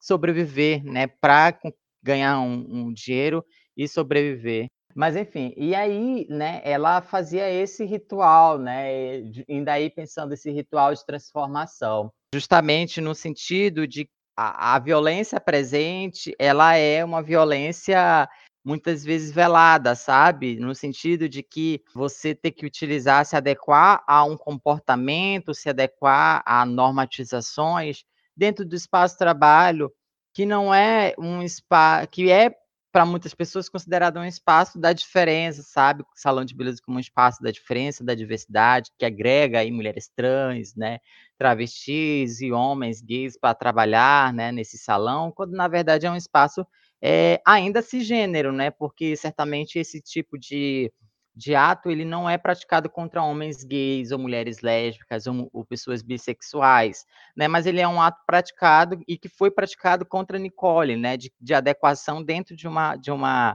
sobreviver, 0.00 0.84
né, 0.84 1.06
para 1.08 1.58
ganhar 2.02 2.38
um, 2.40 2.86
um 2.86 2.92
dinheiro 2.92 3.44
e 3.76 3.88
sobreviver. 3.88 4.68
Mas 4.96 5.14
enfim, 5.14 5.52
e 5.58 5.74
aí, 5.74 6.26
né, 6.30 6.62
ela 6.64 7.02
fazia 7.02 7.50
esse 7.50 7.84
ritual, 7.84 8.58
né, 8.58 9.22
ainda 9.46 9.74
aí 9.74 9.90
pensando 9.90 10.32
esse 10.32 10.50
ritual 10.50 10.94
de 10.94 11.04
transformação, 11.04 12.10
justamente 12.34 12.98
no 12.98 13.14
sentido 13.14 13.86
de 13.86 14.08
a, 14.34 14.74
a 14.74 14.78
violência 14.78 15.38
presente, 15.38 16.34
ela 16.38 16.76
é 16.76 17.04
uma 17.04 17.22
violência 17.22 18.26
muitas 18.64 19.04
vezes 19.04 19.30
velada, 19.30 19.94
sabe? 19.94 20.58
No 20.58 20.74
sentido 20.74 21.28
de 21.28 21.42
que 21.42 21.82
você 21.94 22.34
tem 22.34 22.50
que 22.50 22.66
utilizar, 22.66 23.24
se 23.24 23.36
adequar 23.36 24.02
a 24.06 24.24
um 24.24 24.36
comportamento, 24.36 25.54
se 25.54 25.68
adequar 25.68 26.42
a 26.44 26.66
normatizações 26.66 28.02
dentro 28.36 28.64
do 28.64 28.74
espaço 28.74 29.16
trabalho, 29.16 29.92
que 30.34 30.44
não 30.44 30.74
é 30.74 31.14
um 31.18 31.42
espaço, 31.42 32.08
que 32.08 32.30
é 32.30 32.50
para 32.96 33.04
muitas 33.04 33.34
pessoas 33.34 33.68
considerado 33.68 34.18
um 34.18 34.24
espaço 34.24 34.78
da 34.80 34.90
diferença, 34.90 35.62
sabe? 35.62 36.02
Salão 36.14 36.46
de 36.46 36.54
beleza 36.54 36.80
como 36.82 36.96
um 36.96 37.00
espaço 37.00 37.42
da 37.42 37.50
diferença, 37.50 38.02
da 38.02 38.14
diversidade, 38.14 38.90
que 38.98 39.04
agrega 39.04 39.58
aí 39.58 39.70
mulheres 39.70 40.08
trans, 40.16 40.74
né, 40.74 41.00
travestis 41.36 42.40
e 42.40 42.50
homens 42.50 43.02
gays 43.02 43.38
para 43.38 43.54
trabalhar, 43.54 44.32
né, 44.32 44.50
nesse 44.50 44.78
salão, 44.78 45.30
quando 45.30 45.52
na 45.52 45.68
verdade 45.68 46.06
é 46.06 46.10
um 46.10 46.16
espaço 46.16 46.66
é, 47.02 47.38
ainda 47.46 47.82
cisgênero, 47.82 48.50
né? 48.50 48.70
Porque 48.70 49.14
certamente 49.14 49.78
esse 49.78 50.00
tipo 50.00 50.38
de 50.38 50.90
de 51.36 51.54
ato, 51.54 51.90
ele 51.90 52.04
não 52.04 52.28
é 52.28 52.38
praticado 52.38 52.88
contra 52.88 53.22
homens 53.22 53.62
gays 53.62 54.10
ou 54.10 54.18
mulheres 54.18 54.62
lésbicas 54.62 55.26
ou, 55.26 55.50
ou, 55.52 55.66
pessoas 55.66 56.00
bissexuais, 56.02 57.04
né? 57.36 57.46
Mas 57.46 57.66
ele 57.66 57.78
é 57.78 57.86
um 57.86 58.00
ato 58.00 58.18
praticado 58.26 58.98
e 59.06 59.18
que 59.18 59.28
foi 59.28 59.50
praticado 59.50 60.06
contra 60.06 60.38
Nicole, 60.38 60.96
né? 60.96 61.18
De, 61.18 61.30
de 61.38 61.52
adequação 61.52 62.24
dentro 62.24 62.56
de 62.56 62.66
uma 62.66 62.96
de 62.96 63.10
uma 63.10 63.54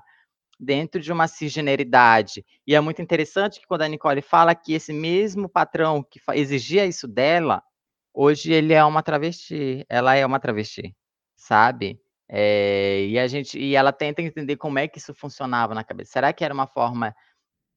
dentro 0.60 1.02
de 1.02 1.12
uma 1.12 1.28
cisgeneridade. 1.28 2.46
E 2.68 2.76
é 2.76 2.80
muito 2.80 3.02
interessante 3.02 3.60
que 3.60 3.66
quando 3.66 3.82
a 3.82 3.88
Nicole 3.88 4.22
fala 4.22 4.54
que 4.54 4.74
esse 4.74 4.94
mesmo 4.94 5.50
patrão 5.50 6.04
que 6.04 6.22
exigia 6.34 6.86
isso 6.86 7.08
dela, 7.08 7.64
hoje 8.14 8.54
ele 8.54 8.74
é 8.74 8.84
uma 8.84 9.02
travesti, 9.02 9.84
ela 9.90 10.16
é 10.16 10.24
uma 10.24 10.40
travesti, 10.40 10.96
sabe? 11.36 12.00
É, 12.30 13.06
e 13.08 13.20
a 13.20 13.28
gente 13.28 13.60
e 13.60 13.76
ela 13.76 13.92
tenta 13.92 14.22
entender 14.22 14.56
como 14.56 14.78
é 14.78 14.88
que 14.88 15.00
isso 15.00 15.16
funcionava 15.16 15.74
na 15.74 15.84
cabeça. 15.84 16.12
Será 16.12 16.32
que 16.32 16.46
era 16.46 16.54
uma 16.54 16.68
forma 16.68 17.16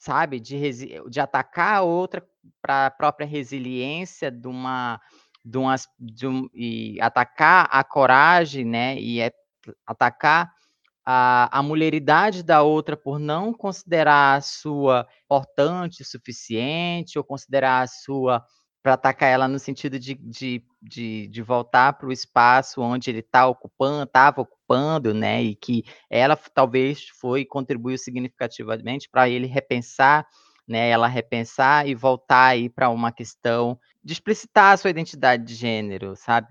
sabe, 0.05 0.39
de, 0.39 0.61
de 1.09 1.19
atacar 1.19 1.77
a 1.77 1.83
outra 1.83 2.23
para 2.61 2.87
a 2.87 2.91
própria 2.91 3.27
resiliência 3.27 4.31
de 4.31 4.47
uma, 4.47 5.01
de 5.43 5.57
uma 5.57 5.75
de 5.99 6.27
um, 6.27 6.47
e 6.53 7.01
atacar 7.01 7.67
a 7.71 7.83
coragem, 7.83 8.67
né, 8.67 8.99
e 8.99 9.21
é, 9.21 9.33
atacar 9.87 10.53
a, 11.07 11.59
a 11.59 11.63
mulheridade 11.63 12.43
da 12.43 12.61
outra 12.61 12.99
por 12.99 13.19
não 13.19 13.55
considerar 13.55 14.37
a 14.37 14.41
sua 14.43 15.07
importante 15.25 16.03
o 16.03 16.07
suficiente 16.07 17.19
ou 17.19 17.25
considerar 17.25 17.81
a 17.81 17.87
sua 17.87 18.45
para 18.85 18.93
atacar 18.93 19.31
ela 19.31 19.49
no 19.49 19.59
sentido 19.59 19.99
de, 19.99 20.15
de, 20.15 20.63
de, 20.83 21.27
de 21.29 21.43
voltar 21.43 21.95
para 21.95 22.07
o 22.07 22.13
espaço 22.13 22.83
onde 22.83 23.09
ele 23.09 23.21
está 23.21 23.47
ocupando, 23.49 24.03
estava 24.03 24.43
ocupando, 24.43 25.15
né? 25.15 25.43
E 25.43 25.57
que 25.57 25.85
ela 26.11 26.37
talvez 26.37 27.09
foi 27.19 27.47
contribuiu 27.47 27.97
significativamente 27.97 29.09
para 29.09 29.27
ele 29.27 29.47
repensar, 29.47 30.27
né? 30.69 30.91
Ela 30.91 31.09
repensar 31.09 31.89
e 31.89 31.95
voltar 31.95 32.49
aí 32.49 32.69
para 32.69 32.91
uma 32.91 33.11
questão 33.11 33.81
de 34.05 34.13
explicitar 34.13 34.75
a 34.75 34.77
sua 34.77 34.91
identidade 34.91 35.45
de 35.45 35.55
gênero, 35.55 36.15
sabe? 36.15 36.49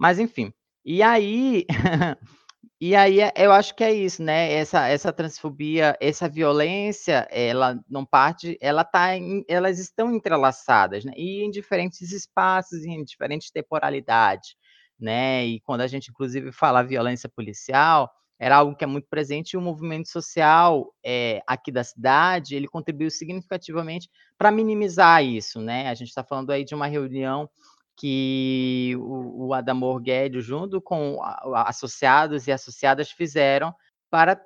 Mas 0.00 0.18
enfim. 0.18 0.54
E 0.82 1.02
aí 1.02 1.66
E 2.80 2.94
aí 2.94 3.20
é, 3.20 3.32
eu 3.36 3.52
acho 3.52 3.74
que 3.74 3.82
é 3.82 3.92
isso, 3.92 4.22
né? 4.22 4.52
Essa, 4.52 4.86
essa 4.88 5.10
transfobia, 5.12 5.96
essa 5.98 6.28
violência, 6.28 7.26
ela 7.30 7.80
não 7.88 8.04
parte, 8.04 8.58
ela 8.60 8.84
tá 8.84 9.16
em, 9.16 9.42
elas 9.48 9.78
estão 9.78 10.14
entrelaçadas, 10.14 11.02
né? 11.04 11.12
E 11.16 11.42
em 11.42 11.50
diferentes 11.50 12.12
espaços, 12.12 12.84
em 12.84 13.02
diferentes 13.02 13.50
temporalidades, 13.50 14.54
né? 15.00 15.46
E 15.46 15.60
quando 15.60 15.80
a 15.80 15.86
gente, 15.86 16.10
inclusive, 16.10 16.52
fala 16.52 16.82
violência 16.82 17.30
policial, 17.30 18.10
era 18.38 18.56
algo 18.56 18.76
que 18.76 18.84
é 18.84 18.86
muito 18.86 19.08
presente 19.08 19.52
e 19.52 19.56
o 19.56 19.62
movimento 19.62 20.10
social 20.10 20.92
é, 21.02 21.40
aqui 21.46 21.72
da 21.72 21.82
cidade, 21.82 22.54
ele 22.54 22.68
contribuiu 22.68 23.10
significativamente 23.10 24.10
para 24.36 24.50
minimizar 24.50 25.24
isso, 25.24 25.60
né? 25.62 25.88
A 25.88 25.94
gente 25.94 26.08
está 26.08 26.22
falando 26.22 26.50
aí 26.50 26.62
de 26.62 26.74
uma 26.74 26.86
reunião 26.86 27.48
que 27.96 28.94
o, 28.98 29.46
o 29.46 29.54
Adamor 29.54 30.00
Guedes, 30.00 30.44
junto 30.44 30.80
com 30.80 31.18
associados 31.54 32.46
e 32.46 32.52
associadas, 32.52 33.10
fizeram 33.10 33.74
para 34.10 34.40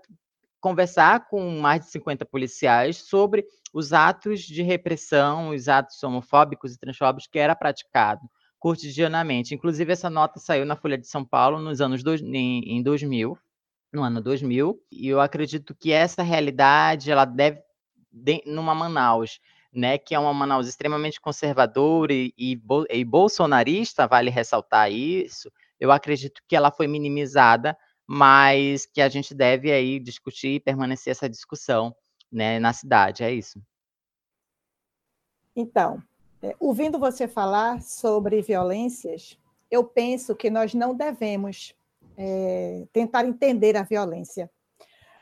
conversar 0.61 1.27
com 1.29 1.59
mais 1.59 1.85
de 1.85 1.91
50 1.91 2.25
policiais 2.27 2.99
sobre 2.99 3.45
os 3.73 3.93
atos 3.93 4.41
de 4.41 4.63
repressão, 4.63 5.51
os 5.51 5.69
atos 5.69 6.03
homofóbicos 6.03 6.75
e 6.75 6.79
transfóbicos 6.79 7.27
que 7.27 7.39
era 7.39 7.57
praticado 7.57 8.21
cotidianamente. 8.59 9.55
Inclusive, 9.55 9.93
essa 9.93 10.11
nota 10.11 10.39
saiu 10.39 10.67
na 10.67 10.77
Folha 10.77 10.99
de 10.99 11.09
São 11.09 11.25
Paulo 11.25 11.59
nos 11.59 11.81
anos 11.81 12.03
dois, 12.03 12.21
em, 12.21 12.61
em 12.77 12.83
2000, 12.83 13.37
no 13.93 14.03
ano 14.03 14.21
2000, 14.21 14.81
e 14.93 15.09
eu 15.09 15.21
acredito 15.21 15.75
que 15.75 15.91
essa 15.93 16.23
realidade 16.23 17.11
ela 17.11 17.25
deve 17.25 17.61
de, 18.13 18.43
numa 18.47 18.75
Manaus, 18.75 19.41
né, 19.73 19.99
que 19.99 20.14
é 20.14 20.18
uma 20.18 20.35
Manaus 20.35 20.66
extremamente 20.66 21.21
conservadora 21.21 22.12
e, 22.12 22.33
e, 22.37 22.61
e 22.91 23.05
bolsonarista, 23.05 24.07
vale 24.07 24.31
ressaltar 24.31 24.91
isso. 24.91 25.51
Eu 25.79 25.93
acredito 25.93 26.43
que 26.49 26.57
ela 26.57 26.71
foi 26.71 26.87
minimizada, 26.87 27.77
mas 28.07 28.87
que 28.87 29.01
a 29.01 29.09
gente 29.09 29.33
deve 29.35 29.71
aí 29.71 30.01
discutir 30.01 30.55
e 30.55 30.61
permanecer 30.61 31.12
essa 31.12 31.29
discussão, 31.29 31.95
né, 32.31 32.59
na 32.59 32.73
cidade. 32.73 33.23
É 33.23 33.33
isso. 33.33 33.61
Então, 35.55 36.03
é, 36.43 36.57
ouvindo 36.59 36.99
você 36.99 37.29
falar 37.29 37.83
sobre 37.83 38.43
violências, 38.43 39.39
eu 39.71 39.85
penso 39.85 40.35
que 40.35 40.51
nós 40.51 40.75
não 40.75 40.95
devemos 40.95 41.75
é, 42.16 42.87
tentar 42.93 43.25
entender 43.25 43.77
a 43.77 43.83
violência, 43.83 44.51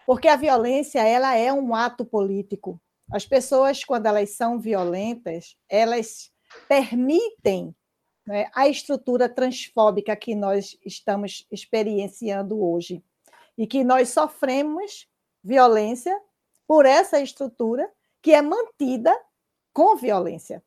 porque 0.06 0.28
a 0.28 0.36
violência 0.36 1.00
ela 1.06 1.36
é 1.36 1.52
um 1.52 1.74
ato 1.74 2.04
político. 2.04 2.80
As 3.10 3.24
pessoas, 3.26 3.84
quando 3.84 4.06
elas 4.06 4.30
são 4.30 4.58
violentas, 4.58 5.56
elas 5.68 6.30
permitem 6.66 7.74
né, 8.26 8.50
a 8.54 8.68
estrutura 8.68 9.28
transfóbica 9.28 10.14
que 10.16 10.34
nós 10.34 10.78
estamos 10.84 11.46
experienciando 11.50 12.62
hoje 12.62 13.02
e 13.56 13.66
que 13.66 13.82
nós 13.82 14.10
sofremos 14.10 15.08
violência 15.42 16.18
por 16.66 16.84
essa 16.84 17.20
estrutura 17.20 17.90
que 18.20 18.32
é 18.32 18.42
mantida 18.42 19.14
com 19.72 19.96
violência 19.96 20.62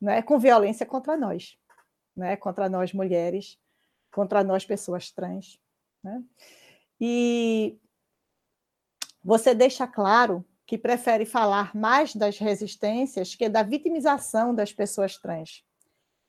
né, 0.00 0.22
com 0.22 0.38
violência 0.38 0.86
contra 0.86 1.16
nós, 1.16 1.58
né, 2.16 2.36
contra 2.36 2.68
nós 2.68 2.92
mulheres, 2.92 3.58
contra 4.10 4.42
nós 4.42 4.64
pessoas 4.64 5.10
trans. 5.10 5.60
Né? 6.02 6.22
E 6.98 7.78
você 9.22 9.54
deixa 9.54 9.86
claro 9.86 10.44
que 10.70 10.78
prefere 10.78 11.24
falar 11.24 11.74
mais 11.74 12.14
das 12.14 12.38
resistências 12.38 13.34
que 13.34 13.48
da 13.48 13.60
vitimização 13.60 14.54
das 14.54 14.72
pessoas 14.72 15.16
trans. 15.16 15.64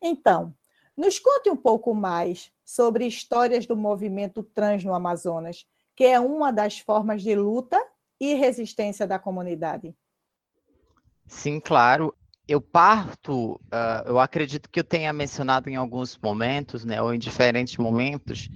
Então, 0.01 0.51
nos 0.97 1.19
conte 1.19 1.47
um 1.47 1.55
pouco 1.55 1.93
mais 1.93 2.51
sobre 2.65 3.05
histórias 3.05 3.67
do 3.67 3.77
movimento 3.77 4.41
trans 4.41 4.83
no 4.83 4.95
Amazonas, 4.95 5.67
que 5.95 6.05
é 6.05 6.19
uma 6.19 6.51
das 6.51 6.79
formas 6.79 7.21
de 7.21 7.35
luta 7.35 7.79
e 8.19 8.33
resistência 8.33 9.05
da 9.05 9.19
comunidade. 9.19 9.95
Sim, 11.27 11.59
claro 11.59 12.11
eu 12.47 12.59
parto, 12.59 13.53
uh, 13.53 14.07
eu 14.07 14.19
acredito 14.19 14.69
que 14.69 14.79
eu 14.79 14.83
tenha 14.83 15.13
mencionado 15.13 15.69
em 15.69 15.75
alguns 15.75 16.17
momentos, 16.17 16.83
né, 16.83 16.99
ou 16.99 17.13
em 17.13 17.19
diferentes 17.19 17.77
momentos, 17.77 18.49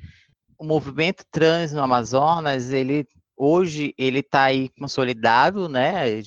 o 0.58 0.66
movimento 0.66 1.24
trans 1.32 1.72
no 1.72 1.82
Amazonas, 1.82 2.74
ele 2.74 3.08
hoje 3.36 3.94
ele 3.98 4.20
está 4.20 4.44
aí 4.44 4.70
consolidado, 4.80 5.68
né, 5.68 6.22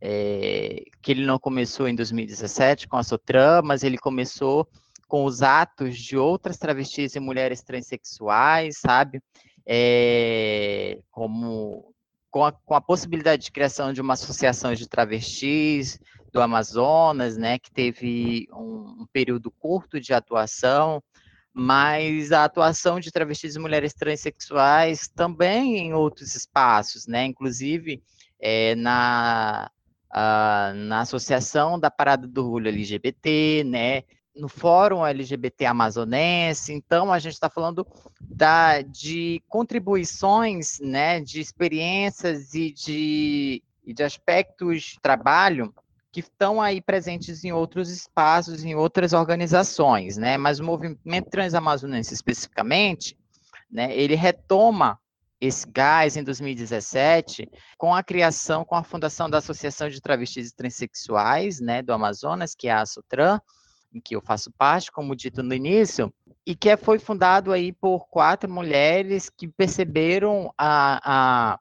é, 0.00 0.82
que 1.02 1.12
ele 1.12 1.24
não 1.24 1.38
começou 1.38 1.88
em 1.88 1.94
2017 1.94 2.88
com 2.88 2.96
a 2.96 3.02
Sotran, 3.02 3.62
mas 3.62 3.82
ele 3.82 3.98
começou 3.98 4.66
com 5.06 5.24
os 5.24 5.42
atos 5.42 5.98
de 5.98 6.16
outras 6.16 6.56
travestis 6.56 7.14
e 7.16 7.20
mulheres 7.20 7.62
transexuais, 7.62 8.78
sabe, 8.78 9.20
é, 9.66 10.98
como 11.10 11.92
com 12.30 12.44
a, 12.44 12.52
com 12.52 12.74
a 12.74 12.80
possibilidade 12.80 13.44
de 13.44 13.50
criação 13.50 13.92
de 13.92 14.00
uma 14.00 14.14
associação 14.14 14.72
de 14.72 14.88
travestis, 14.88 15.98
do 16.32 16.40
Amazonas, 16.40 17.36
né, 17.36 17.58
que 17.58 17.70
teve 17.72 18.48
um, 18.52 19.02
um 19.02 19.06
período 19.12 19.50
curto 19.50 20.00
de 20.00 20.14
atuação, 20.14 21.02
mas 21.52 22.32
a 22.32 22.44
atuação 22.44 23.00
de 23.00 23.10
travestis 23.10 23.56
e 23.56 23.58
mulheres 23.58 23.92
transexuais 23.92 25.08
também 25.08 25.78
em 25.78 25.92
outros 25.92 26.34
espaços, 26.34 27.06
né, 27.06 27.24
inclusive 27.24 28.02
é, 28.40 28.74
na, 28.76 29.70
na 30.74 31.00
Associação 31.00 31.78
da 31.78 31.90
Parada 31.90 32.26
do 32.26 32.44
Orgulho 32.44 32.68
LGBT, 32.68 33.64
né, 33.64 34.02
no 34.34 34.48
Fórum 34.48 35.04
LGBT 35.04 35.66
Amazonense, 35.66 36.72
então 36.72 37.12
a 37.12 37.18
gente 37.18 37.34
está 37.34 37.50
falando 37.50 37.86
da, 38.20 38.80
de 38.80 39.42
contribuições, 39.48 40.78
né, 40.80 41.20
de 41.20 41.40
experiências 41.40 42.54
e 42.54 42.72
de, 42.72 43.62
e 43.84 43.92
de 43.92 44.02
aspectos 44.04 44.82
de 44.82 45.00
trabalho 45.00 45.74
que 46.12 46.20
estão 46.20 46.60
aí 46.60 46.80
presentes 46.80 47.44
em 47.44 47.52
outros 47.52 47.90
espaços, 47.90 48.64
em 48.64 48.74
outras 48.74 49.12
organizações, 49.12 50.16
né? 50.16 50.36
Mas 50.36 50.58
o 50.58 50.64
movimento 50.64 51.30
transamazonense 51.30 52.12
especificamente, 52.12 53.16
né, 53.70 53.96
ele 53.96 54.16
retoma 54.16 54.98
esse 55.40 55.66
gás 55.66 56.16
em 56.16 56.24
2017 56.24 57.48
com 57.78 57.94
a 57.94 58.02
criação, 58.02 58.64
com 58.64 58.74
a 58.74 58.82
fundação 58.82 59.30
da 59.30 59.38
Associação 59.38 59.88
de 59.88 60.00
Travestis 60.00 60.50
e 60.50 60.54
Transsexuais, 60.54 61.60
né, 61.60 61.80
do 61.80 61.92
Amazonas, 61.92 62.54
que 62.54 62.68
é 62.68 62.72
a 62.72 62.84
Sutran, 62.84 63.40
em 63.92 64.00
que 64.00 64.14
eu 64.14 64.20
faço 64.20 64.52
parte, 64.52 64.92
como 64.92 65.16
dito 65.16 65.42
no 65.42 65.54
início, 65.54 66.12
e 66.44 66.54
que 66.54 66.76
foi 66.76 66.98
fundado 66.98 67.52
aí 67.52 67.72
por 67.72 68.08
quatro 68.08 68.50
mulheres 68.50 69.30
que 69.30 69.48
perceberam 69.48 70.52
a, 70.58 71.54
a, 71.54 71.60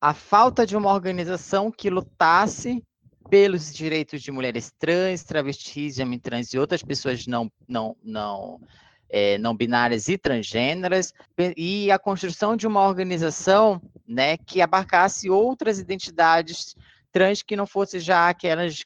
a 0.00 0.14
falta 0.14 0.66
de 0.66 0.76
uma 0.76 0.92
organização 0.92 1.70
que 1.70 1.88
lutasse 1.88 2.82
pelos 3.30 3.72
direitos 3.72 4.20
de 4.20 4.32
mulheres 4.32 4.72
trans, 4.78 5.22
travestis, 5.22 5.96
trans 6.20 6.52
e 6.52 6.58
outras 6.58 6.82
pessoas 6.82 7.26
não, 7.26 7.50
não, 7.68 7.96
não, 8.02 8.60
é, 9.08 9.38
não 9.38 9.54
binárias 9.54 10.08
e 10.08 10.18
transgêneras, 10.18 11.14
e 11.56 11.90
a 11.90 11.98
construção 11.98 12.56
de 12.56 12.66
uma 12.66 12.86
organização 12.86 13.80
né, 14.06 14.36
que 14.36 14.60
abarcasse 14.60 15.30
outras 15.30 15.78
identidades 15.78 16.74
trans 17.12 17.42
que 17.42 17.56
não 17.56 17.66
fossem 17.66 18.00
já 18.00 18.28
aquelas 18.28 18.84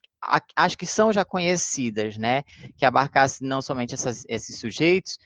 as 0.57 0.75
que 0.75 0.87
são 0.87 1.13
já 1.13 1.23
conhecidas, 1.23 2.17
né? 2.17 2.45
Que 2.79 2.87
abarcasse 2.87 3.45
não 3.45 3.61
somente 3.61 3.93
essas, 3.93 4.25
esses 4.27 4.59
sujeitos, 4.59 5.19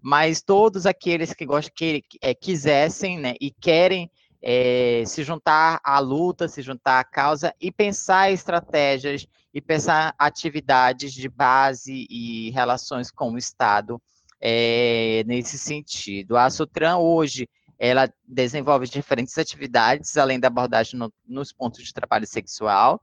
mas 0.00 0.42
todos 0.42 0.86
aqueles 0.86 1.34
que 1.34 1.44
gostam, 1.44 1.72
que 1.76 2.02
é, 2.20 2.34
quisessem, 2.34 3.18
né, 3.18 3.34
e 3.40 3.50
querem 3.50 4.10
é, 4.42 5.04
se 5.06 5.22
juntar 5.22 5.80
à 5.84 6.00
luta, 6.00 6.48
se 6.48 6.60
juntar 6.62 6.98
à 6.98 7.04
causa 7.04 7.54
e 7.60 7.70
pensar 7.70 8.32
estratégias 8.32 9.26
e 9.54 9.60
pensar 9.60 10.14
atividades 10.18 11.12
de 11.12 11.28
base 11.28 12.06
e 12.10 12.50
relações 12.50 13.10
com 13.10 13.32
o 13.32 13.38
Estado 13.38 14.02
é, 14.40 15.22
nesse 15.26 15.56
sentido. 15.56 16.36
A 16.36 16.50
Sutran 16.50 16.96
hoje 16.96 17.48
ela 17.78 18.12
desenvolve 18.26 18.86
diferentes 18.88 19.36
atividades, 19.38 20.16
além 20.16 20.38
da 20.38 20.48
abordagem 20.48 20.98
no, 20.98 21.12
nos 21.26 21.52
pontos 21.52 21.84
de 21.84 21.92
trabalho 21.92 22.26
sexual, 22.26 23.00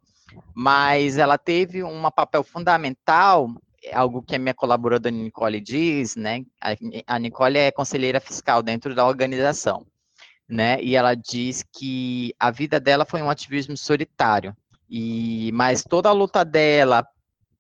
mas 0.54 1.18
ela 1.18 1.38
teve 1.38 1.84
um 1.84 2.10
papel 2.12 2.44
fundamental, 2.44 3.50
algo 3.94 4.22
que 4.22 4.36
a 4.36 4.40
minha 4.40 4.54
colaboradora 4.54 5.14
Nicole 5.14 5.60
diz, 5.60 6.16
né? 6.16 6.46
A, 7.08 7.20
Nicole 7.20 7.58
é 7.58 7.72
conselheira 7.72 8.20
fiscal 8.20 8.62
dentro 8.62 8.94
da 8.94 9.06
organização 9.06 9.86
né? 10.50 10.82
E 10.82 10.96
ela 10.96 11.14
diz 11.14 11.64
que 11.72 12.34
a 12.40 12.50
vida 12.50 12.80
dela 12.80 13.06
foi 13.06 13.22
um 13.22 13.30
ativismo 13.30 13.78
solitário. 13.78 14.56
E 14.90 15.52
mas 15.54 15.84
toda 15.84 16.10
a 16.10 16.14
luta 16.14 16.44
dela 16.44 17.08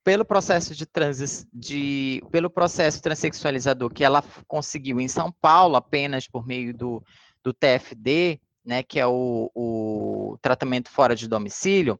pelo 0.03 0.25
processo 0.25 0.73
de 0.73 0.85
transi 0.87 1.47
de 1.53 2.23
pelo 2.31 2.49
processo 2.49 3.01
transexualizador 3.01 3.93
que 3.93 4.03
ela 4.03 4.23
conseguiu 4.47 4.99
em 4.99 5.07
São 5.07 5.31
Paulo 5.31 5.75
apenas 5.75 6.27
por 6.27 6.47
meio 6.47 6.73
do, 6.75 7.03
do 7.43 7.53
TFD, 7.53 8.39
né, 8.65 8.81
que 8.81 8.99
é 8.99 9.05
o, 9.05 9.51
o 9.53 10.37
tratamento 10.41 10.89
fora 10.89 11.15
de 11.15 11.27
domicílio, 11.27 11.99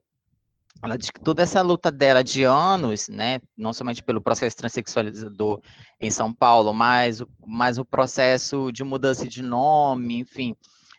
ela 0.82 0.96
diz 0.96 1.10
que 1.10 1.20
toda 1.20 1.42
essa 1.42 1.60
luta 1.60 1.90
dela 1.90 2.24
de 2.24 2.42
anos, 2.42 3.08
né, 3.08 3.40
não 3.56 3.72
somente 3.72 4.02
pelo 4.02 4.20
processo 4.20 4.56
transexualizador 4.56 5.60
em 6.00 6.10
São 6.10 6.32
Paulo, 6.32 6.72
mas, 6.72 7.22
mas 7.46 7.76
o 7.78 7.84
processo 7.84 8.72
de 8.72 8.82
mudança 8.82 9.28
de 9.28 9.42
nome, 9.42 10.18
enfim, 10.20 10.56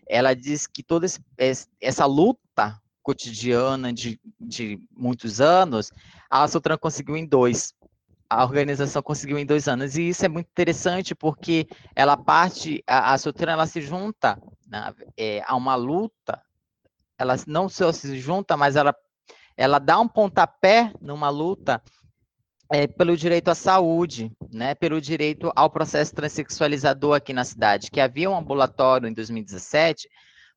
ela 0.08 0.34
diz 0.34 0.68
que 0.68 0.84
toda 0.84 1.08
essa 1.80 2.06
luta 2.06 2.80
cotidiana 3.02 3.92
de, 3.92 4.20
de 4.40 4.80
muitos 4.96 5.42
anos, 5.42 5.92
a 6.30 6.48
Sutran 6.48 6.78
conseguiu 6.78 7.18
em 7.18 7.26
dois. 7.26 7.74
a 8.30 8.44
organização 8.44 9.02
conseguiu 9.02 9.38
em 9.38 9.46
dois 9.46 9.68
anos. 9.68 9.98
E 9.98 10.10
isso 10.10 10.26
é 10.26 10.30
muito 10.30 10.48
interessante 10.48 11.14
porque 11.14 11.68
ela 11.96 12.16
parte, 12.16 12.84
a, 12.88 13.14
a 13.14 13.18
ela 13.48 13.68
se 13.68 13.82
junta 13.82 14.42
né, 14.68 14.94
é, 15.18 15.44
a 15.46 15.56
uma 15.56 15.76
luta, 15.76 16.42
ela 17.18 17.36
não 17.46 17.68
só 17.68 17.92
se 17.92 18.20
junta, 18.20 18.56
mas 18.56 18.76
ela, 18.76 18.96
ela 19.58 19.80
dá 19.80 20.00
um 20.00 20.08
pontapé 20.08 20.94
numa 21.02 21.30
luta 21.30 21.82
é, 22.72 22.88
pelo 22.88 23.18
direito 23.18 23.50
à 23.50 23.56
saúde, 23.56 24.32
né, 24.50 24.74
pelo 24.74 25.02
direito 25.02 25.52
ao 25.56 25.70
processo 25.70 26.16
transexualizador 26.16 27.16
aqui 27.16 27.34
na 27.34 27.44
cidade, 27.44 27.92
que 27.92 28.00
havia 28.00 28.30
um 28.30 28.38
ambulatório 28.38 29.10
em 29.10 29.14
2017, 29.14 30.08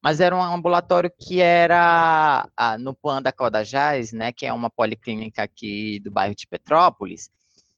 mas 0.01 0.21
era 0.21 0.37
um 0.37 0.43
ambulatório 0.43 1.11
que 1.19 1.41
era 1.41 2.49
ah, 2.57 2.79
no 2.79 2.95
PAN 2.95 3.21
da 3.21 3.33
Caldajás, 3.33 4.13
né, 4.13 4.33
que 4.33 4.47
é 4.47 4.53
uma 4.53 4.71
policlínica 4.71 5.43
aqui 5.43 5.99
do 6.01 6.11
bairro 6.11 6.37
de 6.37 6.47
Petrópolis, 6.47 7.31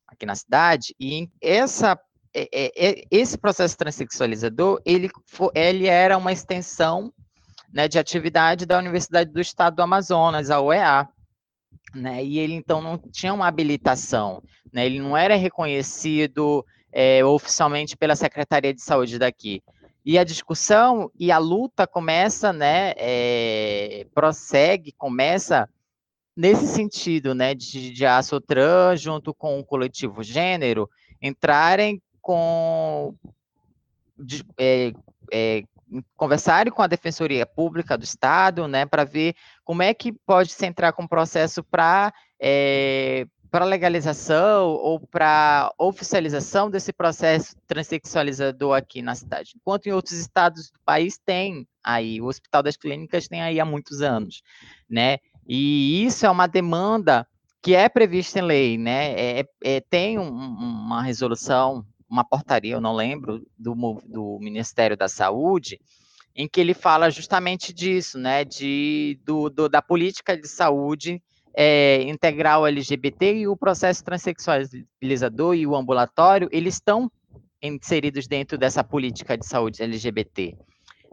aqui 0.07 0.26
na 0.26 0.34
cidade, 0.34 0.95
e 1.01 1.30
essa, 1.41 1.99
é, 2.34 2.49
é, 2.53 2.72
é, 2.76 3.05
esse 3.11 3.39
processo 3.39 3.76
transexualizador, 3.78 4.82
ele, 4.84 5.09
ele 5.55 5.87
era 5.87 6.18
uma 6.18 6.32
extensão 6.32 7.11
né, 7.72 7.89
de 7.89 7.99
atividade 7.99 8.66
da 8.66 8.78
Universidade 8.78 9.30
do 9.30 9.41
Estado 9.41 9.76
do 9.76 9.82
Amazonas, 9.82 10.51
a 10.51 10.61
UEA, 10.61 11.09
né, 11.95 12.24
e 12.24 12.39
ele 12.39 12.55
então 12.55 12.82
não 12.82 12.99
tinha 12.99 13.32
uma 13.32 13.47
habilitação, 13.47 14.43
né, 14.72 14.84
ele 14.87 14.99
não 14.99 15.16
era 15.16 15.37
reconhecido 15.37 16.64
é, 16.93 17.24
oficialmente 17.24 17.97
pela 17.97 18.16
Secretaria 18.16 18.72
de 18.72 18.82
Saúde 18.82 19.18
daqui. 19.18 19.62
E 20.05 20.18
a 20.18 20.24
discussão 20.24 21.11
e 21.18 21.32
a 21.32 21.39
luta 21.39 21.87
começa, 21.87 22.53
né, 22.53 22.93
é, 22.97 24.07
prossegue, 24.14 24.93
começa 24.93 25.68
nesse 26.37 26.66
sentido, 26.68 27.34
né, 27.34 27.55
de, 27.55 27.91
de 27.93 28.07
a 28.07 28.22
Sotran, 28.22 28.95
junto 28.97 29.34
com 29.34 29.59
o 29.59 29.64
coletivo 29.64 30.22
Gênero, 30.22 30.89
entrarem 31.20 32.01
com, 32.20 33.14
de, 34.18 34.45
é, 34.59 34.93
conversarem 36.16 36.72
com 36.72 36.82
a 36.82 36.87
Defensoria 36.87 37.47
Pública 37.47 37.97
do 37.97 38.05
Estado, 38.05 38.66
né, 38.66 38.84
para 38.87 39.05
ver 39.05 39.34
como 39.64 39.82
é 39.82 39.95
que 39.95 40.12
pode 40.12 40.53
se 40.53 40.66
entrar 40.66 40.93
com 40.93 41.07
processo 41.07 41.62
para 41.62 42.12
é, 42.41 43.26
para 43.51 43.64
legalização 43.64 44.68
ou 44.68 45.01
para 45.01 45.72
oficialização 45.78 46.70
desse 46.70 46.93
processo 46.93 47.57
transexualizador 47.66 48.76
aqui 48.76 49.01
na 49.01 49.14
cidade. 49.14 49.53
Enquanto 49.57 49.87
em 49.87 49.93
outros 49.93 50.18
estados 50.18 50.70
do 50.70 50.78
país 50.84 51.18
tem 51.24 51.66
aí, 51.82 52.20
o 52.20 52.26
Hospital 52.26 52.62
das 52.62 52.76
Clínicas 52.76 53.28
tem 53.28 53.41
aí 53.41 53.59
há 53.59 53.64
muitos 53.64 54.03
anos, 54.03 54.43
né? 54.91 55.18
E 55.49 56.05
isso 56.05 56.26
é 56.26 56.30
uma 56.30 56.47
demanda 56.47 57.26
que 57.62 57.74
é 57.74 57.89
prevista 57.89 58.41
em 58.41 58.43
lei, 58.43 58.78
né? 58.78 59.12
É, 59.12 59.49
é 59.64 59.80
tem 59.80 60.18
um, 60.18 60.28
uma 60.28 61.03
resolução, 61.03 61.84
uma 62.09 62.24
portaria, 62.24 62.74
eu 62.74 62.80
não 62.80 62.94
lembro, 62.94 63.46
do, 63.59 63.74
do 64.07 64.38
Ministério 64.40 64.96
da 64.96 65.09
Saúde, 65.09 65.80
em 66.34 66.46
que 66.46 66.61
ele 66.61 66.74
fala 66.74 67.11
justamente 67.11 67.72
disso, 67.72 68.18
né? 68.18 68.44
De, 68.44 69.18
do, 69.24 69.48
do 69.48 69.68
da 69.68 69.80
política 69.80 70.36
de 70.36 70.46
saúde 70.46 71.22
é, 71.54 72.02
integral 72.02 72.66
LGBT 72.66 73.34
e 73.34 73.48
o 73.48 73.57
processo 73.57 74.04
transexualizador 74.04 75.54
e 75.54 75.66
o 75.66 75.74
ambulatório, 75.74 76.48
eles 76.52 76.74
estão 76.74 77.11
inseridos 77.62 78.26
dentro 78.28 78.59
dessa 78.59 78.84
política 78.84 79.36
de 79.38 79.46
saúde 79.46 79.82
LGBT, 79.82 80.54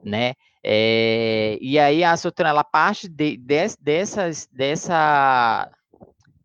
né? 0.04 0.34
É, 0.62 1.58
e 1.62 1.80
aí 1.80 2.04
a 2.04 2.16
Sotran, 2.16 2.50
ela 2.50 2.64
parte 2.64 3.08
de, 3.08 3.38
de, 3.38 3.76
dessas, 3.80 4.48
dessa, 4.52 5.70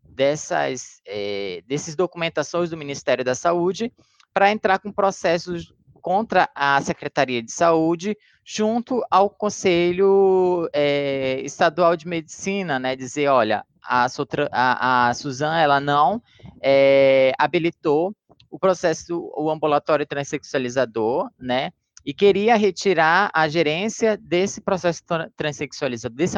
dessas, 0.03 1.01
é, 1.05 1.61
desses 1.67 1.95
documentações 1.95 2.69
do 2.69 2.77
Ministério 2.77 3.23
da 3.23 3.35
Saúde 3.35 3.91
para 4.33 4.51
entrar 4.51 4.79
com 4.79 4.91
processos 4.91 5.73
contra 6.01 6.49
a 6.55 6.81
Secretaria 6.81 7.43
de 7.43 7.51
Saúde 7.51 8.17
junto 8.43 9.03
ao 9.11 9.29
Conselho 9.29 10.67
é, 10.73 11.41
Estadual 11.41 11.95
de 11.95 12.07
Medicina, 12.07 12.79
né? 12.79 12.95
Dizer, 12.95 13.27
olha, 13.27 13.63
a, 13.83 14.07
a, 14.51 15.09
a 15.09 15.13
Suzan, 15.13 15.57
ela 15.57 15.79
não 15.79 16.21
é, 16.61 17.31
habilitou 17.37 18.15
o 18.49 18.57
processo, 18.57 19.31
o 19.35 19.49
ambulatório 19.49 20.05
transexualizador, 20.05 21.29
né? 21.39 21.71
E 22.05 22.13
queria 22.13 22.55
retirar 22.55 23.29
a 23.33 23.47
gerência 23.47 24.17
desse 24.17 24.61
processo 24.61 25.03
transexualizador, 25.35 26.17
desse 26.17 26.37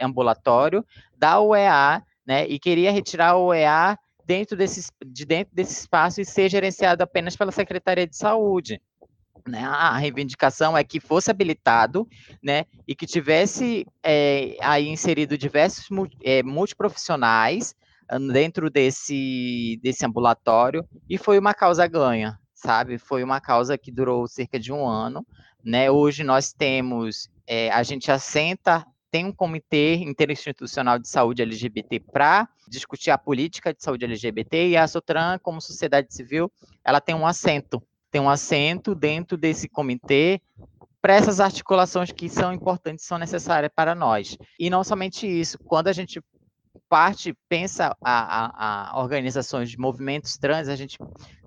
ambulatório, 0.00 0.84
da 1.16 1.40
UEA, 1.40 2.02
né? 2.26 2.46
E 2.48 2.58
queria 2.58 2.90
retirar 2.90 3.36
o 3.36 3.48
UEA 3.48 3.98
dentro 4.28 4.58
desse, 4.58 4.86
de 5.06 5.24
dentro 5.24 5.54
desse 5.54 5.72
espaço 5.80 6.20
e 6.20 6.24
ser 6.24 6.50
gerenciado 6.50 7.02
apenas 7.02 7.34
pela 7.34 7.50
Secretaria 7.50 8.06
de 8.06 8.14
Saúde. 8.14 8.78
Né, 9.48 9.64
a 9.64 9.96
reivindicação 9.96 10.76
é 10.76 10.84
que 10.84 11.00
fosse 11.00 11.30
habilitado, 11.30 12.06
né, 12.42 12.66
e 12.86 12.94
que 12.94 13.06
tivesse 13.06 13.86
é, 14.02 14.58
aí 14.60 14.86
inserido 14.88 15.38
diversos 15.38 15.86
é, 16.22 16.42
multiprofissionais 16.42 17.74
dentro 18.30 18.68
desse, 18.68 19.80
desse 19.82 20.04
ambulatório, 20.04 20.86
e 21.08 21.16
foi 21.16 21.38
uma 21.38 21.54
causa 21.54 21.86
ganha, 21.86 22.38
sabe? 22.54 22.98
Foi 22.98 23.22
uma 23.22 23.40
causa 23.40 23.78
que 23.78 23.90
durou 23.90 24.26
cerca 24.26 24.58
de 24.58 24.72
um 24.72 24.86
ano, 24.86 25.26
né? 25.64 25.90
Hoje 25.90 26.24
nós 26.24 26.52
temos, 26.52 27.30
é, 27.46 27.70
a 27.70 27.82
gente 27.82 28.10
assenta, 28.10 28.86
tem 29.10 29.24
um 29.24 29.32
comitê 29.32 29.96
interinstitucional 29.96 30.98
de 30.98 31.08
saúde 31.08 31.42
LGBT 31.42 32.00
para 32.00 32.48
discutir 32.68 33.10
a 33.10 33.18
política 33.18 33.72
de 33.72 33.82
saúde 33.82 34.04
LGBT, 34.04 34.68
e 34.68 34.76
a 34.76 34.86
Sotran, 34.86 35.38
como 35.38 35.60
sociedade 35.60 36.12
civil, 36.14 36.50
ela 36.84 37.00
tem 37.00 37.14
um 37.14 37.26
assento 37.26 37.82
tem 38.10 38.20
um 38.20 38.30
assento 38.30 38.94
dentro 38.94 39.36
desse 39.36 39.68
comitê 39.68 40.40
para 41.00 41.14
essas 41.14 41.40
articulações 41.40 42.10
que 42.10 42.28
são 42.28 42.52
importantes, 42.52 43.04
são 43.04 43.18
necessárias 43.18 43.70
para 43.74 43.94
nós. 43.94 44.36
E 44.58 44.68
não 44.68 44.82
somente 44.82 45.26
isso, 45.26 45.58
quando 45.58 45.88
a 45.88 45.92
gente 45.92 46.20
parte, 46.88 47.36
pensa 47.48 47.96
a, 48.02 48.10
a, 48.10 48.90
a, 48.90 49.02
organizações 49.02 49.70
de 49.70 49.78
movimentos 49.78 50.36
trans, 50.36 50.68
a 50.68 50.76
gente 50.76 50.98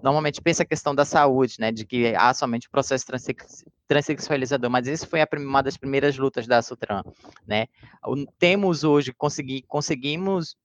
normalmente 0.01 0.41
pensa 0.41 0.63
a 0.63 0.65
questão 0.65 0.93
da 0.93 1.05
saúde, 1.05 1.55
né, 1.59 1.71
de 1.71 1.85
que 1.85 2.15
há 2.15 2.33
somente 2.33 2.67
o 2.67 2.71
processo 2.71 3.05
transex, 3.05 3.63
transexualizador, 3.87 4.69
mas 4.69 4.87
isso 4.87 5.07
foi 5.07 5.19
uma 5.37 5.61
das 5.61 5.77
primeiras 5.77 6.17
lutas 6.17 6.47
da 6.47 6.61
Sutran, 6.61 7.03
né. 7.47 7.67
Temos 8.39 8.83
hoje, 8.83 9.13
consegui, 9.13 9.63
conseguimos 9.67 10.55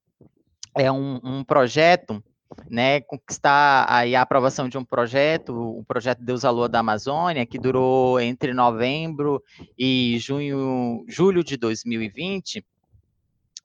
é 0.75 0.91
um, 0.91 1.19
um 1.23 1.43
projeto 1.43 2.23
né, 2.69 3.01
conquistar 3.01 3.85
aí 3.89 4.15
a 4.15 4.21
aprovação 4.21 4.69
de 4.69 4.77
um 4.77 4.85
projeto, 4.85 5.53
o 5.53 5.83
projeto 5.83 6.19
Deus 6.19 6.45
a 6.45 6.49
Lua 6.49 6.69
da 6.69 6.79
Amazônia, 6.79 7.45
que 7.45 7.59
durou 7.59 8.19
entre 8.19 8.53
novembro 8.53 9.43
e 9.77 10.17
junho, 10.19 11.03
julho 11.07 11.43
de 11.43 11.57
2020, 11.57 12.65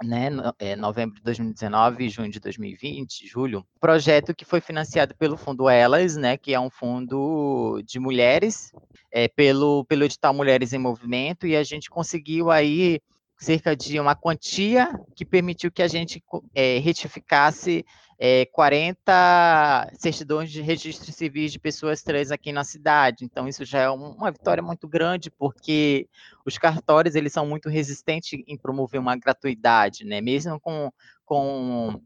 né, 0.05 0.29
é, 0.59 0.77
novembro 0.77 1.17
de 1.17 1.23
2019 1.23 2.05
e 2.05 2.09
junho 2.09 2.31
de 2.31 2.41
2020, 2.41 3.27
julho, 3.27 3.67
projeto 3.81 4.35
que 4.35 4.45
foi 4.45 4.61
financiado 4.61 5.15
pelo 5.15 5.37
Fundo 5.37 5.69
Elas, 5.69 6.17
né, 6.17 6.37
que 6.37 6.55
é 6.55 6.61
um 6.61 6.71
fundo 6.71 7.83
de 7.85 7.99
mulheres, 7.99 8.73
é, 9.11 9.29
pelo, 9.29 9.85
pelo 9.85 10.05
edital 10.05 10.35
Mulheres 10.35 10.73
em 10.73 10.79
Movimento, 10.79 11.47
e 11.47 11.57
a 11.57 11.63
gente 11.63 11.91
conseguiu 11.91 12.51
aí 12.51 13.01
cerca 13.39 13.75
de 13.75 13.99
uma 13.99 14.15
quantia 14.15 14.89
que 15.17 15.25
permitiu 15.25 15.71
que 15.71 15.83
a 15.83 15.89
gente 15.89 16.23
é, 16.55 16.79
retificasse 16.79 17.85
é, 18.25 18.47
40 18.47 19.91
certidões 19.99 20.49
de 20.49 20.63
registro 20.63 21.11
civis 21.11 21.51
de 21.51 21.59
pessoas 21.59 22.05
trans 22.05 22.31
aqui 22.31 22.53
na 22.53 22.63
cidade. 22.63 23.25
Então, 23.25 23.49
isso 23.49 23.65
já 23.65 23.81
é 23.81 23.91
uma 23.91 24.31
vitória 24.31 24.63
muito 24.63 24.87
grande, 24.87 25.29
porque 25.29 26.09
os 26.47 26.57
cartórios 26.57 27.17
eles 27.17 27.33
são 27.33 27.45
muito 27.45 27.69
resistentes 27.69 28.41
em 28.47 28.57
promover 28.57 29.01
uma 29.01 29.17
gratuidade, 29.17 30.05
né? 30.05 30.21
Mesmo 30.21 30.61
com, 30.61 30.89
com 31.25 32.01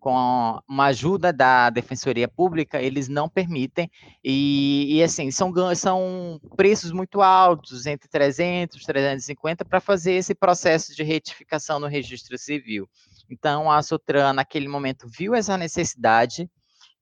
com 0.00 0.60
uma 0.68 0.86
ajuda 0.86 1.32
da 1.32 1.70
Defensoria 1.70 2.26
Pública, 2.26 2.82
eles 2.82 3.06
não 3.06 3.28
permitem, 3.28 3.88
e, 4.24 4.96
e 4.96 5.00
assim, 5.02 5.30
são, 5.30 5.52
são 5.76 6.40
preços 6.56 6.90
muito 6.90 7.22
altos, 7.22 7.86
entre 7.86 8.08
300 8.08 8.82
e 8.82 8.84
350, 8.84 9.64
para 9.64 9.80
fazer 9.80 10.14
esse 10.14 10.34
processo 10.34 10.92
de 10.92 11.04
retificação 11.04 11.78
no 11.78 11.86
registro 11.86 12.36
civil. 12.36 12.88
Então, 13.32 13.70
a 13.70 13.82
Sotran, 13.82 14.34
naquele 14.34 14.68
momento, 14.68 15.08
viu 15.08 15.34
essa 15.34 15.56
necessidade, 15.56 16.50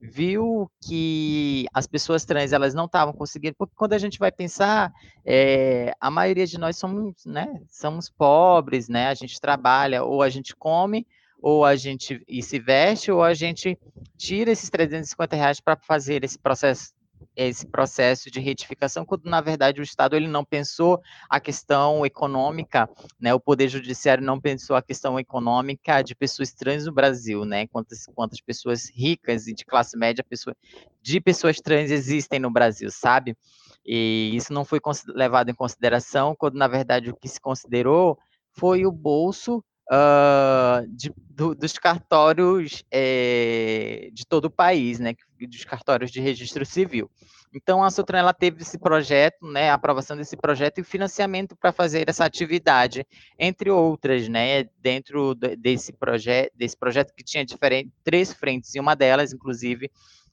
viu 0.01 0.71
que 0.81 1.67
as 1.75 1.89
pessoas 1.89 2.25
trans 2.25 2.53
elas 2.53 2.73
não 2.73 2.85
estavam 2.85 3.13
conseguindo, 3.13 3.57
porque 3.59 3.75
quando 3.77 3.95
a 3.95 3.99
gente 3.99 4.17
vai 4.17 4.31
pensar, 4.31 4.93
é, 5.27 5.93
a 6.01 6.09
maioria 6.09 6.47
de 6.47 6.57
nós 6.57 6.77
somos, 6.77 7.27
né, 7.27 7.61
somos 7.69 8.09
pobres, 8.09 8.89
né, 8.89 9.09
a 9.09 9.15
gente 9.15 9.41
trabalha 9.41 10.05
ou 10.05 10.23
a 10.23 10.29
gente 10.29 10.55
come, 10.55 11.05
ou 11.43 11.65
a 11.65 11.75
gente 11.75 12.23
e 12.29 12.43
se 12.43 12.61
veste, 12.61 13.11
ou 13.11 13.25
a 13.25 13.35
gente 13.35 13.77
tira 14.17 14.53
esses 14.53 14.71
350 14.71 15.35
reais 15.35 15.61
para 15.61 15.77
fazer 15.77 16.23
esse 16.23 16.39
processo 16.39 16.93
esse 17.37 17.67
processo 17.67 18.31
de 18.31 18.41
retificação, 18.41 19.05
quando 19.05 19.25
na 19.25 19.41
verdade 19.41 19.81
o 19.81 19.85
Estado 19.85 20.17
ele 20.17 20.29
não 20.29 20.45
pensou 20.45 21.01
a 21.29 21.41
questão 21.41 22.05
econômica, 22.05 22.89
né? 23.19 23.33
O 23.33 23.41
Poder 23.41 23.69
Judiciário 23.69 24.25
não 24.25 24.41
pensou 24.41 24.77
a 24.77 24.83
questão 24.83 25.19
econômica 25.19 26.03
de 26.03 26.15
pessoas 26.15 26.53
trans 26.53 26.87
no 26.87 26.93
Brasil, 26.93 27.45
né? 27.45 27.67
Quantas, 27.69 28.07
quantas 28.15 28.41
pessoas 28.41 28.91
ricas 28.91 29.47
e 29.47 29.55
de 29.55 29.65
classe 29.65 29.97
média 29.97 30.25
pessoa, 30.25 30.57
de 31.01 31.21
pessoas 31.21 31.61
trans 31.61 31.91
existem 31.91 32.39
no 32.39 32.51
Brasil, 32.51 32.91
sabe? 32.91 33.37
E 33.85 34.33
isso 34.35 34.53
não 34.53 34.65
foi 34.65 34.81
levado 35.09 35.51
em 35.51 35.55
consideração, 35.55 36.35
quando 36.37 36.55
na 36.55 36.69
verdade 36.69 37.11
o 37.11 37.17
que 37.17 37.29
se 37.29 37.41
considerou 37.41 38.19
foi 38.53 38.85
o 38.85 38.93
bolso 38.93 39.65
uh, 39.91 40.87
de, 40.89 41.13
do, 41.31 41.55
dos 41.55 41.77
cartórios 41.77 42.85
é, 42.91 44.11
de 44.13 44.25
todo 44.25 44.45
o 44.45 44.51
país, 44.51 45.01
né, 45.01 45.15
dos 45.41 45.65
cartórios 45.65 46.11
de 46.11 46.21
registro 46.21 46.65
civil. 46.65 47.11
Então, 47.53 47.83
a 47.83 47.91
Sutran 47.91 48.21
ela 48.21 48.33
teve 48.33 48.63
esse 48.63 48.79
projeto, 48.79 49.45
né, 49.45 49.71
a 49.71 49.75
aprovação 49.75 50.17
desse 50.17 50.37
projeto 50.37 50.79
e 50.79 50.83
o 50.83 50.85
financiamento 50.85 51.57
para 51.57 51.73
fazer 51.73 52.09
essa 52.09 52.25
atividade, 52.25 53.05
entre 53.37 53.71
outras, 53.71 54.29
né, 54.29 54.65
dentro 54.79 55.35
desse 55.35 55.93
projeto, 55.93 56.53
desse 56.55 56.77
projeto 56.77 57.13
que 57.13 57.25
tinha 57.25 57.45
diferente, 57.45 57.91
três 58.05 58.33
frentes, 58.33 58.73
e 58.77 58.81
uma 58.81 58.95
delas, 58.95 59.33
inclusive, 59.33 59.91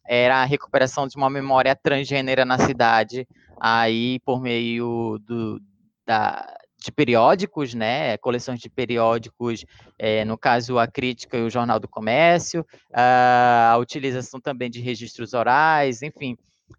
era 0.07 0.43
a 0.43 0.45
recuperação 0.45 1.07
de 1.07 1.17
uma 1.17 1.29
memória 1.29 1.75
transgênera 1.75 2.45
na 2.45 2.59
cidade, 2.59 3.27
aí 3.59 4.19
por 4.19 4.39
meio 4.39 5.17
do, 5.19 5.59
da, 6.05 6.45
de 6.79 6.91
periódicos, 6.91 7.73
né, 7.73 8.17
coleções 8.17 8.59
de 8.59 8.69
periódicos, 8.69 9.65
é, 9.97 10.23
no 10.23 10.37
caso 10.37 10.77
a 10.77 10.87
Crítica 10.87 11.37
e 11.37 11.41
o 11.41 11.49
Jornal 11.49 11.79
do 11.79 11.87
Comércio, 11.87 12.65
a, 12.93 13.71
a 13.71 13.77
utilização 13.77 14.39
também 14.39 14.69
de 14.69 14.79
registros 14.79 15.33
orais, 15.33 16.01
enfim, 16.01 16.37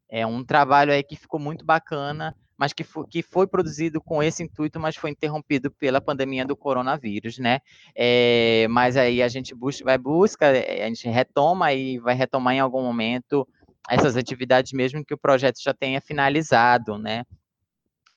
é 0.09 0.27
um 0.27 0.45
trabalho 0.45 0.93
aí 0.93 1.03
que 1.03 1.17
ficou 1.17 1.41
muito 1.41 1.65
bacana, 1.65 2.35
mas 2.57 2.73
que 2.73 2.83
foi, 2.83 3.07
que 3.07 3.23
foi 3.23 3.47
produzido 3.47 4.01
com 4.01 4.23
esse 4.23 4.43
intuito, 4.43 4.81
mas 4.81 4.97
foi 4.97 5.11
interrompido 5.11 5.71
pela 5.71 6.01
pandemia 6.01 6.45
do 6.45 6.57
coronavírus, 6.57 7.39
né? 7.39 7.61
É, 7.95 8.67
mas 8.69 8.97
aí 8.97 9.23
a 9.23 9.29
gente 9.29 9.55
busca, 9.55 9.85
vai 9.85 9.97
busca, 9.97 10.47
é, 10.47 10.85
a 10.85 10.89
gente 10.89 11.09
retoma 11.09 11.73
e 11.73 11.99
vai 11.99 12.15
retomar 12.15 12.55
em 12.55 12.61
algum 12.61 12.83
momento 12.83 13.47
essas 13.89 14.17
atividades, 14.17 14.73
mesmo 14.73 15.05
que 15.05 15.15
o 15.15 15.19
projeto 15.19 15.63
já 15.63 15.73
tenha 15.73 16.01
finalizado, 16.01 16.99
né? 16.99 17.25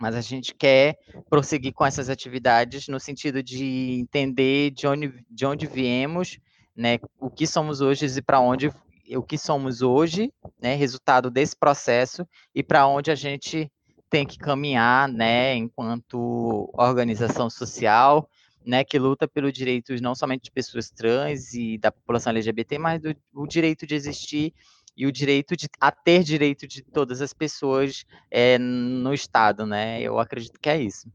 Mas 0.02 0.16
a 0.16 0.22
gente 0.22 0.56
quer 0.56 0.98
prosseguir 1.30 1.74
com 1.74 1.86
essas 1.86 2.10
atividades 2.10 2.88
no 2.88 3.00
sentido 3.00 3.44
de 3.44 4.00
entender 4.00 4.72
de 4.72 4.88
onde, 4.88 5.24
de 5.30 5.46
onde 5.46 5.68
viemos, 5.68 6.40
né, 6.76 6.98
o 7.20 7.30
que 7.30 7.46
somos 7.46 7.82
hoje 7.82 8.08
e 8.08 8.22
para 8.22 8.40
onde 8.40 8.72
o 9.16 9.22
que 9.22 9.38
somos 9.38 9.84
hoje, 9.84 10.34
né, 10.60 10.74
resultado 10.74 11.30
desse 11.30 11.56
processo 11.56 12.28
e 12.56 12.64
para 12.64 12.88
onde 12.88 13.12
a 13.12 13.16
gente 13.16 13.72
tem 14.10 14.26
que 14.26 14.40
caminhar, 14.40 15.08
né, 15.08 15.54
enquanto 15.56 16.74
organização 16.74 17.48
social, 17.48 18.28
né, 18.66 18.84
que 18.84 18.98
luta 18.98 19.28
pelos 19.28 19.54
direitos 19.54 20.02
não 20.02 20.16
somente 20.16 20.46
de 20.46 20.52
pessoas 20.52 20.90
trans 20.90 21.54
e 21.54 21.78
da 21.78 21.92
população 21.92 22.32
LGBT, 22.32 22.80
mas 22.80 23.00
do 23.00 23.16
o 23.36 23.46
direito 23.46 23.86
de 23.86 23.94
existir 23.94 24.52
e 24.96 25.06
o 25.06 25.12
direito 25.12 25.56
de, 25.56 25.68
a 25.80 25.92
ter 25.92 26.24
direito 26.24 26.68
de 26.68 26.82
todas 26.82 27.22
as 27.22 27.34
pessoas 27.34 28.06
é, 28.30 28.58
no 28.58 29.14
Estado, 29.14 29.66
né? 29.66 30.02
Eu 30.02 30.20
acredito 30.20 30.60
que 30.60 30.70
é 30.70 30.82
isso. 30.82 31.12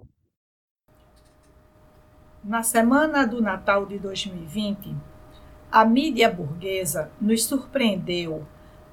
Na 2.42 2.62
semana 2.62 3.26
do 3.26 3.42
Natal 3.42 3.86
de 3.86 3.98
2020, 3.98 4.94
a 5.70 5.84
mídia 5.84 6.30
burguesa 6.30 7.10
nos 7.20 7.44
surpreendeu 7.44 8.46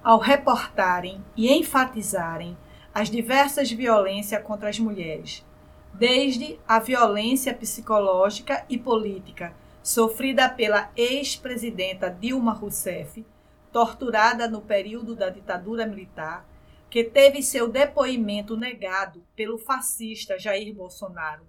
ao 0.04 0.20
reportarem 0.20 1.24
e 1.38 1.52
enfatizarem 1.54 2.58
as 2.94 3.10
diversas 3.10 3.72
violências 3.72 4.44
contra 4.44 4.70
as 4.70 4.80
mulheres, 4.80 5.46
desde 5.94 6.60
a 6.68 6.80
violência 6.80 7.54
psicológica 7.54 8.66
e 8.70 8.78
política 8.78 9.54
sofrida 9.82 10.50
pela 10.50 10.90
ex-presidenta 10.96 12.10
Dilma 12.10 12.54
Rousseff 12.54 13.26
torturada 13.74 14.48
no 14.48 14.62
período 14.62 15.16
da 15.16 15.30
ditadura 15.30 15.88
militar, 15.88 16.48
que 16.92 17.04
teve 17.04 17.42
seu 17.42 17.68
depoimento 17.68 18.56
negado 18.56 19.26
pelo 19.36 19.58
fascista 19.58 20.38
Jair 20.38 20.74
Bolsonaro, 20.76 21.46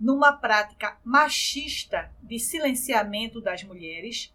numa 0.00 0.32
prática 0.32 0.96
machista 1.04 2.10
de 2.22 2.38
silenciamento 2.38 3.42
das 3.42 3.62
mulheres, 3.62 4.34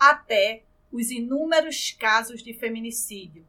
até 0.00 0.62
os 0.90 1.10
inúmeros 1.10 1.92
casos 1.92 2.42
de 2.42 2.54
feminicídio, 2.54 3.46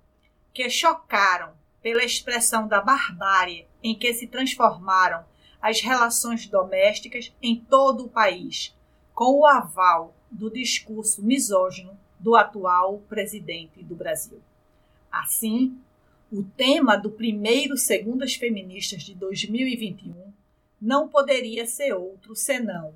que 0.53 0.69
chocaram 0.69 1.53
pela 1.81 2.03
expressão 2.03 2.67
da 2.67 2.81
barbárie 2.81 3.65
em 3.81 3.97
que 3.97 4.13
se 4.13 4.27
transformaram 4.27 5.23
as 5.61 5.79
relações 5.79 6.45
domésticas 6.45 7.33
em 7.41 7.55
todo 7.55 8.05
o 8.05 8.09
país, 8.09 8.75
com 9.13 9.39
o 9.39 9.45
aval 9.45 10.13
do 10.29 10.51
discurso 10.51 11.23
misógino 11.23 11.97
do 12.19 12.35
atual 12.35 12.99
presidente 13.07 13.81
do 13.83 13.95
Brasil. 13.95 14.41
Assim, 15.11 15.77
o 16.31 16.43
tema 16.43 16.95
do 16.95 17.09
primeiro 17.09 17.77
Segundas 17.77 18.35
Feministas 18.35 19.01
de 19.03 19.15
2021 19.15 20.13
não 20.81 21.07
poderia 21.07 21.65
ser 21.65 21.93
outro 21.93 22.35
senão 22.35 22.93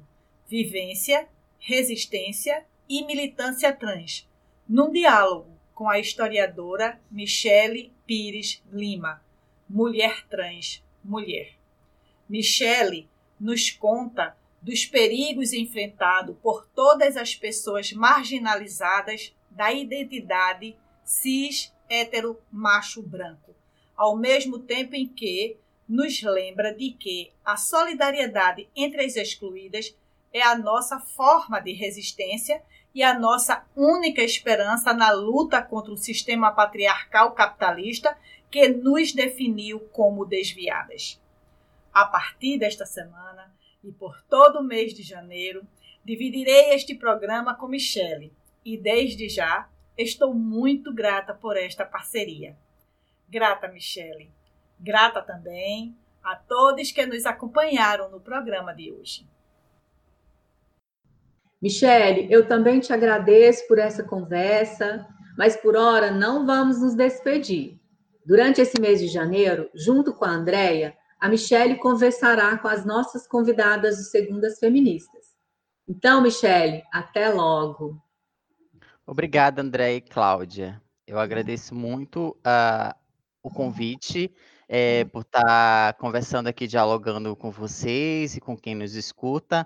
vivência, 0.47 1.27
resistência 1.59 2.63
e 2.87 3.03
militância 3.05 3.73
trans, 3.73 4.27
num 4.67 4.91
diálogo 4.91 5.49
com 5.73 5.89
a 5.89 5.99
historiadora 5.99 6.99
Michele 7.09 7.91
Pires 8.05 8.61
Lima, 8.71 9.23
mulher 9.67 10.27
trans, 10.27 10.83
mulher. 11.03 11.53
Michele 12.29 13.07
nos 13.39 13.71
conta 13.71 14.37
dos 14.63 14.85
perigos 14.85 15.51
enfrentados 15.51 16.37
por 16.41 16.65
todas 16.73 17.17
as 17.17 17.35
pessoas 17.35 17.91
marginalizadas 17.91 19.35
da 19.51 19.73
identidade 19.73 20.75
cis 21.03 21.73
hétero 21.89 22.39
macho 22.49 23.03
branco, 23.03 23.53
ao 23.93 24.15
mesmo 24.15 24.57
tempo 24.57 24.95
em 24.95 25.05
que 25.05 25.57
nos 25.87 26.23
lembra 26.23 26.73
de 26.73 26.91
que 26.91 27.29
a 27.43 27.57
solidariedade 27.57 28.69
entre 28.73 29.03
as 29.03 29.17
excluídas 29.17 29.93
é 30.31 30.41
a 30.41 30.57
nossa 30.57 30.97
forma 30.97 31.59
de 31.59 31.73
resistência 31.73 32.63
e 32.95 33.03
a 33.03 33.19
nossa 33.19 33.65
única 33.75 34.23
esperança 34.23 34.93
na 34.93 35.11
luta 35.11 35.61
contra 35.61 35.91
o 35.91 35.97
sistema 35.97 36.53
patriarcal 36.53 37.33
capitalista 37.33 38.17
que 38.49 38.69
nos 38.69 39.11
definiu 39.11 39.81
como 39.91 40.25
desviadas. 40.25 41.19
A 41.93 42.05
partir 42.05 42.57
desta 42.57 42.85
semana, 42.85 43.53
e 43.83 43.91
por 43.91 44.21
todo 44.23 44.59
o 44.59 44.63
mês 44.63 44.93
de 44.93 45.03
janeiro 45.03 45.65
dividirei 46.03 46.73
este 46.73 46.95
programa 46.95 47.55
com 47.55 47.67
Michele 47.67 48.31
e 48.63 48.77
desde 48.77 49.27
já 49.27 49.69
estou 49.97 50.33
muito 50.33 50.93
grata 50.93 51.33
por 51.33 51.57
esta 51.57 51.85
parceria. 51.85 52.55
Grata, 53.29 53.67
Michele. 53.67 54.31
Grata 54.79 55.21
também 55.21 55.95
a 56.23 56.35
todos 56.35 56.91
que 56.91 57.05
nos 57.05 57.25
acompanharam 57.25 58.09
no 58.09 58.19
programa 58.19 58.73
de 58.73 58.91
hoje. 58.91 59.27
Michele, 61.61 62.27
eu 62.29 62.47
também 62.47 62.79
te 62.79 62.91
agradeço 62.91 63.67
por 63.67 63.79
essa 63.79 64.03
conversa, 64.03 65.07
mas 65.37 65.55
por 65.55 65.75
hora 65.75 66.11
não 66.11 66.45
vamos 66.45 66.81
nos 66.81 66.93
despedir. 66.95 67.79
Durante 68.25 68.61
esse 68.61 68.79
mês 68.79 68.99
de 68.99 69.07
janeiro, 69.07 69.69
junto 69.73 70.13
com 70.13 70.25
a 70.25 70.29
Andrea, 70.29 70.95
a 71.23 71.29
Michele 71.29 71.77
conversará 71.77 72.57
com 72.57 72.67
as 72.67 72.83
nossas 72.83 73.25
convidadas 73.25 73.95
do 73.95 74.03
Segundas 74.03 74.59
Feministas. 74.59 75.27
Então, 75.87 76.21
Michele, 76.21 76.83
até 76.91 77.29
logo. 77.29 77.97
Obrigada, 79.07 79.61
André 79.61 79.95
e 79.95 80.01
Cláudia. 80.01 80.81
Eu 81.07 81.17
agradeço 81.17 81.73
muito 81.73 82.31
uh, 82.45 82.93
o 83.41 83.49
convite, 83.49 84.35
é, 84.67 85.05
por 85.05 85.21
estar 85.21 85.93
conversando 85.93 86.47
aqui, 86.47 86.67
dialogando 86.67 87.33
com 87.37 87.49
vocês 87.49 88.35
e 88.35 88.41
com 88.41 88.57
quem 88.57 88.75
nos 88.75 88.93
escuta, 88.93 89.65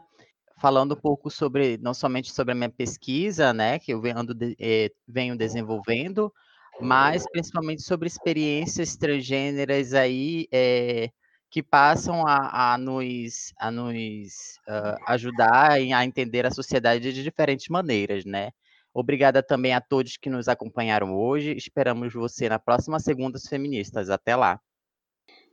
falando 0.59 0.93
um 0.93 0.99
pouco 0.99 1.31
sobre, 1.31 1.79
não 1.79 1.95
somente 1.95 2.31
sobre 2.31 2.51
a 2.51 2.55
minha 2.55 2.69
pesquisa, 2.69 3.51
né, 3.51 3.79
que 3.79 3.91
eu 3.91 3.99
venho, 3.99 4.17
eh, 4.59 4.91
venho 5.07 5.35
desenvolvendo, 5.35 6.31
mas 6.79 7.25
principalmente 7.31 7.81
sobre 7.81 8.07
experiências 8.07 8.95
transgêneras 8.95 9.95
aí, 9.95 10.47
é, 10.51 11.09
que 11.49 11.63
passam 11.63 12.27
a, 12.27 12.73
a 12.73 12.77
nos, 12.77 13.53
a 13.57 13.71
nos 13.71 14.59
uh, 14.67 14.97
ajudar 15.07 15.71
a 15.71 16.05
entender 16.05 16.45
a 16.45 16.51
sociedade 16.51 17.13
de 17.13 17.23
diferentes 17.23 17.67
maneiras, 17.69 18.25
né? 18.25 18.51
Obrigada 18.93 19.43
também 19.43 19.73
a 19.73 19.81
todos 19.81 20.17
que 20.17 20.29
nos 20.29 20.47
acompanharam 20.47 21.15
hoje. 21.15 21.55
Esperamos 21.55 22.13
você 22.13 22.49
na 22.49 22.57
próxima 22.57 22.99
Segundas 22.99 23.43
Feministas. 23.47 24.09
Até 24.09 24.35
lá. 24.35 24.59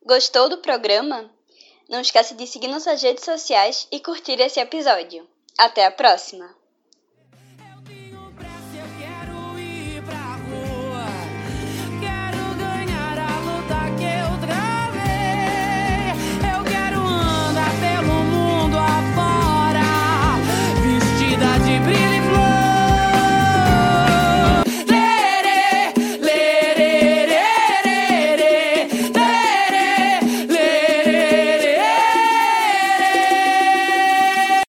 Gostou 0.03 0.49
do 0.49 0.59
programa? 0.59 1.31
Não 1.89 2.01
esqueça 2.01 2.35
de 2.35 2.47
seguir 2.47 2.69
nossas 2.69 3.03
redes 3.03 3.25
sociais 3.25 3.87
e 3.93 4.01
curtir 4.01 4.41
esse 4.41 4.59
episódio. 4.59 5.29
Até 5.59 5.85
a 5.85 5.91
próxima! 5.91 6.64